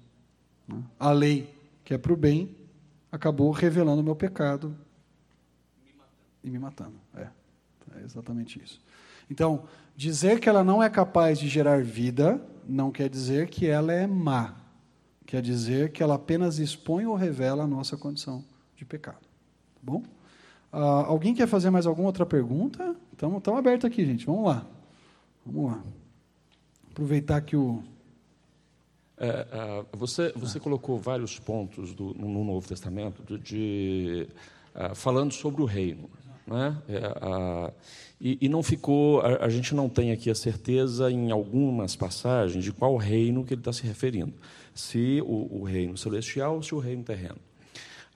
A 0.98 1.12
lei, 1.12 1.52
que 1.84 1.94
é 1.94 1.98
para 1.98 2.12
o 2.12 2.16
bem, 2.16 2.56
acabou 3.10 3.50
revelando 3.50 4.00
o 4.00 4.04
meu 4.04 4.16
pecado 4.16 4.76
e 6.42 6.50
me 6.50 6.58
matando. 6.58 6.94
É, 7.14 7.28
é 7.96 8.04
exatamente 8.04 8.62
isso. 8.62 8.80
Então, 9.30 9.64
dizer 9.96 10.40
que 10.40 10.48
ela 10.48 10.64
não 10.64 10.82
é 10.82 10.88
capaz 10.88 11.38
de 11.38 11.48
gerar 11.48 11.82
vida 11.82 12.40
não 12.70 12.90
quer 12.90 13.08
dizer 13.08 13.48
que 13.48 13.66
ela 13.66 13.92
é 13.92 14.06
má. 14.06 14.54
Quer 15.26 15.42
dizer 15.42 15.92
que 15.92 16.02
ela 16.02 16.14
apenas 16.14 16.58
expõe 16.58 17.06
ou 17.06 17.14
revela 17.14 17.64
a 17.64 17.66
nossa 17.66 17.96
condição 17.96 18.44
de 18.76 18.84
pecado. 18.84 19.20
Tá 19.20 19.80
bom? 19.82 20.02
Ah, 20.72 21.04
alguém 21.06 21.34
quer 21.34 21.46
fazer 21.46 21.70
mais 21.70 21.86
alguma 21.86 22.08
outra 22.08 22.24
pergunta? 22.24 22.96
Estamos 23.12 23.42
abertos 23.46 23.84
aqui, 23.84 24.04
gente. 24.04 24.26
Vamos 24.26 24.44
lá. 24.44 24.66
Vamos 25.44 25.72
lá. 25.72 25.82
Aproveitar 26.90 27.40
que 27.40 27.56
o. 27.56 27.82
É, 29.20 29.46
uh, 29.82 29.86
você 29.98 30.32
você 30.34 30.56
ah. 30.56 30.60
colocou 30.62 30.98
vários 30.98 31.38
pontos 31.38 31.92
do, 31.92 32.14
no 32.14 32.42
Novo 32.42 32.66
Testamento 32.66 33.22
de, 33.22 33.38
de 33.38 34.28
uh, 34.74 34.94
falando 34.94 35.32
sobre 35.32 35.60
o 35.60 35.66
reino. 35.66 36.08
Né? 36.46 36.76
É, 36.88 37.06
uh, 37.06 37.72
e, 38.20 38.38
e, 38.40 38.48
não 38.48 38.62
ficou. 38.62 39.20
A, 39.20 39.44
a, 39.44 39.48
gente 39.48 39.74
não 39.74 39.88
tem 39.88 40.10
aqui 40.10 40.30
a 40.30 40.34
certeza 40.34 41.10
em 41.10 41.30
algumas 41.30 41.94
passagens 41.94 42.64
de 42.64 42.72
qual 42.72 42.96
reino 42.96 43.44
que 43.44 43.54
ele 43.54 43.60
está 43.60 43.72
se 43.72 43.82
referindo. 43.84 44.32
Se 44.74 45.22
o, 45.24 45.60
o 45.60 45.62
reino 45.64 45.96
celestial 45.96 46.56
ou 46.56 46.62
se 46.62 46.74
o 46.74 46.78
reino 46.78 47.04
terreno. 47.04 47.38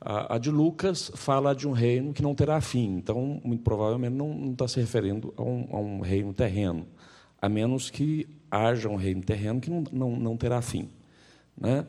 A, 0.00 0.36
de 0.36 0.50
Lucas 0.50 1.10
fala 1.14 1.54
de 1.54 1.66
um 1.66 1.72
reino 1.72 2.12
que 2.12 2.22
não 2.22 2.34
terá 2.34 2.60
fim, 2.60 2.96
então, 2.96 3.40
muito 3.42 3.62
provavelmente, 3.62 4.12
não, 4.12 4.52
está 4.52 4.68
se 4.68 4.78
referindo 4.78 5.32
a 5.34 5.42
um, 5.42 5.68
a 5.70 5.78
um, 5.78 6.00
reino 6.00 6.34
terreno, 6.34 6.86
a 7.40 7.48
menos 7.48 7.88
que 7.88 8.28
haja 8.54 8.88
um 8.88 8.96
reino 8.96 9.22
terreno 9.22 9.60
que 9.60 9.70
não, 9.70 9.84
não, 9.92 10.16
não 10.16 10.36
terá 10.36 10.62
fim. 10.62 10.88
Né? 11.56 11.84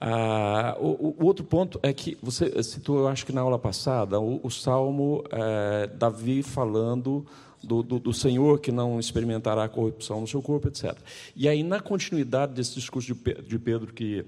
Ah, 0.00 0.76
o, 0.78 1.16
o, 1.18 1.24
outro 1.24 1.44
ponto 1.44 1.80
é 1.82 1.92
que 1.92 2.16
você 2.22 2.62
citou, 2.62 2.98
eu 2.98 3.08
acho 3.08 3.26
que 3.26 3.32
na 3.32 3.40
aula 3.40 3.58
passada, 3.58 4.20
o, 4.20 4.40
o 4.44 4.50
Salmo 4.50 5.24
é, 5.30 5.88
Davi 5.88 6.42
falando 6.42 7.26
do, 7.62 7.82
do, 7.82 7.98
do, 7.98 8.12
Senhor 8.12 8.60
que 8.60 8.70
não 8.70 9.00
experimentará 9.00 9.68
corrupção 9.68 10.20
no 10.20 10.28
seu 10.28 10.40
corpo, 10.40 10.68
etc. 10.68 10.96
E 11.34 11.48
aí, 11.48 11.64
na 11.64 11.80
continuidade 11.80 12.54
desse 12.54 12.74
discurso 12.74 13.12
de 13.12 13.58
Pedro 13.58 13.92
que 13.92 14.24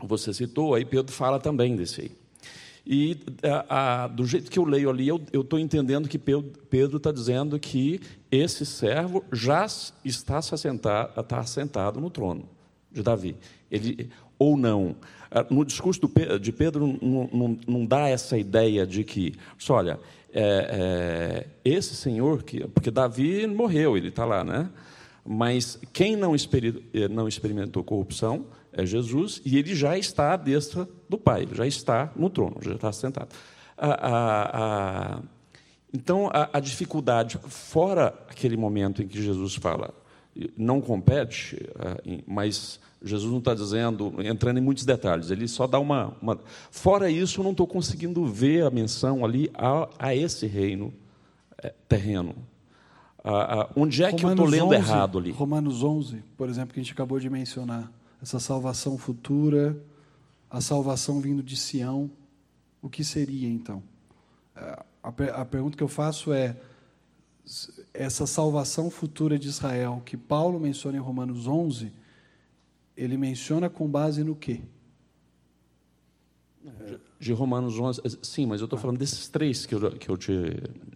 você 0.00 0.32
citou, 0.32 0.74
aí 0.74 0.84
Pedro 0.84 1.12
fala 1.12 1.40
também 1.40 1.74
desse 1.74 2.02
aí. 2.02 2.12
E 2.86 3.18
a, 3.42 4.04
a, 4.04 4.06
do 4.06 4.24
jeito 4.24 4.50
que 4.50 4.58
eu 4.58 4.64
leio 4.64 4.88
ali, 4.88 5.08
eu 5.08 5.20
estou 5.34 5.58
entendendo 5.58 6.08
que 6.08 6.18
Pedro 6.18 6.96
está 6.96 7.12
dizendo 7.12 7.58
que 7.58 8.00
esse 8.30 8.66
servo 8.66 9.24
já 9.32 9.66
está 10.04 10.38
assentado, 10.38 11.20
está 11.20 11.92
no 11.92 12.10
trono 12.10 12.48
de 12.90 13.02
Davi. 13.02 13.36
Ele, 13.70 14.10
ou 14.38 14.56
não. 14.56 14.96
Ah, 15.30 15.44
no 15.50 15.64
discurso 15.64 16.00
de 16.40 16.52
Pedro 16.52 16.98
não, 17.02 17.28
não, 17.32 17.58
não, 17.66 17.86
dá 17.86 18.08
essa 18.08 18.38
ideia 18.38 18.86
de 18.86 19.04
que, 19.04 19.34
olha, 19.68 19.98
é, 20.32 21.46
é, 21.64 21.70
esse 21.70 21.94
senhor, 21.94 22.42
que, 22.42 22.66
porque 22.68 22.90
Davi 22.90 23.46
morreu, 23.46 23.96
ele 23.96 24.08
está 24.08 24.24
lá, 24.24 24.44
né? 24.44 24.70
Mas 25.24 25.78
quem 25.92 26.16
não, 26.16 26.34
não 27.10 27.28
experimentou 27.28 27.84
corrupção 27.84 28.46
é 28.72 28.86
Jesus, 28.86 29.42
e 29.44 29.58
ele 29.58 29.74
já 29.74 29.98
está 29.98 30.32
à 30.32 30.36
destra 30.36 30.88
do 31.08 31.18
Pai, 31.18 31.42
ele 31.42 31.54
já 31.54 31.66
está 31.66 32.12
no 32.16 32.30
trono, 32.30 32.56
já 32.62 32.74
está 32.74 32.92
sentado. 32.92 33.28
A, 33.76 33.88
a, 33.88 35.16
a, 35.16 35.22
então, 35.92 36.28
a, 36.32 36.60
dificuldade, 36.60 37.38
fora 37.48 38.14
aquele 38.28 38.56
momento 38.56 39.02
em 39.02 39.08
que 39.08 39.22
Jesus 39.22 39.54
fala, 39.54 39.94
não 40.56 40.80
compete, 40.80 41.58
mas 42.26 42.78
Jesus 43.02 43.30
não 43.30 43.38
está 43.38 43.54
dizendo, 43.54 44.14
entrando 44.18 44.58
em 44.58 44.60
muitos 44.60 44.84
detalhes, 44.84 45.30
ele 45.30 45.48
só 45.48 45.66
dá 45.66 45.78
uma. 45.78 46.14
uma... 46.20 46.38
Fora 46.70 47.10
isso, 47.10 47.40
eu 47.40 47.44
não 47.44 47.52
estou 47.52 47.66
conseguindo 47.66 48.26
ver 48.26 48.64
a 48.64 48.70
menção 48.70 49.24
ali 49.24 49.50
a, 49.54 49.88
a 49.98 50.14
esse 50.14 50.46
reino 50.46 50.92
é, 51.62 51.72
terreno. 51.88 52.34
onde 53.74 54.02
é 54.04 54.12
que 54.12 54.22
Romanos 54.22 54.38
eu 54.40 54.44
estou 54.44 54.46
lendo 54.46 54.74
11, 54.74 54.74
errado 54.74 55.18
ali? 55.18 55.30
Romanos 55.30 55.82
11, 55.82 56.22
por 56.36 56.48
exemplo, 56.48 56.74
que 56.74 56.80
a 56.80 56.82
gente 56.82 56.92
acabou 56.92 57.18
de 57.18 57.30
mencionar 57.30 57.90
essa 58.22 58.38
salvação 58.38 58.98
futura, 58.98 59.80
a 60.50 60.60
salvação 60.60 61.20
vindo 61.20 61.42
de 61.42 61.56
Sião, 61.56 62.10
o 62.82 62.88
que 62.88 63.02
seria 63.02 63.48
então? 63.48 63.82
É, 65.02 65.30
a, 65.30 65.42
a 65.42 65.44
pergunta 65.44 65.76
que 65.76 65.82
eu 65.82 65.88
faço 65.88 66.32
é: 66.32 66.56
essa 67.92 68.26
salvação 68.26 68.90
futura 68.90 69.38
de 69.38 69.48
Israel, 69.48 70.02
que 70.04 70.16
Paulo 70.16 70.58
menciona 70.60 70.96
em 70.96 71.00
Romanos 71.00 71.46
11, 71.46 71.92
ele 72.96 73.16
menciona 73.16 73.70
com 73.70 73.88
base 73.88 74.22
no 74.24 74.34
quê? 74.34 74.60
De 77.18 77.32
Romanos 77.32 77.78
11. 77.78 78.02
Sim, 78.22 78.46
mas 78.46 78.60
eu 78.60 78.66
estou 78.66 78.78
falando 78.78 78.98
desses 78.98 79.28
três 79.28 79.64
que 79.64 79.74
eu, 79.74 79.90
que 79.92 80.08
eu 80.08 80.16
te, 80.16 80.32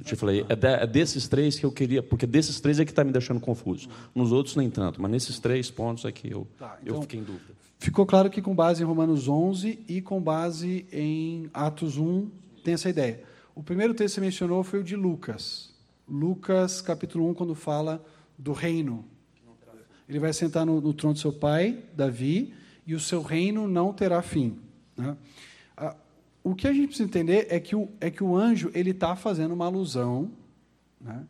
te 0.04 0.14
falei. 0.14 0.44
É, 0.48 0.54
de, 0.54 0.66
é 0.66 0.86
desses 0.86 1.26
três 1.26 1.58
que 1.58 1.64
eu 1.64 1.72
queria, 1.72 2.02
porque 2.02 2.26
desses 2.26 2.60
três 2.60 2.78
é 2.78 2.84
que 2.84 2.92
está 2.92 3.02
me 3.02 3.12
deixando 3.12 3.40
confuso. 3.40 3.88
Nos 4.14 4.32
outros, 4.32 4.54
nem 4.56 4.68
tanto, 4.68 5.00
mas 5.00 5.10
nesses 5.10 5.38
três 5.38 5.70
pontos 5.70 6.04
é 6.04 6.12
que 6.12 6.30
eu, 6.30 6.46
tá, 6.58 6.78
então, 6.82 6.96
eu 6.96 7.02
fiquei 7.02 7.20
em 7.20 7.24
dúvida. 7.24 7.54
Ficou 7.78 8.06
claro 8.06 8.30
que 8.30 8.40
com 8.40 8.54
base 8.54 8.82
em 8.82 8.86
Romanos 8.86 9.26
11 9.26 9.80
e 9.88 10.00
com 10.00 10.20
base 10.20 10.86
em 10.92 11.50
Atos 11.52 11.96
1 11.96 12.28
tem 12.62 12.74
essa 12.74 12.88
ideia. 12.88 13.31
O 13.54 13.62
primeiro 13.62 13.92
texto 13.92 14.14
que 14.14 14.20
você 14.20 14.20
mencionou 14.22 14.64
foi 14.64 14.80
o 14.80 14.84
de 14.84 14.96
Lucas. 14.96 15.74
Lucas, 16.08 16.80
capítulo 16.80 17.28
1, 17.30 17.34
quando 17.34 17.54
fala 17.54 18.04
do 18.38 18.52
reino. 18.52 19.04
Ele 20.08 20.18
vai 20.18 20.32
sentar 20.32 20.64
no, 20.64 20.80
no 20.80 20.94
trono 20.94 21.14
do 21.14 21.20
seu 21.20 21.32
pai, 21.32 21.84
Davi, 21.94 22.54
e 22.86 22.94
o 22.94 23.00
seu 23.00 23.22
reino 23.22 23.68
não 23.68 23.92
terá 23.92 24.22
fim. 24.22 24.58
Né? 24.96 25.16
Ah, 25.76 25.96
o 26.42 26.54
que 26.54 26.66
a 26.66 26.72
gente 26.72 26.88
precisa 26.88 27.08
entender 27.08 27.46
é 27.50 27.60
que 27.60 27.76
o, 27.76 27.88
é 28.00 28.10
que 28.10 28.24
o 28.24 28.36
anjo 28.36 28.70
ele 28.74 28.90
está 28.90 29.14
fazendo 29.14 29.52
uma 29.52 29.66
alusão 29.66 30.30
né, 31.00 31.24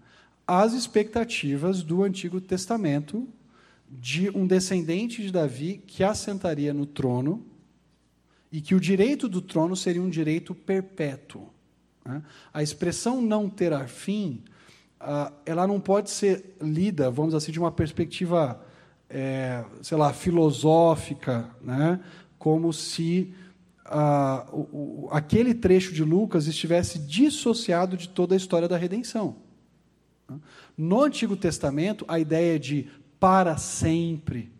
às 0.46 0.72
expectativas 0.72 1.82
do 1.82 2.02
Antigo 2.02 2.40
Testamento 2.40 3.28
de 3.90 4.30
um 4.30 4.46
descendente 4.46 5.22
de 5.22 5.30
Davi 5.30 5.82
que 5.86 6.02
assentaria 6.02 6.72
no 6.72 6.86
trono 6.86 7.44
e 8.50 8.60
que 8.60 8.74
o 8.74 8.80
direito 8.80 9.28
do 9.28 9.42
trono 9.42 9.76
seria 9.76 10.02
um 10.02 10.08
direito 10.08 10.54
perpétuo. 10.54 11.50
Né? 12.04 12.22
A 12.52 12.62
expressão 12.62 13.20
não 13.20 13.48
terá 13.48 13.86
fim, 13.86 14.42
ela 15.44 15.66
não 15.66 15.80
pode 15.80 16.10
ser 16.10 16.56
lida, 16.60 17.10
vamos 17.10 17.34
assim, 17.34 17.50
de 17.50 17.58
uma 17.58 17.72
perspectiva, 17.72 18.64
é, 19.10 19.64
sei 19.82 19.98
lá, 19.98 20.12
filosófica, 20.12 21.50
né? 21.60 22.00
como 22.38 22.72
se 22.72 23.34
ah, 23.84 24.46
o, 24.52 25.08
aquele 25.10 25.54
trecho 25.54 25.92
de 25.92 26.04
Lucas 26.04 26.46
estivesse 26.46 26.98
dissociado 27.00 27.96
de 27.96 28.08
toda 28.08 28.34
a 28.34 28.36
história 28.36 28.68
da 28.68 28.76
redenção. 28.76 29.36
No 30.76 31.02
Antigo 31.02 31.36
Testamento, 31.36 32.04
a 32.08 32.18
ideia 32.18 32.58
de 32.58 32.88
para 33.20 33.56
sempre, 33.56 34.50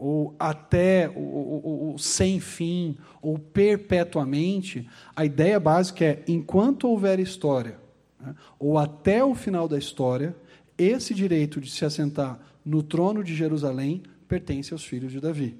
ou 0.00 0.34
até 0.38 1.10
o, 1.14 1.94
sem 1.98 2.40
fim, 2.40 2.96
ou 3.20 3.38
perpetuamente, 3.38 4.88
a 5.14 5.26
ideia 5.26 5.60
básica 5.60 6.04
é: 6.04 6.22
enquanto 6.26 6.88
houver 6.88 7.20
história, 7.20 7.78
né, 8.18 8.34
ou 8.58 8.78
até 8.78 9.22
o 9.22 9.34
final 9.34 9.68
da 9.68 9.76
história, 9.76 10.34
esse 10.78 11.12
direito 11.12 11.60
de 11.60 11.70
se 11.70 11.84
assentar 11.84 12.40
no 12.64 12.82
trono 12.82 13.22
de 13.22 13.34
Jerusalém 13.34 14.02
pertence 14.26 14.72
aos 14.72 14.82
filhos 14.82 15.12
de 15.12 15.20
Davi. 15.20 15.58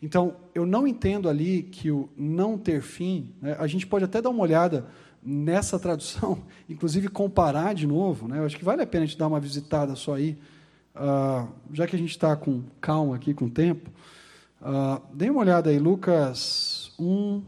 Então, 0.00 0.36
eu 0.54 0.64
não 0.64 0.86
entendo 0.86 1.28
ali 1.28 1.64
que 1.64 1.90
o 1.90 2.08
não 2.16 2.56
ter 2.56 2.80
fim, 2.80 3.34
né, 3.42 3.56
a 3.58 3.66
gente 3.66 3.84
pode 3.84 4.04
até 4.04 4.22
dar 4.22 4.30
uma 4.30 4.42
olhada 4.42 4.86
nessa 5.20 5.76
tradução, 5.76 6.44
inclusive 6.70 7.08
comparar 7.08 7.74
de 7.74 7.84
novo, 7.86 8.28
né, 8.28 8.38
eu 8.38 8.44
acho 8.44 8.56
que 8.56 8.64
vale 8.64 8.82
a 8.82 8.86
pena 8.86 9.02
a 9.02 9.06
gente 9.06 9.18
dar 9.18 9.26
uma 9.26 9.40
visitada 9.40 9.96
só 9.96 10.14
aí, 10.14 10.38
uh, 10.96 11.52
já 11.72 11.86
que 11.86 11.94
a 11.94 11.98
gente 11.98 12.10
está 12.10 12.34
com 12.36 12.64
calma 12.80 13.14
aqui, 13.16 13.34
com 13.34 13.48
tempo, 13.48 13.90
uh, 14.60 15.00
dê 15.14 15.30
uma 15.30 15.40
olhada 15.40 15.70
aí, 15.70 15.78
Lucas 15.78 16.92
1, 16.98 17.42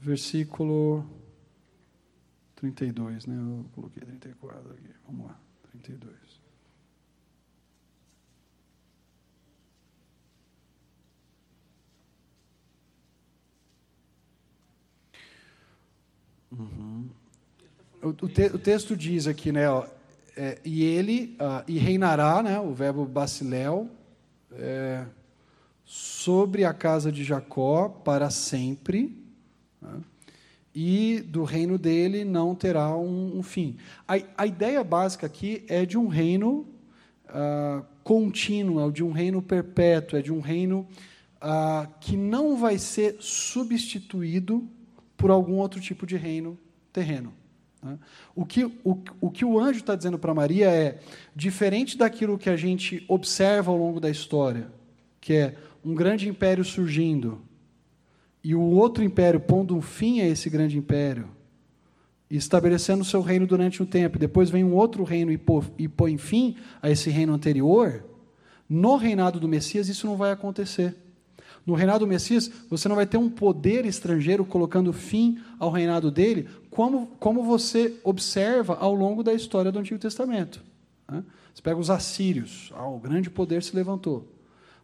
versículo 0.00 1.04
32, 2.56 3.26
né, 3.26 3.36
eu 3.36 3.64
coloquei 3.74 4.02
34 4.02 4.72
aqui, 4.72 4.90
vamos 5.06 5.26
lá, 5.26 5.36
32. 5.72 6.12
Uhum. 16.52 17.08
O, 18.02 18.28
te, 18.28 18.46
o, 18.46 18.58
texto 18.58 18.96
diz 18.96 19.26
aqui, 19.26 19.50
né, 19.50 19.68
ó, 19.70 19.86
é, 20.36 20.58
e 20.64 20.82
ele 20.82 21.36
uh, 21.40 21.64
e 21.68 21.78
reinará, 21.78 22.42
né, 22.42 22.58
o 22.60 22.72
verbo 22.72 23.04
basiléu, 23.04 23.90
é, 24.52 25.04
sobre 25.84 26.64
a 26.64 26.72
casa 26.72 27.12
de 27.12 27.22
Jacó 27.24 27.88
para 27.88 28.30
sempre, 28.30 29.16
né, 29.80 30.00
e 30.74 31.20
do 31.28 31.44
reino 31.44 31.76
dele 31.76 32.24
não 32.24 32.54
terá 32.54 32.96
um, 32.96 33.38
um 33.38 33.42
fim. 33.42 33.76
A, 34.08 34.14
a, 34.38 34.46
ideia 34.46 34.82
básica 34.82 35.26
aqui 35.26 35.64
é 35.68 35.84
de 35.84 35.98
um 35.98 36.08
reino 36.08 36.66
uh, 37.28 37.84
contínuo, 38.02 38.88
é 38.88 38.90
de 38.90 39.04
um 39.04 39.12
reino 39.12 39.42
perpétuo, 39.42 40.18
é 40.18 40.22
de 40.22 40.32
um 40.32 40.40
reino 40.40 40.86
uh, 41.36 41.86
que 42.00 42.16
não 42.16 42.56
vai 42.56 42.78
ser 42.78 43.16
substituído 43.20 44.66
por 45.16 45.30
algum 45.30 45.56
outro 45.56 45.78
tipo 45.78 46.06
de 46.06 46.16
reino 46.16 46.58
terreno. 46.90 47.34
Né? 47.82 47.98
O, 48.34 48.44
que, 48.44 48.64
o, 48.64 48.98
o 49.20 49.30
que 49.30 49.44
o 49.44 49.58
anjo 49.58 49.80
está 49.80 49.94
dizendo 49.94 50.18
para 50.18 50.32
Maria 50.32 50.70
é 50.70 51.00
diferente 51.34 51.98
daquilo 51.98 52.38
que 52.38 52.48
a 52.48 52.56
gente 52.56 53.04
observa 53.08 53.70
ao 53.70 53.76
longo 53.76 53.98
da 53.98 54.08
história, 54.08 54.68
que 55.20 55.34
é 55.34 55.56
um 55.84 55.94
grande 55.94 56.28
império 56.28 56.64
surgindo 56.64 57.40
e 58.44 58.54
o 58.54 58.60
outro 58.60 59.04
império 59.04 59.40
pondo 59.40 59.76
um 59.76 59.82
fim 59.82 60.20
a 60.20 60.28
esse 60.28 60.50
grande 60.50 60.76
império 60.76 61.28
e 62.30 62.36
estabelecendo 62.36 63.04
seu 63.04 63.20
reino 63.20 63.46
durante 63.46 63.82
um 63.82 63.86
tempo, 63.86 64.18
depois 64.18 64.48
vem 64.48 64.64
um 64.64 64.74
outro 64.74 65.04
reino 65.04 65.30
e 65.78 65.88
põe 65.88 66.16
fim 66.16 66.56
a 66.80 66.90
esse 66.90 67.10
reino 67.10 67.34
anterior, 67.34 68.04
no 68.68 68.96
reinado 68.96 69.38
do 69.38 69.46
Messias 69.46 69.88
isso 69.88 70.06
não 70.06 70.16
vai 70.16 70.32
acontecer. 70.32 70.96
No 71.64 71.74
reinado 71.74 72.00
do 72.00 72.08
Messias, 72.08 72.50
você 72.68 72.88
não 72.88 72.96
vai 72.96 73.06
ter 73.06 73.16
um 73.16 73.30
poder 73.30 73.84
estrangeiro 73.86 74.44
colocando 74.44 74.92
fim 74.92 75.38
ao 75.58 75.70
reinado 75.70 76.10
dele, 76.10 76.48
como, 76.70 77.06
como 77.18 77.44
você 77.44 77.94
observa 78.02 78.76
ao 78.76 78.94
longo 78.94 79.22
da 79.22 79.32
história 79.32 79.70
do 79.70 79.78
Antigo 79.78 80.00
Testamento. 80.00 80.62
Né? 81.08 81.22
Você 81.54 81.62
pega 81.62 81.78
os 81.78 81.90
assírios, 81.90 82.72
ah, 82.74 82.88
o 82.88 82.98
grande 82.98 83.30
poder 83.30 83.62
se 83.62 83.76
levantou. 83.76 84.28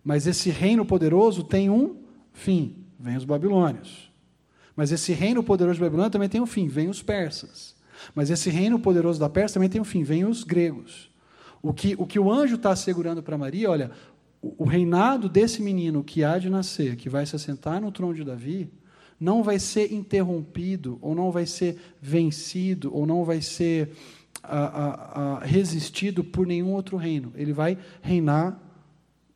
Mas 0.05 0.27
esse 0.27 0.51
reino 0.51 0.85
poderoso 0.85 1.43
tem 1.43 1.69
um 1.69 1.97
fim, 2.33 2.77
vem 2.99 3.17
os 3.17 3.25
babilônios. 3.25 4.09
Mas 4.77 4.93
esse 4.93 5.13
reino 5.13 5.43
poderoso 5.43 5.75
de 5.75 5.81
Babilônia 5.81 6.11
também 6.11 6.29
tem 6.29 6.41
um 6.41 6.47
fim, 6.47 6.69
vem 6.69 6.89
os 6.89 7.03
persas. 7.03 7.75
Mas 8.15 8.31
esse 8.31 8.49
reino 8.49 8.79
poderoso 8.79 9.19
da 9.19 9.29
Pérsia 9.29 9.55
também 9.55 9.69
tem 9.69 9.81
um 9.81 9.85
fim, 9.85 10.05
vem 10.05 10.25
os 10.25 10.45
gregos. 10.45 11.11
O 11.61 11.73
que 11.73 11.97
o, 11.99 12.07
que 12.07 12.19
o 12.19 12.31
anjo 12.31 12.55
está 12.55 12.71
assegurando 12.71 13.21
para 13.21 13.37
Maria, 13.37 13.69
olha, 13.69 13.91
o 14.41 14.65
reinado 14.65 15.29
desse 15.29 15.61
menino 15.61 16.05
que 16.05 16.23
há 16.23 16.39
de 16.39 16.49
nascer, 16.49 16.97
que 16.97 17.09
vai 17.09 17.27
se 17.27 17.35
assentar 17.35 17.81
no 17.81 17.91
trono 17.91 18.15
de 18.15 18.25
Davi, 18.25 18.71
não 19.19 19.43
vai 19.43 19.59
ser 19.59 19.93
interrompido, 19.93 20.97
ou 21.01 21.15
não 21.15 21.33
vai 21.33 21.45
ser 21.45 21.77
vencido, 22.01 22.95
ou 22.95 23.05
não 23.05 23.25
vai 23.25 23.41
ser 23.43 23.91
resistido 25.43 26.23
por 26.23 26.47
nenhum 26.47 26.73
outro 26.73 26.97
reino. 26.97 27.33
Ele 27.35 27.53
vai 27.53 27.77
reinar 28.01 28.61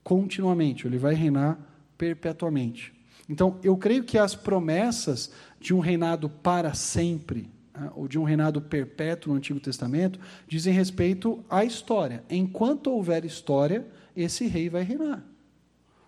continuamente, 0.05 0.87
ele 0.87 0.99
vai 0.99 1.15
reinar 1.15 1.59
perpetuamente. 1.99 2.93
Então, 3.29 3.59
eu 3.63 3.77
creio 3.77 4.05
que 4.05 4.19
as 4.19 4.35
promessas 4.35 5.33
de 5.61 5.75
um 5.75 5.81
reinado 5.81 6.29
para 6.29 6.75
sempre, 6.75 7.51
né, 7.75 7.91
ou 7.95 8.07
de 8.07 8.19
um 8.19 8.25
reinado 8.25 8.61
perpétuo 8.61 9.33
no 9.33 9.39
Antigo 9.39 9.59
Testamento, 9.59 10.19
dizem 10.47 10.73
respeito 10.73 11.45
à 11.49 11.65
história. 11.65 12.23
Enquanto 12.31 12.91
houver 12.91 13.25
história, 13.25 13.87
esse 14.17 14.47
rei 14.47 14.69
vai 14.69 14.83
reinar. 14.83 15.23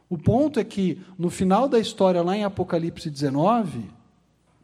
O 0.08 0.18
ponto 0.18 0.60
é 0.60 0.64
que, 0.64 1.00
no 1.18 1.30
final 1.30 1.68
da 1.68 1.78
história, 1.78 2.22
lá 2.22 2.36
em 2.36 2.44
Apocalipse 2.44 3.10
19, 3.10 3.84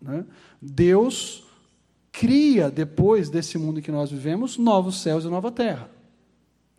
né, 0.00 0.24
Deus 0.60 1.44
cria, 2.12 2.70
depois 2.70 3.30
desse 3.30 3.56
mundo 3.56 3.80
que 3.80 3.90
nós 3.90 4.10
vivemos, 4.10 4.58
novos 4.58 5.00
céus 5.00 5.24
e 5.24 5.28
nova 5.28 5.50
terra. 5.50 5.90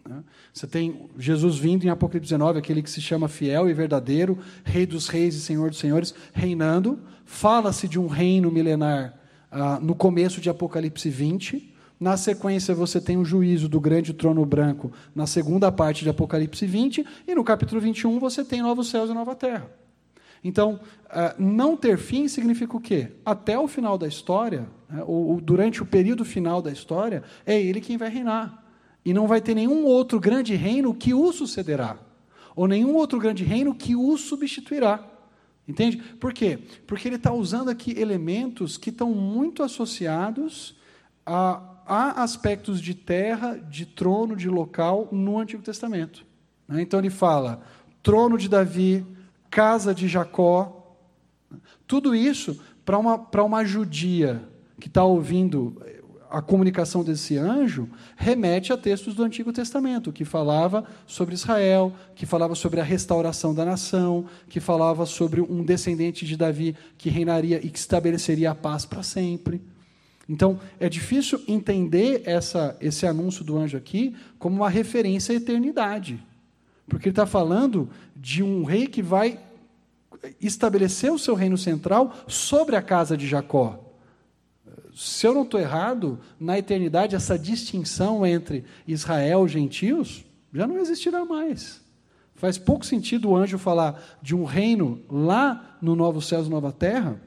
Né. 0.08 0.24
Você 0.54 0.68
tem 0.68 1.10
Jesus 1.18 1.58
vindo 1.58 1.86
em 1.86 1.90
Apocalipse 1.90 2.30
19, 2.30 2.60
aquele 2.60 2.82
que 2.82 2.90
se 2.90 3.02
chama 3.02 3.28
fiel 3.28 3.70
e 3.70 3.74
verdadeiro, 3.74 4.38
Rei 4.64 4.86
dos 4.86 5.08
reis 5.08 5.36
e 5.36 5.42
Senhor 5.42 5.70
dos 5.70 5.80
senhores, 5.80 6.14
reinando. 6.34 7.00
Fala-se 7.26 7.88
de 7.88 8.00
um 8.00 8.08
reino 8.08 8.52
milenar 8.52 9.18
ah, 9.50 9.80
no 9.82 9.96
começo 9.96 10.40
de 10.40 10.50
Apocalipse 10.50 11.10
20. 11.10 11.71
Na 12.02 12.18
sequência, 12.18 12.74
você 12.74 13.00
tem 13.00 13.16
o 13.16 13.24
juízo 13.24 13.70
do 13.70 13.80
grande 13.80 14.12
trono 14.12 14.44
branco 14.44 14.92
na 15.14 15.28
segunda 15.28 15.72
parte 15.72 16.04
de 16.04 16.10
Apocalipse 16.10 16.66
20, 16.66 17.06
e 17.28 17.36
no 17.36 17.44
capítulo 17.44 17.80
21 17.80 18.18
você 18.18 18.44
tem 18.44 18.60
novos 18.60 18.90
céus 18.90 19.12
e 19.12 19.14
nova 19.14 19.36
terra. 19.36 19.70
Então, 20.44 20.80
eh, 21.12 21.36
não 21.38 21.78
ter 21.78 22.00
fim 22.00 22.28
significa 22.28 22.76
o 22.76 22.82
quê? 22.82 23.12
Até 23.24 23.56
o 23.60 23.68
final 23.68 24.00
da 24.00 24.08
história, 24.08 24.68
né, 24.90 25.04
ou 25.06 25.40
durante 25.40 25.84
o 25.84 25.86
período 25.86 26.26
final 26.26 26.60
da 26.60 26.72
história, 26.72 27.22
é 27.46 27.62
ele 27.62 27.80
quem 27.80 27.98
vai 27.98 28.10
reinar. 28.10 28.66
E 29.06 29.14
não 29.14 29.28
vai 29.28 29.40
ter 29.40 29.54
nenhum 29.54 29.86
outro 29.86 30.20
grande 30.20 30.56
reino 30.56 30.96
que 30.96 31.14
o 31.14 31.32
sucederá, 31.32 32.00
ou 32.56 32.68
nenhum 32.68 32.96
outro 32.96 33.20
grande 33.20 33.44
reino 33.44 33.76
que 33.76 33.96
o 33.96 34.18
substituirá. 34.18 35.08
Entende? 35.68 35.98
Por 36.20 36.34
quê? 36.34 36.58
Porque 36.88 37.08
ele 37.08 37.18
está 37.18 37.32
usando 37.32 37.70
aqui 37.70 37.94
elementos 37.96 38.76
que 38.76 38.90
estão 38.90 39.12
muito 39.14 39.62
associados 39.62 40.76
a 41.24 41.71
há 41.86 42.24
aspectos 42.24 42.82
de 42.82 42.94
terra, 42.94 43.58
de 43.58 43.86
trono, 43.86 44.36
de 44.36 44.50
local 44.50 45.08
no 45.12 45.40
Antigo 45.40 45.64
Testamento. 45.64 46.26
Né? 46.68 46.82
Então 46.82 47.00
ele 47.00 47.10
fala 47.10 47.62
trono 48.02 48.38
de 48.38 48.50
Davi, 48.50 49.06
casa 49.50 49.94
de 49.94 50.08
Jacó, 50.08 50.78
Tudo 51.86 52.16
isso, 52.16 52.60
para 52.86 52.98
uma, 52.98 53.16
uma 53.18 53.66
judia 53.66 54.42
que 54.80 54.88
está 54.88 55.04
ouvindo 55.04 55.78
a 56.32 56.42
comunicação 56.42 57.04
desse 57.04 57.38
anjo 57.38 57.90
remete 58.16 58.72
a 58.72 58.78
textos 58.78 59.14
do 59.14 59.24
Antigo 59.24 59.52
Testamento, 59.52 60.14
que 60.14 60.24
falava 60.24 60.86
sobre 61.06 61.36
Israel, 61.36 61.94
que 62.16 62.26
falava 62.26 62.56
sobre 62.56 62.80
a 62.80 62.84
restauração 62.84 63.54
da 63.54 63.66
nação, 63.66 64.26
que 64.48 64.62
falava 64.62 65.06
sobre 65.06 65.42
um 65.42 65.62
descendente 65.62 66.26
de 66.26 66.38
Davi 66.38 66.76
que 66.98 67.10
reinaria 67.10 67.58
e 67.58 67.70
que 67.70 67.78
estabeleceria 67.78 68.52
a 68.52 68.56
paz 68.56 68.86
para 68.86 69.04
sempre. 69.04 69.62
Então, 70.32 70.60
é 70.80 70.88
difícil 70.88 71.44
entender 71.48 72.24
essa, 72.26 72.78
esse 72.80 73.06
anúncio 73.06 73.44
do 73.44 73.58
anjo 73.58 73.76
aqui 73.76 74.16
como 74.40 74.56
uma 74.56 74.70
referência 74.70 75.34
à 75.34 75.36
eternidade. 75.36 76.24
Porque 76.88 77.10
ele 77.10 77.12
está 77.12 77.26
falando 77.26 77.90
de 78.16 78.42
um 78.42 78.64
rei 78.64 78.88
que 78.88 79.02
vai 79.02 79.40
estabelecer 80.40 81.12
o 81.12 81.20
seu 81.20 81.36
reino 81.36 81.58
central 81.58 82.16
sobre 82.28 82.76
a 82.76 82.82
casa 82.82 83.18
de 83.18 83.28
Jacó 83.28 83.92
se 84.96 85.26
eu 85.26 85.34
não 85.34 85.44
estou 85.44 85.60
errado, 85.60 86.20
na 86.40 86.58
eternidade, 86.58 87.16
essa 87.16 87.38
distinção 87.40 88.26
entre 88.26 88.66
Israel 88.88 89.46
e 89.46 89.50
gentios 89.50 90.26
já 90.54 90.68
não 90.68 90.78
existirá 90.78 91.24
mais. 91.24 91.82
Faz 92.36 92.58
pouco 92.58 92.86
sentido 92.86 93.30
o 93.30 93.36
anjo 93.36 93.58
falar 93.58 94.20
de 94.22 94.36
um 94.36 94.44
reino 94.44 95.02
lá 95.10 95.78
no 95.82 95.96
novo 95.96 96.22
céu 96.22 96.44
e 96.44 96.50
nova 96.50 96.72
terra 96.72 97.22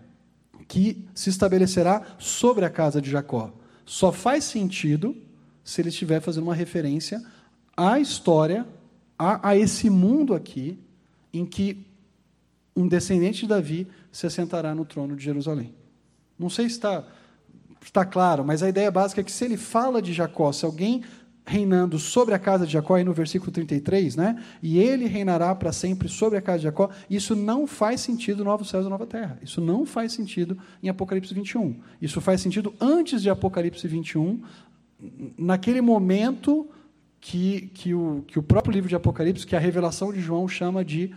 que 0.68 1.06
se 1.14 1.30
estabelecerá 1.30 2.02
sobre 2.18 2.64
a 2.64 2.70
casa 2.70 3.00
de 3.00 3.10
Jacó. 3.10 3.52
Só 3.84 4.10
faz 4.12 4.44
sentido 4.44 5.16
se 5.62 5.80
ele 5.80 5.88
estiver 5.88 6.20
fazendo 6.20 6.44
uma 6.44 6.54
referência 6.54 7.22
à 7.76 7.98
história, 7.98 8.66
a, 9.18 9.50
a 9.50 9.56
esse 9.56 9.88
mundo 9.90 10.34
aqui, 10.34 10.78
em 11.32 11.44
que 11.44 11.86
um 12.76 12.88
descendente 12.88 13.40
de 13.40 13.48
Davi 13.48 13.86
se 14.10 14.26
assentará 14.26 14.74
no 14.74 14.84
trono 14.84 15.16
de 15.16 15.24
Jerusalém. 15.24 15.74
Não 16.38 16.50
sei 16.50 16.68
se 16.68 16.76
está 16.76 17.04
está 17.86 18.04
claro, 18.04 18.44
mas 18.44 18.62
a 18.62 18.68
ideia 18.68 18.90
básica 18.90 19.20
é 19.20 19.24
que 19.24 19.30
se 19.30 19.44
ele 19.44 19.58
fala 19.58 20.00
de 20.00 20.12
Jacó, 20.12 20.50
se 20.52 20.64
alguém 20.64 21.04
reinando 21.46 21.98
sobre 21.98 22.34
a 22.34 22.38
casa 22.38 22.66
de 22.66 22.72
Jacó, 22.72 22.94
aí 22.94 23.04
no 23.04 23.12
versículo 23.12 23.52
33, 23.52 24.16
né? 24.16 24.42
E 24.62 24.78
ele 24.78 25.06
reinará 25.06 25.54
para 25.54 25.72
sempre 25.72 26.08
sobre 26.08 26.38
a 26.38 26.42
casa 26.42 26.58
de 26.58 26.64
Jacó. 26.64 26.88
Isso 27.08 27.36
não 27.36 27.66
faz 27.66 28.00
sentido 28.00 28.38
no 28.38 28.50
Novo 28.50 28.64
Céus 28.64 28.86
e 28.86 28.88
Nova 28.88 29.06
Terra. 29.06 29.38
Isso 29.42 29.60
não 29.60 29.84
faz 29.84 30.12
sentido 30.12 30.56
em 30.82 30.88
Apocalipse 30.88 31.34
21. 31.34 31.76
Isso 32.00 32.20
faz 32.20 32.40
sentido 32.40 32.74
antes 32.80 33.20
de 33.20 33.28
Apocalipse 33.28 33.86
21, 33.86 34.42
naquele 35.36 35.80
momento 35.80 36.68
que, 37.20 37.70
que, 37.74 37.94
o, 37.94 38.24
que 38.26 38.38
o 38.38 38.42
próprio 38.42 38.72
livro 38.72 38.88
de 38.88 38.94
Apocalipse, 38.94 39.46
que 39.46 39.56
a 39.56 39.58
revelação 39.58 40.12
de 40.12 40.20
João 40.20 40.48
chama 40.48 40.84
de 40.84 41.14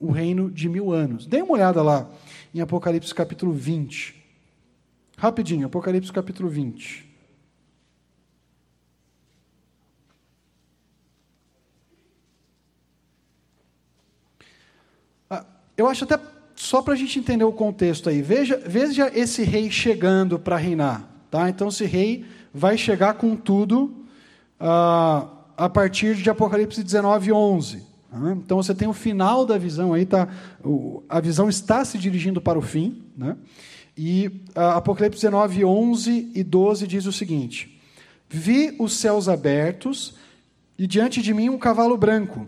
o 0.00 0.10
reino 0.10 0.50
de 0.50 0.68
mil 0.68 0.90
anos. 0.90 1.26
Dê 1.26 1.42
uma 1.42 1.52
olhada 1.52 1.82
lá 1.82 2.10
em 2.54 2.60
Apocalipse 2.60 3.14
capítulo 3.14 3.52
20. 3.52 4.16
Rapidinho, 5.18 5.66
Apocalipse 5.66 6.10
capítulo 6.10 6.48
20. 6.48 7.06
Ah, 15.28 15.44
eu 15.80 15.88
acho 15.88 16.04
até 16.04 16.18
só 16.54 16.82
para 16.82 16.94
a 16.94 16.96
gente 16.96 17.18
entender 17.18 17.44
o 17.44 17.52
contexto 17.52 18.08
aí. 18.08 18.20
Veja, 18.20 18.60
veja 18.66 19.10
esse 19.14 19.42
rei 19.42 19.70
chegando 19.70 20.38
para 20.38 20.56
reinar. 20.56 21.08
Tá? 21.30 21.48
Então, 21.48 21.68
esse 21.68 21.84
rei 21.84 22.24
vai 22.52 22.76
chegar 22.76 23.14
com 23.14 23.34
tudo 23.34 24.04
ah, 24.58 25.26
a 25.56 25.68
partir 25.68 26.16
de 26.16 26.28
Apocalipse 26.28 26.82
19, 26.82 27.32
11. 27.32 27.78
Tá? 28.10 28.32
Então, 28.32 28.62
você 28.62 28.74
tem 28.74 28.88
o 28.88 28.92
final 28.92 29.46
da 29.46 29.56
visão 29.56 29.94
aí, 29.94 30.04
tá? 30.04 30.28
a 31.08 31.20
visão 31.20 31.48
está 31.48 31.84
se 31.84 31.96
dirigindo 31.96 32.40
para 32.40 32.58
o 32.58 32.62
fim. 32.62 33.02
Né? 33.16 33.36
E 33.96 34.28
uh, 34.56 34.76
Apocalipse 34.76 35.20
19, 35.20 35.64
11 35.64 36.32
e 36.34 36.42
12 36.42 36.86
diz 36.86 37.06
o 37.06 37.12
seguinte: 37.12 37.78
Vi 38.28 38.74
os 38.78 38.94
céus 38.94 39.28
abertos 39.28 40.14
e 40.78 40.86
diante 40.86 41.20
de 41.20 41.34
mim 41.34 41.50
um 41.50 41.58
cavalo 41.58 41.96
branco, 41.98 42.46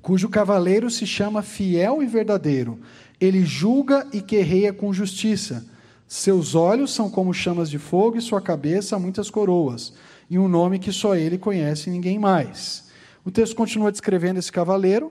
cujo 0.00 0.28
cavaleiro 0.28 0.90
se 0.90 1.06
chama 1.06 1.42
Fiel 1.42 2.02
e 2.02 2.06
Verdadeiro. 2.06 2.78
Ele 3.20 3.44
julga 3.44 4.06
e 4.12 4.20
querreia 4.20 4.72
com 4.72 4.92
justiça. 4.92 5.66
Seus 6.06 6.54
olhos 6.54 6.92
são 6.92 7.08
como 7.08 7.32
chamas 7.32 7.70
de 7.70 7.78
fogo 7.78 8.18
e 8.18 8.22
sua 8.22 8.40
cabeça 8.40 8.98
muitas 8.98 9.30
coroas, 9.30 9.94
e 10.28 10.38
um 10.38 10.48
nome 10.48 10.78
que 10.78 10.92
só 10.92 11.16
ele 11.16 11.38
conhece 11.38 11.88
e 11.88 11.92
ninguém 11.92 12.18
mais. 12.18 12.84
O 13.24 13.30
texto 13.30 13.56
continua 13.56 13.90
descrevendo 13.90 14.38
esse 14.38 14.52
cavaleiro, 14.52 15.10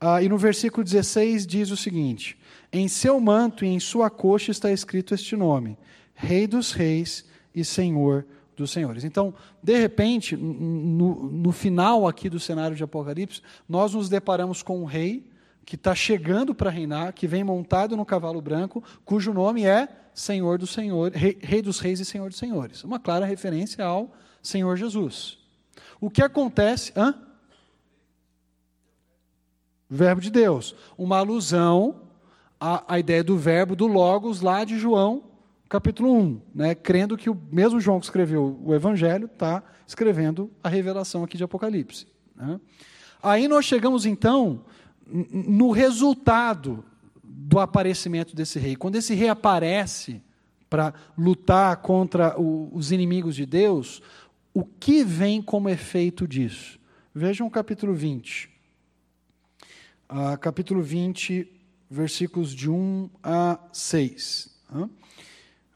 uh, 0.00 0.22
e 0.22 0.28
no 0.28 0.38
versículo 0.38 0.84
16 0.84 1.46
diz 1.46 1.70
o 1.70 1.76
seguinte: 1.76 2.38
em 2.72 2.88
seu 2.88 3.20
manto 3.20 3.64
e 3.64 3.68
em 3.68 3.80
sua 3.80 4.08
coxa 4.08 4.50
está 4.50 4.70
escrito 4.70 5.14
este 5.14 5.36
nome: 5.36 5.76
Rei 6.14 6.46
dos 6.46 6.72
Reis 6.72 7.24
e 7.54 7.64
Senhor 7.64 8.22
dos 8.22 8.41
Senhores. 8.66 9.04
Então, 9.04 9.34
de 9.62 9.78
repente, 9.78 10.36
no, 10.36 11.30
no 11.30 11.52
final 11.52 12.06
aqui 12.06 12.28
do 12.28 12.38
cenário 12.38 12.76
de 12.76 12.82
Apocalipse, 12.84 13.42
nós 13.68 13.94
nos 13.94 14.08
deparamos 14.08 14.62
com 14.62 14.80
um 14.80 14.84
rei 14.84 15.30
que 15.64 15.76
está 15.76 15.94
chegando 15.94 16.54
para 16.54 16.70
reinar, 16.70 17.12
que 17.12 17.26
vem 17.26 17.44
montado 17.44 17.96
no 17.96 18.04
cavalo 18.04 18.40
branco, 18.40 18.82
cujo 19.04 19.32
nome 19.32 19.64
é 19.64 19.88
Senhor 20.12 20.58
dos 20.58 20.70
Senhores, 20.70 21.18
rei, 21.18 21.38
rei 21.40 21.62
dos 21.62 21.78
Reis 21.78 22.00
e 22.00 22.04
Senhor 22.04 22.28
dos 22.28 22.38
Senhores. 22.38 22.84
Uma 22.84 22.98
clara 22.98 23.24
referência 23.24 23.84
ao 23.84 24.12
Senhor 24.42 24.76
Jesus. 24.76 25.38
O 26.00 26.10
que 26.10 26.22
acontece? 26.22 26.92
Hã? 26.96 27.14
Verbo 29.88 30.20
de 30.20 30.30
Deus. 30.30 30.74
Uma 30.98 31.18
alusão 31.18 32.02
a, 32.62 32.94
a 32.94 32.98
ideia 33.00 33.24
do 33.24 33.36
verbo, 33.36 33.74
do 33.74 33.88
logos, 33.88 34.40
lá 34.40 34.62
de 34.62 34.78
João, 34.78 35.24
capítulo 35.72 36.14
1, 36.14 36.40
né? 36.54 36.74
crendo 36.74 37.16
que 37.16 37.30
o 37.30 37.42
mesmo 37.50 37.80
João 37.80 37.98
que 37.98 38.04
escreveu 38.04 38.60
o 38.62 38.74
Evangelho 38.74 39.24
está 39.24 39.62
escrevendo 39.86 40.50
a 40.62 40.68
revelação 40.68 41.24
aqui 41.24 41.38
de 41.38 41.44
Apocalipse. 41.44 42.06
Né? 42.36 42.60
Aí 43.22 43.48
nós 43.48 43.64
chegamos, 43.64 44.04
então, 44.04 44.66
no 45.06 45.70
resultado 45.70 46.84
do 47.24 47.58
aparecimento 47.58 48.36
desse 48.36 48.58
rei. 48.58 48.76
Quando 48.76 48.96
esse 48.96 49.14
rei 49.14 49.30
aparece 49.30 50.22
para 50.68 50.92
lutar 51.16 51.78
contra 51.78 52.38
o, 52.38 52.68
os 52.70 52.92
inimigos 52.92 53.34
de 53.34 53.46
Deus, 53.46 54.02
o 54.52 54.66
que 54.66 55.02
vem 55.02 55.40
como 55.40 55.70
efeito 55.70 56.28
disso? 56.28 56.78
Vejam 57.14 57.46
o 57.46 57.50
capítulo 57.50 57.94
20. 57.94 58.50
Ah, 60.06 60.36
capítulo 60.36 60.82
20, 60.82 61.50
versículos 61.90 62.54
de 62.54 62.68
1 62.68 63.08
a 63.22 63.58
6. 63.72 64.54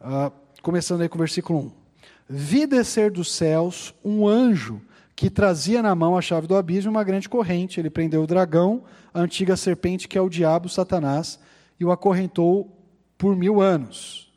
Uh, 0.06 0.30
começando 0.62 1.00
aí 1.00 1.08
com 1.08 1.16
o 1.16 1.18
versículo 1.18 1.58
1. 1.58 1.72
Vi 2.28 2.64
descer 2.64 3.10
dos 3.10 3.32
céus 3.32 3.92
um 4.04 4.28
anjo 4.28 4.80
que 5.16 5.28
trazia 5.28 5.82
na 5.82 5.96
mão 5.96 6.16
a 6.16 6.22
chave 6.22 6.46
do 6.46 6.54
abismo 6.54 6.92
uma 6.92 7.02
grande 7.02 7.28
corrente. 7.28 7.80
Ele 7.80 7.90
prendeu 7.90 8.22
o 8.22 8.26
dragão, 8.26 8.84
a 9.12 9.20
antiga 9.20 9.56
serpente 9.56 10.06
que 10.06 10.16
é 10.16 10.20
o 10.20 10.28
diabo, 10.28 10.68
Satanás, 10.68 11.40
e 11.80 11.84
o 11.84 11.90
acorrentou 11.90 12.70
por 13.18 13.34
mil 13.34 13.60
anos. 13.60 14.32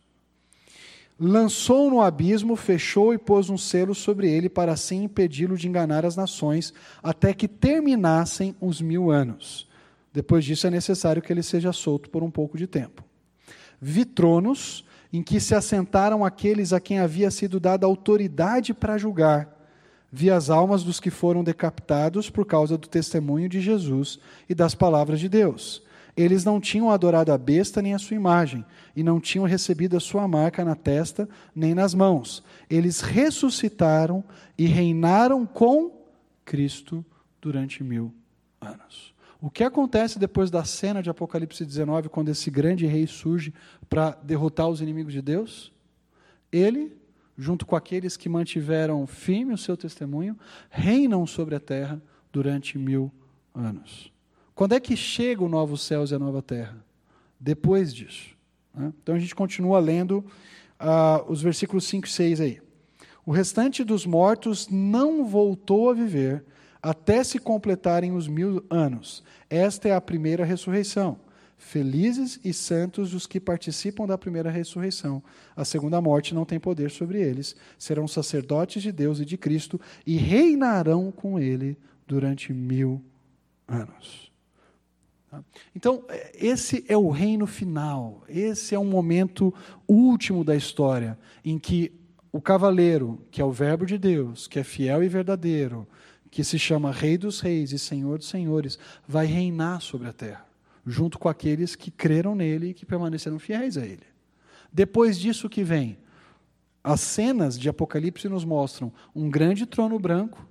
Lançou 1.19 1.91
no 1.91 2.01
abismo, 2.01 2.55
fechou 2.55 3.13
e 3.13 3.19
pôs 3.19 3.51
um 3.51 3.57
selo 3.57 3.93
sobre 3.93 4.27
ele 4.27 4.49
para 4.49 4.71
assim 4.71 5.03
impedi-lo 5.03 5.55
de 5.55 5.67
enganar 5.67 6.03
as 6.03 6.15
nações, 6.15 6.73
até 7.03 7.31
que 7.31 7.47
terminassem 7.47 8.55
os 8.59 8.81
mil 8.81 9.11
anos. 9.11 9.67
Depois 10.11 10.43
disso, 10.43 10.65
é 10.65 10.71
necessário 10.71 11.21
que 11.21 11.31
ele 11.31 11.43
seja 11.43 11.71
solto 11.71 12.09
por 12.09 12.23
um 12.23 12.31
pouco 12.31 12.57
de 12.57 12.65
tempo. 12.65 13.03
Vi 13.79 14.03
tronos 14.03 14.83
em 15.11 15.23
que 15.23 15.39
se 15.39 15.55
assentaram 15.55 16.23
aqueles 16.23 16.71
a 16.71 16.79
quem 16.79 16.99
havia 16.99 17.31
sido 17.31 17.59
dada 17.59 17.85
autoridade 17.85 18.73
para 18.73 18.97
julgar. 18.97 19.57
Vi 20.11 20.29
as 20.29 20.49
almas 20.49 20.83
dos 20.83 20.99
que 20.99 21.09
foram 21.09 21.43
decapitados 21.43 22.29
por 22.29 22.45
causa 22.45 22.77
do 22.77 22.87
testemunho 22.87 23.47
de 23.47 23.61
Jesus 23.61 24.19
e 24.47 24.55
das 24.55 24.73
palavras 24.73 25.19
de 25.19 25.29
Deus. 25.29 25.83
Eles 26.17 26.43
não 26.43 26.59
tinham 26.59 26.89
adorado 26.89 27.31
a 27.31 27.37
besta 27.37 27.81
nem 27.81 27.93
a 27.93 27.99
sua 27.99 28.15
imagem, 28.15 28.65
e 28.95 29.03
não 29.03 29.21
tinham 29.21 29.45
recebido 29.45 29.95
a 29.95 29.99
sua 29.99 30.27
marca 30.27 30.65
na 30.65 30.75
testa 30.75 31.29
nem 31.55 31.73
nas 31.73 31.93
mãos. 31.93 32.43
Eles 32.69 32.99
ressuscitaram 32.99 34.23
e 34.57 34.65
reinaram 34.65 35.45
com 35.45 35.91
Cristo 36.43 37.05
durante 37.39 37.83
mil 37.83 38.13
anos. 38.59 39.13
O 39.41 39.49
que 39.49 39.63
acontece 39.63 40.19
depois 40.19 40.51
da 40.51 40.65
cena 40.65 41.01
de 41.01 41.09
Apocalipse 41.09 41.65
19, 41.65 42.09
quando 42.09 42.29
esse 42.29 42.51
grande 42.51 42.85
rei 42.85 43.07
surge 43.07 43.53
para 43.89 44.11
derrotar 44.21 44.67
os 44.67 44.81
inimigos 44.81 45.13
de 45.13 45.21
Deus? 45.21 45.71
Ele, 46.51 46.97
junto 47.37 47.65
com 47.65 47.75
aqueles 47.75 48.17
que 48.17 48.27
mantiveram 48.27 49.07
firme 49.07 49.53
o 49.53 49.57
seu 49.57 49.77
testemunho, 49.77 50.37
reinam 50.69 51.25
sobre 51.25 51.55
a 51.55 51.59
terra 51.59 52.01
durante 52.33 52.77
mil 52.77 53.11
anos. 53.53 54.11
Quando 54.53 54.73
é 54.73 54.79
que 54.79 54.97
chega 54.97 55.41
o 55.41 55.47
novo 55.47 55.77
céus 55.77 56.11
e 56.11 56.15
a 56.15 56.19
nova 56.19 56.41
terra? 56.41 56.75
Depois 57.39 57.93
disso. 57.93 58.35
Né? 58.73 58.91
Então 59.01 59.15
a 59.15 59.19
gente 59.19 59.33
continua 59.33 59.79
lendo 59.79 60.17
uh, 60.17 61.31
os 61.31 61.41
versículos 61.41 61.85
5 61.85 62.07
e 62.07 62.11
6 62.11 62.41
aí. 62.41 62.61
O 63.25 63.31
restante 63.31 63.85
dos 63.85 64.05
mortos 64.05 64.67
não 64.67 65.23
voltou 65.23 65.91
a 65.91 65.93
viver 65.93 66.43
até 66.81 67.23
se 67.23 67.39
completarem 67.39 68.11
os 68.11 68.27
mil 68.27 68.63
anos. 68.69 69.23
Esta 69.49 69.89
é 69.89 69.93
a 69.93 70.01
primeira 70.01 70.45
ressurreição. 70.45 71.19
Felizes 71.57 72.39
e 72.43 72.53
santos 72.53 73.13
os 73.13 73.27
que 73.27 73.39
participam 73.39 74.07
da 74.07 74.17
primeira 74.17 74.49
ressurreição. 74.49 75.21
A 75.55 75.65
segunda 75.65 75.99
morte 75.99 76.33
não 76.33 76.45
tem 76.45 76.57
poder 76.57 76.89
sobre 76.89 77.21
eles. 77.21 77.53
Serão 77.77 78.07
sacerdotes 78.07 78.81
de 78.81 78.93
Deus 78.93 79.19
e 79.19 79.25
de 79.25 79.37
Cristo 79.37 79.79
e 80.05 80.15
reinarão 80.15 81.11
com 81.11 81.37
ele 81.37 81.77
durante 82.07 82.53
mil 82.53 83.03
anos. 83.67 84.31
Então, 85.75 86.03
esse 86.33 86.83
é 86.87 86.97
o 86.97 87.09
reino 87.09 87.45
final. 87.45 88.23
Esse 88.27 88.73
é 88.73 88.79
um 88.79 88.85
momento 88.85 89.53
último 89.87 90.43
da 90.43 90.55
história 90.55 91.19
em 91.43 91.59
que 91.59 91.91
o 92.31 92.41
cavaleiro, 92.41 93.21
que 93.31 93.41
é 93.41 93.45
o 93.45 93.51
Verbo 93.51 93.85
de 93.85 93.97
Deus, 93.97 94.47
que 94.47 94.59
é 94.59 94.63
fiel 94.63 95.03
e 95.03 95.09
verdadeiro, 95.09 95.87
que 96.29 96.43
se 96.43 96.59
chama 96.59 96.91
Rei 96.91 97.17
dos 97.17 97.39
Reis 97.39 97.71
e 97.71 97.79
Senhor 97.79 98.17
dos 98.17 98.29
Senhores, 98.29 98.77
vai 99.07 99.25
reinar 99.25 99.81
sobre 99.81 100.07
a 100.07 100.13
terra, 100.13 100.45
junto 100.85 101.17
com 101.17 101.27
aqueles 101.27 101.75
que 101.75 101.91
creram 101.91 102.35
nele 102.35 102.69
e 102.69 102.73
que 102.73 102.85
permaneceram 102.85 103.39
fiéis 103.39 103.77
a 103.77 103.85
ele. 103.85 104.07
Depois 104.71 105.19
disso 105.19 105.49
que 105.49 105.63
vem, 105.63 105.97
as 106.83 107.01
cenas 107.01 107.57
de 107.57 107.67
Apocalipse 107.67 108.29
nos 108.29 108.45
mostram 108.45 108.91
um 109.15 109.29
grande 109.29 109.65
trono 109.65 109.99
branco, 109.99 110.47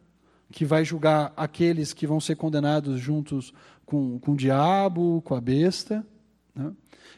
que 0.50 0.64
vai 0.64 0.84
julgar 0.84 1.32
aqueles 1.36 1.92
que 1.92 2.06
vão 2.06 2.20
ser 2.20 2.36
condenados 2.36 3.00
juntos 3.00 3.52
com, 3.84 4.18
com 4.18 4.32
o 4.32 4.36
diabo, 4.36 5.22
com 5.22 5.34
a 5.34 5.40
besta. 5.40 6.06
Né? 6.54 6.72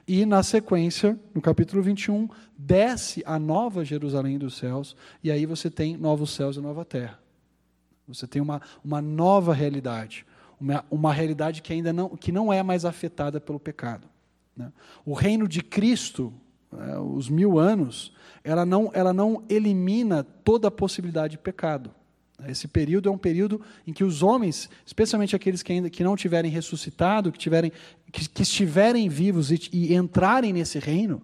E, 0.07 0.27
na 0.27 0.43
sequência, 0.43 1.19
no 1.35 1.41
capítulo 1.41 1.83
21, 1.83 2.29
desce 2.57 3.23
a 3.25 3.39
nova 3.39 3.85
Jerusalém 3.85 4.39
dos 4.39 4.57
céus, 4.57 4.97
e 5.23 5.31
aí 5.31 5.47
você 5.47 5.71
tem 5.71 5.97
novos 5.97 6.31
céus 6.31 6.57
e 6.57 6.61
nova 6.61 6.85
terra. 6.85 7.19
Você 8.15 8.27
tem 8.27 8.41
uma, 8.41 8.61
uma 8.85 9.01
nova 9.01 9.55
realidade, 9.55 10.27
uma, 10.61 10.85
uma 10.91 11.13
realidade 11.13 11.63
que 11.63 11.73
ainda 11.73 11.93
não, 11.93 12.11
que 12.11 12.33
não 12.33 12.53
é 12.53 12.63
mais 12.63 12.85
afetada 12.85 13.41
pelo 13.41 13.59
pecado. 13.59 14.09
Né? 14.57 14.73
O 15.05 15.15
reino 15.15 15.49
de 15.49 15.63
Cristo, 15.63 16.33
né, 16.73 16.99
os 16.99 17.29
mil 17.29 17.59
anos, 17.59 18.13
ela 18.45 18.67
não, 18.67 18.91
ela 18.93 19.13
não 19.13 19.43
elimina 19.49 20.23
toda 20.23 20.69
a 20.69 20.71
possibilidade 20.71 21.33
de 21.33 21.39
pecado. 21.39 21.91
Esse 22.49 22.67
período 22.67 23.09
é 23.09 23.13
um 23.13 23.19
período 23.19 23.61
em 23.87 23.93
que 23.93 24.05
os 24.05 24.23
homens, 24.23 24.71
especialmente 24.87 25.37
aqueles 25.37 25.63
que 25.63 25.73
ainda 25.73 25.91
que 25.91 26.03
não 26.03 26.17
tiverem 26.17 26.51
ressuscitado, 26.51 27.31
que, 27.31 27.39
tiverem, 27.39 27.73
que, 28.11 28.29
que 28.29 28.43
estiverem 28.43 29.09
vivos 29.09 29.51
e, 29.51 29.69
e, 29.73 29.95
entrarem 29.95 30.53
nesse 30.53 30.79
reino, 30.79 31.21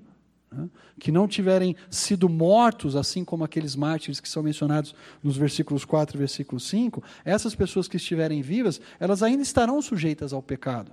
que 0.98 1.12
não 1.12 1.28
tiverem 1.28 1.76
sido 1.90 2.28
mortos, 2.28 2.96
assim 2.96 3.24
como 3.24 3.44
aqueles 3.44 3.76
mártires 3.76 4.20
que 4.20 4.28
são 4.28 4.42
mencionados 4.42 4.94
nos 5.22 5.36
versículos 5.36 5.84
4 5.84 6.16
e 6.16 6.18
versículo 6.18 6.60
5, 6.60 7.02
essas 7.24 7.54
pessoas 7.54 7.88
que 7.88 7.96
estiverem 7.96 8.42
vivas, 8.42 8.80
elas 8.98 9.22
ainda 9.22 9.42
estarão 9.42 9.80
sujeitas 9.82 10.32
ao 10.32 10.42
pecado. 10.42 10.92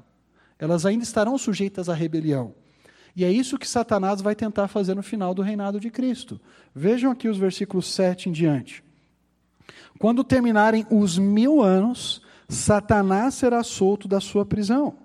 Elas 0.58 0.86
ainda 0.86 1.04
estarão 1.04 1.38
sujeitas 1.38 1.90
à 1.90 1.94
rebelião. 1.94 2.54
E 3.16 3.24
é 3.24 3.32
isso 3.32 3.60
que 3.60 3.68
Satanás 3.68 4.22
vai 4.22 4.36
tentar 4.36 4.68
fazer 4.68 4.96
no 4.96 5.04
final 5.04 5.34
do 5.34 5.42
reinado 5.42 5.80
de 5.80 5.90
Cristo. 5.90 6.42
Vejam 6.74 7.12
aqui 7.12 7.28
os 7.28 7.38
versículos 7.38 7.94
7 7.94 8.30
em 8.30 8.32
diante. 8.32 8.84
Quando 10.00 10.24
terminarem 10.24 10.86
os 10.90 11.18
mil 11.18 11.62
anos, 11.62 12.22
Satanás 12.50 13.36
será 13.36 13.64
solto 13.64 14.08
da 14.08 14.20
sua 14.20 14.46
prisão 14.46 15.03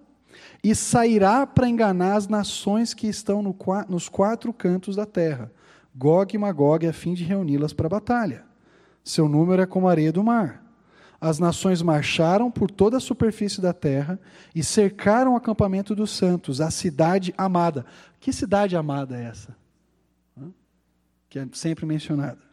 e 0.63 0.75
sairá 0.75 1.47
para 1.47 1.69
enganar 1.69 2.17
as 2.17 2.29
nações 2.29 2.93
que 2.95 3.07
estão 3.07 3.43
no, 3.43 3.57
nos 3.89 4.09
quatro 4.09 4.53
cantos 4.53 4.97
da 4.97 5.07
terra, 5.07 5.53
Gog 5.95 6.35
e 6.35 6.39
Magog, 6.39 6.87
a 6.87 6.93
fim 6.93 7.15
de 7.15 7.25
reuni-las 7.25 7.73
para 7.73 7.87
a 7.87 7.91
batalha. 7.91 8.45
Seu 9.05 9.29
número 9.29 9.63
é 9.63 9.67
como 9.67 9.89
a 9.89 9.91
areia 9.91 10.13
do 10.13 10.23
mar. 10.23 10.65
As 11.21 11.39
nações 11.39 11.83
marcharam 11.83 12.51
por 12.51 12.71
toda 12.71 12.99
a 12.99 13.01
superfície 13.01 13.61
da 13.61 13.73
terra 13.73 14.21
e 14.55 14.63
cercaram 14.63 15.33
o 15.33 15.37
acampamento 15.37 15.95
dos 15.95 16.11
santos, 16.11 16.61
a 16.61 16.71
cidade 16.71 17.35
amada. 17.37 17.85
Que 18.21 18.33
cidade 18.33 18.77
amada 18.77 19.17
é 19.17 19.25
essa? 19.25 19.57
Que 21.29 21.41
é 21.41 21.49
sempre 21.53 21.85
mencionada 21.85 22.49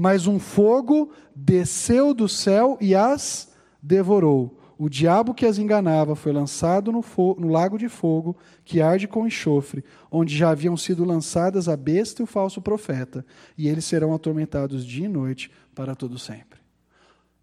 mas 0.00 0.28
um 0.28 0.38
fogo 0.38 1.10
desceu 1.34 2.14
do 2.14 2.28
céu 2.28 2.78
e 2.80 2.94
as 2.94 3.50
devorou. 3.82 4.56
O 4.78 4.88
diabo 4.88 5.34
que 5.34 5.44
as 5.44 5.58
enganava 5.58 6.14
foi 6.14 6.30
lançado 6.30 6.92
no, 6.92 7.04
no, 7.36 7.48
lago 7.48 7.76
de 7.76 7.88
fogo, 7.88 8.36
que 8.64 8.80
arde 8.80 9.08
com 9.08 9.26
enxofre, 9.26 9.84
onde 10.08 10.36
já 10.36 10.50
haviam 10.50 10.76
sido 10.76 11.04
lançadas 11.04 11.68
a 11.68 11.76
besta 11.76 12.22
e 12.22 12.24
o 12.24 12.26
falso 12.26 12.62
profeta, 12.62 13.26
e 13.56 13.66
eles 13.66 13.84
serão 13.84 14.14
atormentados 14.14 14.86
dia 14.86 15.06
e 15.06 15.08
noite 15.08 15.50
para 15.74 15.96
todo 15.96 16.16
sempre. 16.16 16.60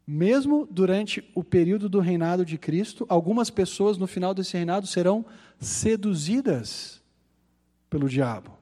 Mesmo 0.07 0.65
durante 0.71 1.29
o 1.35 1.43
período 1.43 1.89
do 1.89 1.99
reinado 1.99 2.45
de 2.45 2.57
Cristo, 2.57 3.05
algumas 3.09 3.49
pessoas 3.49 3.97
no 3.97 4.07
final 4.07 4.33
desse 4.33 4.53
reinado 4.53 4.87
serão 4.87 5.25
seduzidas 5.59 7.01
pelo 7.89 8.07
diabo 8.07 8.57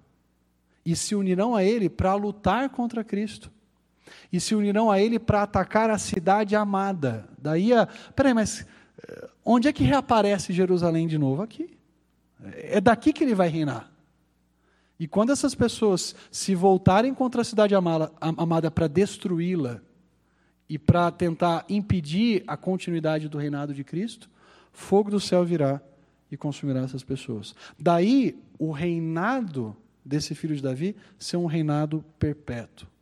e 0.84 0.96
se 0.96 1.14
unirão 1.14 1.56
a 1.56 1.64
ele 1.64 1.90
para 1.90 2.16
lutar 2.16 2.70
contra 2.70 3.04
Cristo 3.04 3.52
e 4.32 4.40
se 4.40 4.56
unirão 4.56 4.90
a 4.90 5.00
ele 5.00 5.20
para 5.20 5.44
atacar 5.44 5.90
a 5.90 5.98
cidade 5.98 6.56
amada. 6.56 7.28
Daí 7.38 7.74
a. 7.74 7.88
Peraí, 8.16 8.34
mas 8.34 8.66
eh, 9.08 9.30
onde 9.46 9.68
é 9.68 9.74
que 9.74 9.84
reaparece 9.84 10.54
Jerusalém 10.54 11.08
de 11.08 11.18
novo? 11.18 11.42
Aqui. 11.42 11.70
É 12.56 12.82
daqui 12.82 13.14
que 13.14 13.24
ele 13.24 13.36
vai 13.36 13.48
reinar. 13.48 13.92
E 15.00 15.08
quando 15.08 15.32
essas 15.32 15.56
pessoas 15.56 16.16
se 16.32 16.56
voltarem 16.56 17.14
contra 17.14 17.42
a 17.42 17.46
cidade 17.46 17.74
amada, 17.74 18.12
amada 18.20 18.70
para 18.70 18.88
destruí-la 18.88 19.82
e 20.70 20.78
para 20.78 21.12
tentar 21.12 21.66
impedir 21.70 22.44
a 22.48 22.56
continuidade 22.56 23.28
do 23.28 23.38
reinado 23.38 23.74
de 23.74 23.84
Cristo, 23.84 24.30
fogo 24.72 25.12
do 25.12 25.20
céu 25.20 25.44
virá 25.44 25.82
e 26.32 26.38
consumirá 26.38 26.82
essas 26.82 27.04
pessoas. 27.04 27.54
Daí 27.78 28.42
o 28.58 28.72
reinado 28.72 29.76
desse 30.06 30.36
filho 30.36 30.56
de 30.56 30.62
Davi 30.62 30.96
ser 31.18 31.38
um 31.38 31.46
reinado 31.46 32.04
perpétuo 32.18 32.93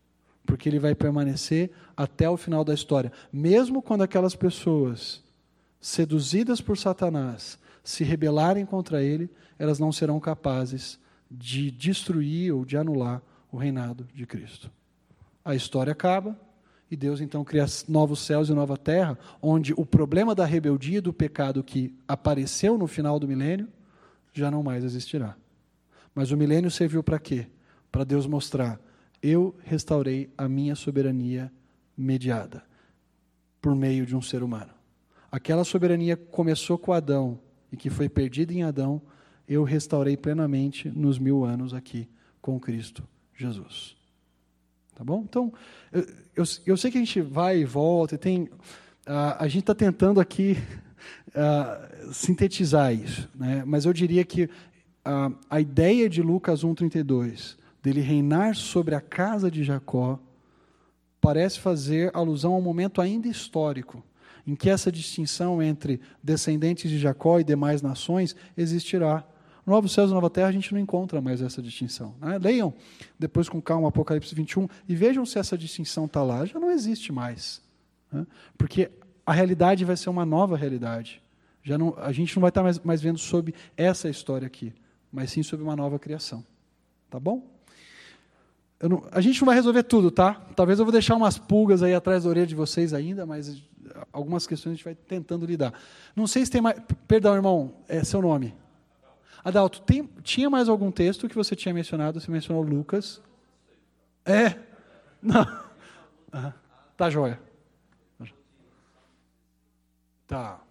porque 0.46 0.68
ele 0.68 0.80
vai 0.80 0.96
permanecer 0.96 1.72
até 1.96 2.30
o 2.30 2.38
final 2.38 2.64
da 2.64 2.74
história. 2.74 3.12
Mesmo 3.32 3.82
quando 3.82 4.02
aquelas 4.02 4.36
pessoas, 4.36 5.24
seduzidas 5.80 6.62
por 6.62 6.78
Satanás, 6.78 7.60
se 7.84 8.04
rebelarem 8.04 8.66
contra 8.66 9.04
ele, 9.04 9.30
elas 9.58 9.80
não 9.80 9.92
serão 9.92 10.20
capazes 10.20 11.00
de 11.30 11.72
destruir 11.72 12.54
ou 12.54 12.66
de 12.66 12.78
anular 12.78 13.22
o 13.52 13.58
reinado 13.58 14.08
de 14.14 14.26
Cristo. 14.26 14.70
A 15.44 15.56
história 15.56 15.92
acaba 15.92 16.38
e 16.90 16.96
Deus 16.96 17.22
então 17.22 17.44
cria 17.44 17.66
novos 17.88 18.20
céus 18.20 18.50
e 18.50 18.54
nova 18.54 18.76
terra, 18.76 19.18
onde 19.42 19.74
o 19.78 19.86
problema 19.86 20.36
da 20.36 20.46
rebeldia 20.46 20.98
e 20.98 21.02
do 21.02 21.14
pecado 21.14 21.64
que 21.64 21.96
apareceu 22.06 22.78
no 22.78 22.86
final 22.86 23.18
do 23.18 23.28
milênio 23.28 23.70
já 24.34 24.52
não 24.52 24.62
mais 24.62 24.84
existirá. 24.84 25.36
Mas 26.14 26.32
o 26.32 26.38
milênio 26.38 26.70
serviu 26.70 27.02
para 27.02 27.18
quê? 27.18 27.48
Para 27.90 28.04
Deus 28.04 28.28
mostrar 28.28 28.80
eu 29.22 29.56
restaurei 29.64 30.30
a 30.38 30.48
minha 30.48 30.76
soberania 30.76 31.52
mediada 31.98 32.64
por 33.62 33.76
meio 33.76 34.06
de 34.06 34.16
um 34.16 34.22
ser 34.22 34.42
humano. 34.42 34.72
Aquela 35.32 35.64
soberania 35.64 36.18
começou 36.18 36.78
com 36.78 36.92
Adão 36.92 37.40
e 37.72 37.78
que 37.78 37.90
foi 37.90 38.10
perdida 38.10 38.52
em 38.54 38.64
Adão, 38.64 39.02
eu 39.48 39.64
restaurei 39.64 40.18
plenamente 40.18 40.90
nos 40.90 41.20
mil 41.20 41.46
anos 41.46 41.74
aqui 41.74 42.10
com 42.42 42.60
Cristo 42.60 43.08
Jesus. 43.36 43.96
Tá 44.96 45.04
bom? 45.04 45.24
Então, 45.28 45.54
eu, 45.92 46.06
eu, 46.36 46.44
eu 46.66 46.78
sei 46.78 46.92
que 46.92 46.98
a 46.98 47.02
gente 47.02 47.22
vai 47.22 47.60
e 47.60 47.66
volta, 47.66 48.16
e 48.16 48.18
tem, 48.18 48.44
uh, 48.44 49.38
a 49.38 49.48
gente 49.48 49.62
está 49.62 49.76
tentando 49.76 50.20
aqui 50.20 50.58
sintetizar 52.12 52.94
isso, 52.94 53.30
né? 53.34 53.64
mas 53.66 53.86
eu 53.86 53.94
diria 53.94 54.24
que 54.24 54.44
uh, 54.44 55.36
a 55.50 55.60
ideia 55.60 56.10
de 56.10 56.22
Lucas 56.22 56.64
1,32 56.64 57.58
dele 57.82 58.02
reinar 58.02 58.56
sobre 58.56 58.96
a 58.96 59.02
casa 59.02 59.50
de 59.50 59.64
Jacó, 59.64 60.20
parece 61.20 61.60
fazer 61.60 62.16
alusão 62.16 62.54
a 62.54 62.58
um 62.58 62.62
momento 62.62 63.02
ainda 63.02 63.28
histórico, 63.28 64.04
em 64.46 64.56
que 64.56 64.70
essa 64.70 64.92
distinção 64.92 65.62
entre 65.62 66.02
descendentes 66.22 66.90
de 66.90 66.98
Jacó 66.98 67.40
e 67.40 67.44
demais 67.44 67.82
nações 67.82 68.36
existirá. 68.58 69.24
No 69.66 69.74
Novo 69.74 69.88
Céus 69.88 70.10
e 70.10 70.14
Nova 70.14 70.30
Terra 70.30 70.48
a 70.48 70.52
gente 70.52 70.74
não 70.74 70.80
encontra 70.80 71.22
mais 71.22 71.42
essa 71.42 71.62
distinção. 71.62 72.16
Né? 72.20 72.40
Leiam 72.40 72.74
depois 73.20 73.48
com 73.48 73.62
calma 73.62 73.90
Apocalipse 73.90 74.34
21 74.34 74.68
e 74.88 74.96
vejam 74.96 75.26
se 75.26 75.38
essa 75.38 75.58
distinção 75.58 76.06
está 76.06 76.24
lá. 76.24 76.44
Já 76.46 76.60
não 76.60 76.72
existe 76.72 77.12
mais. 77.12 77.62
Né? 78.12 78.26
Porque 78.58 78.90
a 79.26 79.32
realidade 79.32 79.86
vai 79.86 79.96
ser 79.96 80.10
uma 80.10 80.26
nova 80.26 80.58
realidade. 80.58 81.22
Já 81.64 81.78
não, 81.78 81.96
a 81.98 82.12
gente 82.12 82.36
não 82.36 82.42
vai 82.42 82.50
estar 82.50 82.64
mais, 82.64 82.80
mais 82.80 83.02
vendo 83.02 83.20
sobre 83.20 83.54
essa 83.78 84.10
história 84.10 84.48
aqui, 84.48 84.74
mas 85.12 85.30
sim 85.30 85.44
sobre 85.44 85.64
uma 85.64 85.76
nova 85.76 86.00
criação. 86.00 86.44
Tá 87.10 87.20
bom? 87.20 87.46
Não, 88.82 89.04
a 89.12 89.22
gente 89.22 89.40
não 89.42 89.46
vai 89.46 89.56
resolver 89.56 89.84
tudo, 89.84 90.10
tá? 90.10 90.42
Talvez 90.56 90.80
eu 90.80 90.86
vou 90.86 90.92
deixar 90.92 91.16
umas 91.16 91.38
pulgas 91.38 91.84
aí 91.84 91.94
atrás 91.94 92.24
da 92.24 92.30
orelha 92.30 92.48
de 92.48 92.56
vocês 92.56 92.94
ainda, 92.94 93.26
mas 93.26 93.62
algumas 94.12 94.48
questões 94.48 94.74
a 94.74 94.76
gente 94.76 94.86
vai 94.86 94.96
tentando 94.96 95.46
lidar. 95.46 95.74
Não 96.16 96.26
sei 96.26 96.46
se 96.46 96.52
tem 96.52 96.62
mais. 96.62 96.82
Perdão, 97.08 97.36
irmão, 97.36 97.74
é 97.88 98.04
seu 98.04 98.22
nome. 98.22 98.56
Adalto, 99.44 99.82
tem, 99.82 100.10
tinha 100.24 100.50
mais 100.50 100.70
algum 100.70 100.92
texto 100.92 101.28
que 101.28 101.36
você 101.36 101.56
tinha 101.56 101.74
mencionado? 101.74 102.20
Você 102.20 102.32
mencionou 102.32 102.64
Lucas. 102.64 103.22
É? 104.26 104.56
Não. 105.22 105.46
Uhum. 106.34 106.54
Tá 106.96 107.10
joia. 107.10 107.38
Tá. 110.26 110.62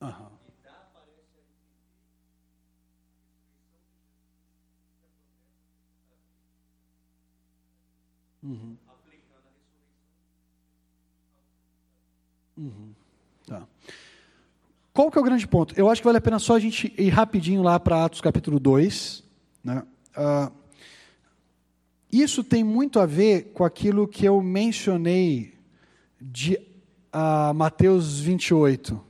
Uhum. 0.00 0.33
Uhum. 8.44 8.76
Uhum. 12.56 12.94
Tá. 13.46 13.66
Qual 14.92 15.10
que 15.10 15.18
é 15.18 15.20
o 15.20 15.24
grande 15.24 15.48
ponto? 15.48 15.74
Eu 15.76 15.90
acho 15.90 16.00
que 16.00 16.06
vale 16.06 16.18
a 16.18 16.20
pena 16.20 16.38
só 16.38 16.54
a 16.54 16.60
gente 16.60 16.92
ir 16.96 17.08
rapidinho 17.08 17.62
lá 17.62 17.80
para 17.80 18.04
Atos 18.04 18.20
capítulo 18.20 18.60
2. 18.60 19.24
Né? 19.64 19.82
Uh, 20.16 20.52
isso 22.12 22.44
tem 22.44 22.62
muito 22.62 23.00
a 23.00 23.06
ver 23.06 23.52
com 23.54 23.64
aquilo 23.64 24.06
que 24.06 24.24
eu 24.24 24.40
mencionei 24.40 25.54
de 26.20 26.56
uh, 27.12 27.52
Mateus 27.54 28.20
28. 28.20 29.02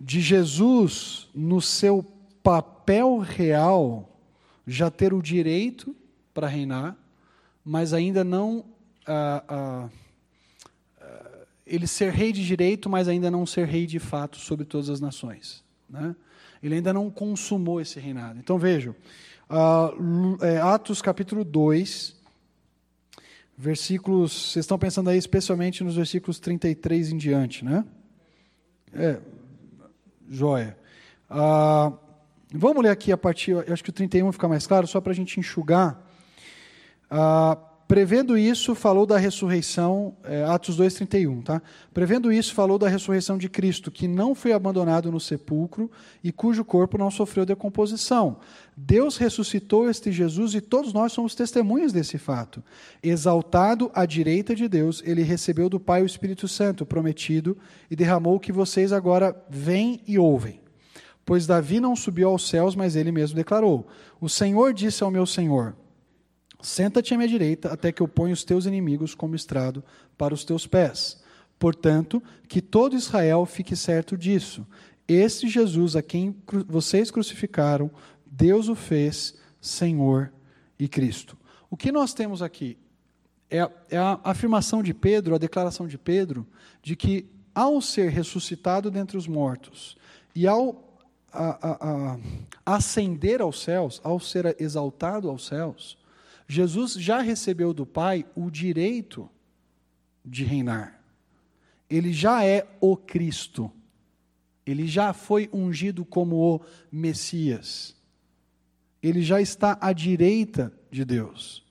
De 0.00 0.20
Jesus, 0.20 1.28
no 1.34 1.60
seu 1.60 2.02
papel 2.42 3.18
real, 3.18 4.18
já 4.66 4.90
ter 4.90 5.12
o 5.12 5.20
direito 5.20 5.94
para 6.32 6.46
reinar, 6.46 6.96
mas 7.70 7.94
ainda 7.94 8.24
não. 8.24 8.64
Uh, 9.06 9.86
uh, 9.86 9.90
ele 11.64 11.86
ser 11.86 12.12
rei 12.12 12.32
de 12.32 12.44
direito, 12.44 12.90
mas 12.90 13.06
ainda 13.06 13.30
não 13.30 13.46
ser 13.46 13.64
rei 13.64 13.86
de 13.86 14.00
fato 14.00 14.38
sobre 14.38 14.64
todas 14.64 14.90
as 14.90 15.00
nações. 15.00 15.62
Né? 15.88 16.16
Ele 16.60 16.74
ainda 16.74 16.92
não 16.92 17.08
consumou 17.08 17.80
esse 17.80 18.00
reinado. 18.00 18.40
Então 18.40 18.58
vejam, 18.58 18.92
uh, 19.48 20.64
Atos 20.64 21.00
capítulo 21.00 21.44
2, 21.44 22.16
versículos. 23.56 24.50
Vocês 24.50 24.64
estão 24.64 24.76
pensando 24.76 25.08
aí 25.08 25.18
especialmente 25.18 25.84
nos 25.84 25.94
versículos 25.94 26.40
33 26.40 27.12
em 27.12 27.16
diante, 27.16 27.64
né? 27.64 27.84
É, 28.92 29.20
joia. 30.28 30.76
Vamos 32.52 32.82
ler 32.82 32.90
aqui 32.90 33.12
a 33.12 33.16
partir, 33.16 33.56
acho 33.70 33.84
que 33.84 33.90
o 33.90 33.92
31 33.92 34.32
fica 34.32 34.48
mais 34.48 34.66
claro, 34.66 34.88
só 34.88 35.00
para 35.00 35.12
a 35.12 35.14
gente 35.14 35.38
enxugar. 35.38 36.09
Uh, 37.10 37.70
Prevendo 37.90 38.38
isso, 38.38 38.72
falou 38.76 39.04
da 39.04 39.18
ressurreição, 39.18 40.14
é, 40.22 40.44
Atos 40.44 40.78
2,31, 40.78 41.42
tá? 41.42 41.60
Prevendo 41.92 42.30
isso, 42.30 42.54
falou 42.54 42.78
da 42.78 42.86
ressurreição 42.86 43.36
de 43.36 43.48
Cristo, 43.48 43.90
que 43.90 44.06
não 44.06 44.32
foi 44.32 44.52
abandonado 44.52 45.10
no 45.10 45.18
sepulcro 45.18 45.90
e 46.22 46.30
cujo 46.30 46.64
corpo 46.64 46.96
não 46.96 47.10
sofreu 47.10 47.44
decomposição. 47.44 48.36
Deus 48.76 49.16
ressuscitou 49.16 49.90
este 49.90 50.12
Jesus 50.12 50.54
e 50.54 50.60
todos 50.60 50.92
nós 50.92 51.10
somos 51.12 51.34
testemunhas 51.34 51.92
desse 51.92 52.16
fato. 52.16 52.62
Exaltado 53.02 53.90
à 53.92 54.06
direita 54.06 54.54
de 54.54 54.68
Deus, 54.68 55.02
ele 55.04 55.24
recebeu 55.24 55.68
do 55.68 55.80
Pai 55.80 56.00
o 56.00 56.06
Espírito 56.06 56.46
Santo 56.46 56.86
prometido 56.86 57.58
e 57.90 57.96
derramou 57.96 58.36
o 58.36 58.40
que 58.40 58.52
vocês 58.52 58.92
agora 58.92 59.34
veem 59.50 60.00
e 60.06 60.16
ouvem. 60.16 60.60
Pois 61.26 61.44
Davi 61.44 61.80
não 61.80 61.96
subiu 61.96 62.28
aos 62.28 62.48
céus, 62.48 62.76
mas 62.76 62.94
ele 62.94 63.10
mesmo 63.10 63.34
declarou: 63.34 63.88
O 64.20 64.28
Senhor 64.28 64.72
disse 64.72 65.02
ao 65.02 65.10
meu 65.10 65.26
Senhor 65.26 65.74
Senta-te 66.62 67.14
à 67.14 67.16
minha 67.16 67.28
direita, 67.28 67.72
até 67.72 67.90
que 67.92 68.02
eu 68.02 68.08
ponha 68.08 68.34
os 68.34 68.44
teus 68.44 68.66
inimigos 68.66 69.14
como 69.14 69.34
estrado 69.34 69.82
para 70.16 70.34
os 70.34 70.44
teus 70.44 70.66
pés. 70.66 71.20
Portanto, 71.58 72.22
que 72.48 72.60
todo 72.60 72.96
Israel 72.96 73.44
fique 73.46 73.76
certo 73.76 74.16
disso. 74.16 74.66
Este 75.06 75.48
Jesus 75.48 75.96
a 75.96 76.02
quem 76.02 76.34
vocês 76.66 77.10
crucificaram, 77.10 77.90
Deus 78.24 78.68
o 78.68 78.74
fez 78.74 79.36
Senhor 79.60 80.32
e 80.78 80.88
Cristo. 80.88 81.36
O 81.68 81.76
que 81.76 81.92
nós 81.92 82.14
temos 82.14 82.42
aqui 82.42 82.78
é 83.50 83.60
a, 83.60 83.70
é 83.90 83.98
a 83.98 84.20
afirmação 84.24 84.82
de 84.82 84.94
Pedro, 84.94 85.34
a 85.34 85.38
declaração 85.38 85.86
de 85.86 85.98
Pedro, 85.98 86.46
de 86.82 86.94
que 86.96 87.26
ao 87.54 87.80
ser 87.80 88.10
ressuscitado 88.10 88.90
dentre 88.90 89.16
os 89.16 89.26
mortos 89.26 89.96
e 90.34 90.46
ao 90.46 90.90
a, 91.32 92.12
a, 92.12 92.18
ascender 92.66 93.40
aos 93.40 93.62
céus, 93.62 94.00
ao 94.02 94.18
ser 94.18 94.56
exaltado 94.60 95.28
aos 95.28 95.46
céus, 95.46 95.96
Jesus 96.50 96.94
já 96.94 97.20
recebeu 97.20 97.72
do 97.72 97.86
Pai 97.86 98.26
o 98.34 98.50
direito 98.50 99.30
de 100.24 100.42
reinar. 100.42 101.00
Ele 101.88 102.12
já 102.12 102.44
é 102.44 102.66
o 102.80 102.96
Cristo. 102.96 103.70
Ele 104.66 104.88
já 104.88 105.12
foi 105.12 105.48
ungido 105.52 106.04
como 106.04 106.36
o 106.36 106.60
Messias. 106.90 107.94
Ele 109.00 109.22
já 109.22 109.40
está 109.40 109.78
à 109.80 109.92
direita 109.92 110.72
de 110.90 111.04
Deus. 111.04 111.64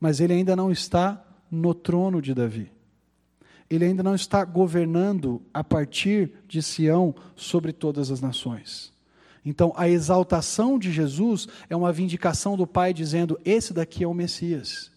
Mas 0.00 0.18
ele 0.18 0.32
ainda 0.32 0.56
não 0.56 0.72
está 0.72 1.24
no 1.48 1.72
trono 1.72 2.20
de 2.20 2.34
Davi. 2.34 2.72
Ele 3.70 3.84
ainda 3.84 4.02
não 4.02 4.16
está 4.16 4.44
governando 4.44 5.40
a 5.54 5.62
partir 5.62 6.32
de 6.48 6.60
Sião 6.60 7.14
sobre 7.36 7.72
todas 7.72 8.10
as 8.10 8.20
nações. 8.20 8.92
Então, 9.44 9.72
a 9.76 9.88
exaltação 9.88 10.78
de 10.78 10.92
Jesus 10.92 11.48
é 11.68 11.76
uma 11.76 11.92
vindicação 11.92 12.56
do 12.56 12.66
Pai 12.66 12.92
dizendo: 12.92 13.40
esse 13.44 13.72
daqui 13.72 14.04
é 14.04 14.08
o 14.08 14.14
Messias. 14.14 14.90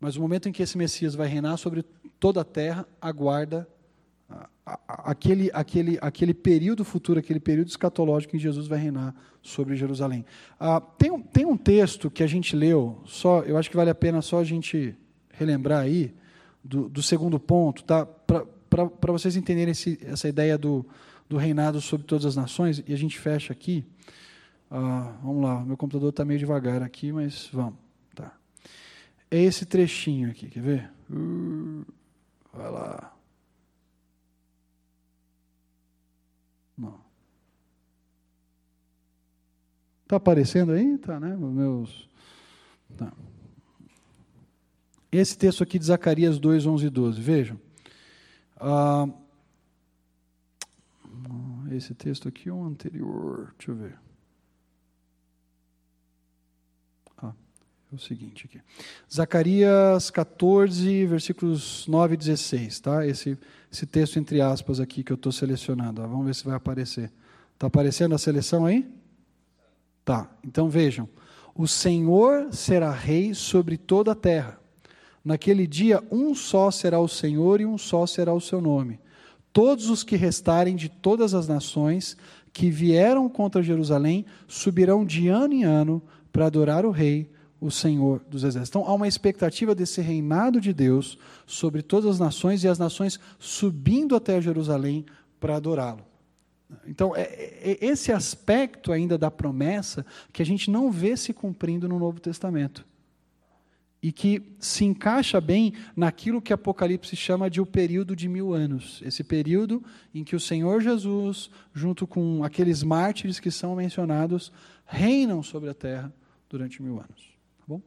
Mas 0.00 0.16
o 0.16 0.20
momento 0.20 0.48
em 0.48 0.52
que 0.52 0.62
esse 0.62 0.78
Messias 0.78 1.14
vai 1.14 1.28
reinar 1.28 1.58
sobre 1.58 1.84
toda 2.18 2.40
a 2.40 2.44
terra, 2.44 2.86
aguarda 3.00 3.68
aquele, 4.86 5.50
aquele, 5.52 5.98
aquele 6.00 6.34
período 6.34 6.84
futuro, 6.84 7.18
aquele 7.18 7.40
período 7.40 7.68
escatológico 7.68 8.34
em 8.34 8.38
que 8.38 8.42
Jesus 8.42 8.66
vai 8.66 8.78
reinar 8.78 9.14
sobre 9.42 9.76
Jerusalém. 9.76 10.24
Ah, 10.58 10.80
tem, 10.80 11.10
um, 11.10 11.20
tem 11.20 11.44
um 11.44 11.56
texto 11.56 12.10
que 12.10 12.22
a 12.22 12.26
gente 12.26 12.54
leu, 12.54 13.00
só 13.04 13.42
eu 13.42 13.56
acho 13.56 13.70
que 13.70 13.76
vale 13.76 13.90
a 13.90 13.94
pena 13.94 14.22
só 14.22 14.38
a 14.38 14.44
gente 14.44 14.96
relembrar 15.32 15.80
aí, 15.80 16.14
do, 16.62 16.88
do 16.88 17.02
segundo 17.02 17.40
ponto, 17.40 17.82
tá? 17.84 18.06
para 18.68 19.12
vocês 19.12 19.34
entenderem 19.34 19.72
esse, 19.72 19.98
essa 20.04 20.28
ideia 20.28 20.58
do, 20.58 20.86
do 21.30 21.36
reinado 21.36 21.80
sobre 21.80 22.06
todas 22.06 22.26
as 22.26 22.34
nações, 22.34 22.82
e 22.84 22.92
a 22.92 22.96
gente 22.96 23.16
fecha 23.16 23.52
aqui. 23.52 23.86
Ah, 24.68 25.16
vamos 25.22 25.44
lá, 25.44 25.64
meu 25.64 25.76
computador 25.76 26.10
está 26.10 26.24
meio 26.24 26.40
devagar 26.40 26.82
aqui, 26.82 27.12
mas 27.12 27.48
vamos. 27.52 27.78
Tá. 28.14 28.32
É 29.30 29.40
esse 29.40 29.64
trechinho 29.64 30.28
aqui, 30.28 30.48
quer 30.50 30.60
ver? 30.60 30.90
Uh, 31.08 31.86
vai 32.52 32.70
lá. 32.70 33.14
Está 40.10 40.16
aparecendo 40.16 40.72
aí? 40.72 40.98
Tá, 40.98 41.20
né? 41.20 41.36
Meus. 41.36 42.08
Tá. 42.96 43.12
Esse 45.12 45.38
texto 45.38 45.62
aqui 45.62 45.78
de 45.78 45.84
Zacarias 45.84 46.40
2, 46.40 46.66
11 46.66 46.86
e 46.86 46.90
12. 46.90 47.20
Vejam. 47.20 47.60
Ah, 48.56 49.06
esse 51.76 51.94
texto 51.94 52.28
aqui 52.28 52.50
ou 52.50 52.64
anterior? 52.64 53.54
Deixa 53.58 53.70
eu 53.70 53.74
ver. 53.76 53.98
Ah, 57.18 57.32
é 57.92 57.94
o 57.94 57.98
seguinte 57.98 58.46
aqui. 58.46 58.60
Zacarias 59.12 60.10
14, 60.10 61.06
versículos 61.06 61.86
9 61.86 62.14
e 62.14 62.16
16, 62.16 62.80
tá? 62.80 63.06
Esse, 63.06 63.38
esse 63.72 63.86
texto 63.86 64.18
entre 64.18 64.40
aspas 64.40 64.80
aqui 64.80 65.02
que 65.02 65.12
eu 65.12 65.16
estou 65.16 65.32
selecionando. 65.32 66.02
Ó. 66.02 66.06
Vamos 66.06 66.26
ver 66.26 66.34
se 66.34 66.44
vai 66.44 66.54
aparecer. 66.54 67.12
Está 67.54 67.66
aparecendo 67.66 68.14
a 68.14 68.18
seleção 68.18 68.66
aí? 68.66 68.88
Tá. 70.04 70.30
Então 70.44 70.68
vejam. 70.68 71.08
O 71.54 71.66
Senhor 71.66 72.52
será 72.52 72.90
rei 72.90 73.34
sobre 73.34 73.76
toda 73.76 74.12
a 74.12 74.14
terra. 74.14 74.58
Naquele 75.24 75.66
dia, 75.66 76.02
um 76.10 76.34
só 76.34 76.70
será 76.70 76.98
o 76.98 77.08
Senhor 77.08 77.60
e 77.60 77.66
um 77.66 77.76
só 77.76 78.06
será 78.06 78.32
o 78.32 78.40
seu 78.40 78.60
nome 78.60 78.98
Todos 79.52 79.90
os 79.90 80.04
que 80.04 80.16
restarem 80.16 80.76
de 80.76 80.88
todas 80.88 81.34
as 81.34 81.48
nações 81.48 82.16
que 82.52 82.70
vieram 82.70 83.28
contra 83.28 83.62
Jerusalém 83.62 84.24
subirão 84.46 85.04
de 85.04 85.28
ano 85.28 85.54
em 85.54 85.64
ano 85.64 86.02
para 86.32 86.46
adorar 86.46 86.84
o 86.84 86.90
Rei, 86.90 87.30
o 87.60 87.70
Senhor 87.70 88.22
dos 88.28 88.44
Exércitos. 88.44 88.70
Então 88.70 88.86
há 88.86 88.94
uma 88.94 89.08
expectativa 89.08 89.74
desse 89.74 90.00
reinado 90.00 90.60
de 90.60 90.72
Deus 90.72 91.18
sobre 91.46 91.82
todas 91.82 92.10
as 92.10 92.18
nações 92.18 92.62
e 92.64 92.68
as 92.68 92.78
nações 92.78 93.18
subindo 93.38 94.14
até 94.14 94.40
Jerusalém 94.40 95.04
para 95.38 95.56
adorá-lo. 95.56 96.04
Então, 96.86 97.16
é, 97.16 97.22
é, 97.22 97.78
é 97.80 97.86
esse 97.86 98.12
aspecto 98.12 98.92
ainda 98.92 99.18
da 99.18 99.28
promessa 99.28 100.06
que 100.32 100.40
a 100.40 100.46
gente 100.46 100.70
não 100.70 100.90
vê 100.90 101.16
se 101.16 101.32
cumprindo 101.32 101.88
no 101.88 101.98
Novo 101.98 102.20
Testamento 102.20 102.86
e 104.02 104.10
que 104.10 104.42
se 104.58 104.84
encaixa 104.84 105.40
bem 105.40 105.74
naquilo 105.94 106.40
que 106.40 106.52
Apocalipse 106.52 107.14
chama 107.14 107.50
de 107.50 107.60
o 107.60 107.66
período 107.66 108.16
de 108.16 108.28
mil 108.28 108.54
anos. 108.54 109.02
Esse 109.04 109.22
período 109.22 109.84
em 110.14 110.24
que 110.24 110.34
o 110.34 110.40
Senhor 110.40 110.80
Jesus, 110.80 111.50
junto 111.74 112.06
com 112.06 112.42
aqueles 112.42 112.82
mártires 112.82 113.38
que 113.38 113.50
são 113.50 113.76
mencionados, 113.76 114.50
reinam 114.86 115.42
sobre 115.42 115.68
a 115.68 115.74
terra 115.74 116.12
durante 116.48 116.82
mil 116.82 116.98
anos. 116.98 117.34
Tá 117.58 117.64
bom? 117.68 117.82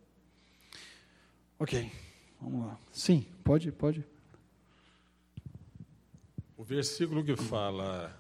Ok, 1.58 1.92
vamos 2.40 2.68
lá. 2.68 2.80
Sim, 2.92 3.26
pode, 3.44 3.72
pode. 3.72 4.04
O 6.56 6.64
versículo 6.64 7.24
que 7.24 7.36
fala, 7.36 8.16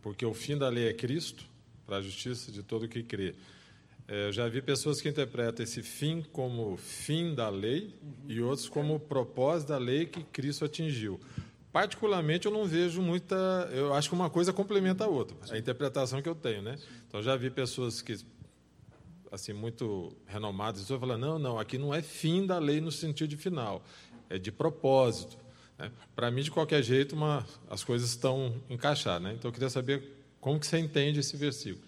porque 0.00 0.24
o 0.24 0.32
fim 0.32 0.56
da 0.56 0.68
lei 0.68 0.88
é 0.88 0.94
Cristo, 0.94 1.46
para 1.86 1.98
a 1.98 2.02
justiça 2.02 2.50
de 2.50 2.62
todo 2.62 2.84
o 2.84 2.88
que 2.88 3.02
crê. 3.02 3.34
É, 4.06 4.30
já 4.30 4.46
vi 4.48 4.60
pessoas 4.60 5.00
que 5.00 5.08
interpretam 5.08 5.64
esse 5.64 5.82
fim 5.82 6.22
como 6.32 6.76
fim 6.76 7.34
da 7.34 7.48
lei 7.48 7.94
uhum. 8.02 8.14
e 8.28 8.40
outros 8.40 8.68
como 8.68 9.00
propósito 9.00 9.68
da 9.68 9.78
lei 9.78 10.04
que 10.06 10.22
Cristo 10.24 10.64
atingiu. 10.64 11.18
Particularmente, 11.72 12.46
eu 12.46 12.52
não 12.52 12.66
vejo 12.66 13.02
muita. 13.02 13.34
Eu 13.72 13.94
acho 13.94 14.08
que 14.08 14.14
uma 14.14 14.30
coisa 14.30 14.52
complementa 14.52 15.04
a 15.04 15.08
outra, 15.08 15.36
a 15.50 15.58
interpretação 15.58 16.22
que 16.22 16.28
eu 16.28 16.34
tenho. 16.34 16.62
Né? 16.62 16.78
Então, 17.08 17.20
já 17.22 17.34
vi 17.34 17.50
pessoas 17.50 18.00
que 18.00 18.16
assim 19.32 19.52
muito 19.52 20.16
renomadas, 20.26 20.82
estou 20.82 21.00
falando, 21.00 21.20
não, 21.20 21.38
não, 21.38 21.58
aqui 21.58 21.76
não 21.76 21.92
é 21.92 22.00
fim 22.00 22.46
da 22.46 22.58
lei 22.60 22.80
no 22.80 22.92
sentido 22.92 23.30
de 23.30 23.36
final, 23.36 23.82
é 24.30 24.38
de 24.38 24.52
propósito. 24.52 25.36
Né? 25.76 25.90
Para 26.14 26.30
mim, 26.30 26.42
de 26.42 26.50
qualquer 26.52 26.82
jeito, 26.82 27.16
uma, 27.16 27.44
as 27.68 27.82
coisas 27.82 28.10
estão 28.10 28.54
encaixadas. 28.70 29.22
Né? 29.22 29.34
Então, 29.34 29.48
eu 29.48 29.52
queria 29.52 29.70
saber 29.70 30.08
como 30.40 30.60
que 30.60 30.66
você 30.68 30.78
entende 30.78 31.18
esse 31.18 31.36
versículo. 31.36 31.84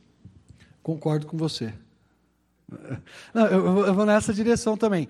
Concordo 0.82 1.26
com 1.26 1.36
você. 1.36 1.72
Não, 3.32 3.46
eu, 3.46 3.86
eu, 3.86 3.94
vou 3.94 4.06
nessa 4.06 4.32
direção 4.34 4.76
também. 4.76 5.08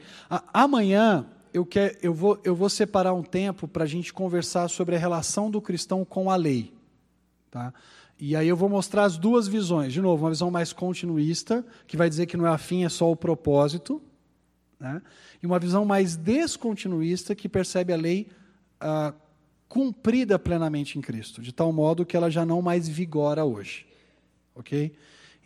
amanhã 0.53 1.27
eu, 1.53 1.65
quer, 1.65 1.99
eu, 2.03 2.13
vou, 2.13 2.39
eu 2.45 2.55
vou 2.55 2.69
separar 2.69 3.15
um 3.15 3.23
tempo 3.23 3.67
para 3.67 3.85
a 3.85 3.87
gente 3.87 4.13
conversar 4.13 4.69
sobre 4.69 4.95
a 4.95 4.99
relação 4.99 5.51
do 5.51 5.61
cristão 5.61 6.05
com 6.05 6.31
a 6.31 6.37
lei. 6.37 6.73
Tá? 7.51 7.73
E 8.19 8.37
aí 8.37 8.49
eu 8.49 8.57
vou 8.57 8.69
mostrar 8.69 9.05
as 9.05 9.17
duas 9.17 9.49
visões. 9.49 9.93
De 9.93 10.01
novo, 10.01 10.25
uma 10.25 10.31
visão 10.31 10.51
mais 10.51 10.73
continuista, 10.73 11.65
que 11.87 11.97
vai 11.97 12.09
dizer 12.09 12.27
que 12.27 12.37
não 12.37 12.47
é 12.47 12.51
afim, 12.51 12.85
é 12.85 12.89
só 12.89 13.11
o 13.11 13.17
propósito. 13.17 14.03
Né? 14.79 15.01
E 15.43 15.47
uma 15.47 15.59
visão 15.59 15.85
mais 15.85 16.17
descontinuista, 16.17 17.35
que 17.35 17.49
percebe 17.49 17.93
a 17.93 17.97
lei 17.97 18.29
ah, 18.81 19.15
cumprida 19.69 20.39
plenamente 20.39 20.99
em 20.99 21.03
Cristo, 21.03 21.43
de 21.43 21.53
tal 21.53 21.73
modo 21.73 22.07
que 22.07 22.17
ela 22.17 22.31
já 22.31 22.45
não 22.45 22.63
mais 22.63 22.89
vigora 22.89 23.45
hoje. 23.45 23.87
Ok? 24.55 24.95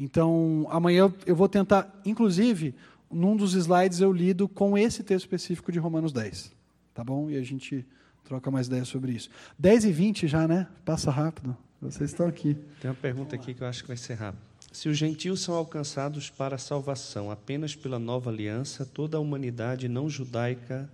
Então, 0.00 0.66
amanhã 0.70 1.12
eu 1.26 1.36
vou 1.36 1.46
tentar, 1.46 2.00
inclusive, 2.06 2.74
num 3.10 3.36
dos 3.36 3.52
slides 3.52 4.00
eu 4.00 4.10
lido 4.10 4.48
com 4.48 4.78
esse 4.78 5.02
texto 5.02 5.26
específico 5.26 5.70
de 5.70 5.78
Romanos 5.78 6.10
10. 6.10 6.50
Tá 6.94 7.04
bom? 7.04 7.28
E 7.28 7.36
a 7.36 7.42
gente 7.42 7.86
troca 8.24 8.50
mais 8.50 8.66
ideias 8.66 8.88
sobre 8.88 9.12
isso. 9.12 9.28
10 9.58 9.84
e 9.84 9.92
20 9.92 10.26
já, 10.26 10.48
né? 10.48 10.66
Passa 10.86 11.10
rápido. 11.10 11.54
Vocês 11.82 12.10
estão 12.10 12.26
aqui. 12.26 12.56
Tem 12.80 12.90
uma 12.90 12.96
pergunta 12.96 13.36
aqui 13.36 13.52
que 13.52 13.62
eu 13.62 13.66
acho 13.66 13.82
que 13.82 13.88
vai 13.88 13.96
ser 13.96 14.14
rápida. 14.14 14.42
Se 14.72 14.88
os 14.88 14.96
gentios 14.96 15.42
são 15.42 15.54
alcançados 15.54 16.30
para 16.30 16.54
a 16.54 16.58
salvação 16.58 17.30
apenas 17.30 17.74
pela 17.74 17.98
nova 17.98 18.30
aliança, 18.30 18.86
toda 18.86 19.18
a 19.18 19.20
humanidade 19.20 19.86
não 19.86 20.08
judaica 20.08 20.90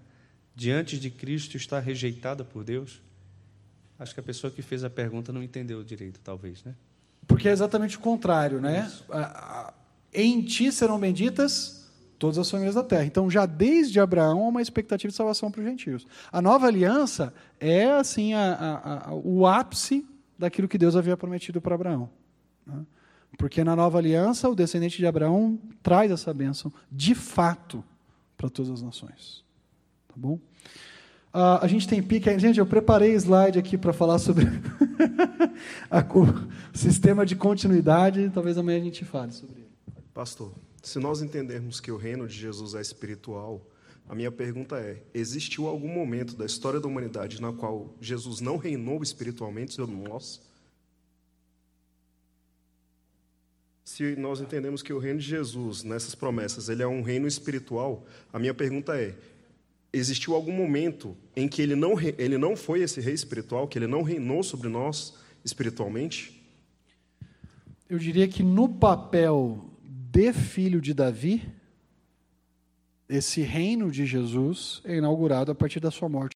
diante 0.54 0.98
de 0.98 1.10
Cristo 1.10 1.56
está 1.56 1.78
rejeitada 1.78 2.44
por 2.44 2.64
Deus? 2.64 3.00
Acho 3.98 4.14
que 4.14 4.20
a 4.20 4.22
pessoa 4.22 4.50
que 4.50 4.62
fez 4.62 4.82
a 4.82 4.90
pergunta 4.90 5.32
não 5.32 5.42
entendeu 5.42 5.84
direito, 5.84 6.18
talvez, 6.24 6.64
né? 6.64 6.74
Porque 7.26 7.48
é 7.48 7.52
exatamente 7.52 7.96
o 7.96 8.00
contrário, 8.00 8.60
né? 8.60 8.90
Em 10.12 10.42
ti 10.42 10.70
serão 10.70 10.98
benditas 10.98 11.76
todas 12.18 12.38
as 12.38 12.50
famílias 12.50 12.74
da 12.74 12.82
terra. 12.82 13.04
Então, 13.04 13.30
já 13.30 13.46
desde 13.46 14.00
Abraão 14.00 14.44
há 14.44 14.48
uma 14.48 14.62
expectativa 14.62 15.10
de 15.10 15.16
salvação 15.16 15.50
para 15.50 15.60
os 15.60 15.66
gentios. 15.66 16.06
A 16.32 16.40
nova 16.40 16.66
aliança 16.66 17.32
é 17.60 17.90
assim 17.90 18.34
a, 18.34 18.52
a, 18.52 19.10
a, 19.10 19.14
o 19.14 19.46
ápice 19.46 20.06
daquilo 20.38 20.68
que 20.68 20.78
Deus 20.78 20.96
havia 20.96 21.16
prometido 21.16 21.60
para 21.60 21.74
Abraão. 21.74 22.08
Né? 22.66 22.84
Porque 23.38 23.62
na 23.62 23.76
nova 23.76 23.98
aliança, 23.98 24.48
o 24.48 24.54
descendente 24.54 24.96
de 24.96 25.06
Abraão 25.06 25.58
traz 25.82 26.10
essa 26.10 26.32
bênção 26.32 26.72
de 26.90 27.14
fato 27.14 27.84
para 28.36 28.48
todas 28.48 28.70
as 28.70 28.82
nações. 28.82 29.44
Tá 30.08 30.14
bom? 30.16 30.38
Uh, 31.36 31.60
a 31.60 31.66
gente 31.66 31.86
tem 31.86 32.02
pique. 32.02 32.38
Gente, 32.38 32.58
eu 32.58 32.64
preparei 32.64 33.12
slide 33.14 33.58
aqui 33.58 33.76
para 33.76 33.92
falar 33.92 34.18
sobre 34.18 34.46
o 36.72 36.78
sistema 36.78 37.26
de 37.26 37.36
continuidade. 37.36 38.30
Talvez 38.32 38.56
amanhã 38.56 38.78
a 38.78 38.82
gente 38.82 39.04
fale 39.04 39.32
sobre 39.32 39.56
ele. 39.56 39.68
Pastor, 40.14 40.54
se 40.82 40.98
nós 40.98 41.20
entendermos 41.20 41.78
que 41.78 41.92
o 41.92 41.98
reino 41.98 42.26
de 42.26 42.34
Jesus 42.34 42.74
é 42.74 42.80
espiritual, 42.80 43.60
a 44.08 44.14
minha 44.14 44.32
pergunta 44.32 44.78
é: 44.78 45.02
existiu 45.12 45.66
algum 45.66 45.92
momento 45.92 46.34
da 46.34 46.46
história 46.46 46.80
da 46.80 46.88
humanidade 46.88 47.38
na 47.38 47.52
qual 47.52 47.94
Jesus 48.00 48.40
não 48.40 48.56
reinou 48.56 49.02
espiritualmente 49.02 49.74
sobre 49.74 49.94
nós? 49.94 50.40
Se 53.84 54.16
nós 54.16 54.40
entendemos 54.40 54.82
que 54.82 54.92
o 54.92 54.98
reino 54.98 55.20
de 55.20 55.26
Jesus, 55.26 55.84
nessas 55.84 56.14
promessas, 56.14 56.70
ele 56.70 56.82
é 56.82 56.86
um 56.88 57.02
reino 57.02 57.28
espiritual, 57.28 58.06
a 58.32 58.38
minha 58.38 58.54
pergunta 58.54 58.98
é: 58.98 59.14
existiu 59.92 60.34
algum 60.34 60.52
momento 60.52 61.16
em 61.34 61.48
que 61.48 61.62
ele 61.62 61.74
não, 61.74 61.94
ele 62.00 62.38
não 62.38 62.56
foi 62.56 62.80
esse 62.80 63.00
rei 63.00 63.14
espiritual, 63.14 63.68
que 63.68 63.78
ele 63.78 63.86
não 63.86 64.02
reinou 64.02 64.42
sobre 64.42 64.68
nós 64.68 65.14
espiritualmente? 65.44 66.42
Eu 67.88 67.98
diria 67.98 68.26
que 68.26 68.42
no 68.42 68.68
papel 68.68 69.70
de 69.84 70.32
filho 70.32 70.80
de 70.80 70.92
Davi, 70.92 71.48
esse 73.08 73.40
reino 73.42 73.90
de 73.90 74.04
Jesus 74.04 74.80
é 74.84 74.96
inaugurado 74.96 75.52
a 75.52 75.54
partir 75.54 75.78
da 75.78 75.90
sua 75.90 76.08
morte 76.08 76.24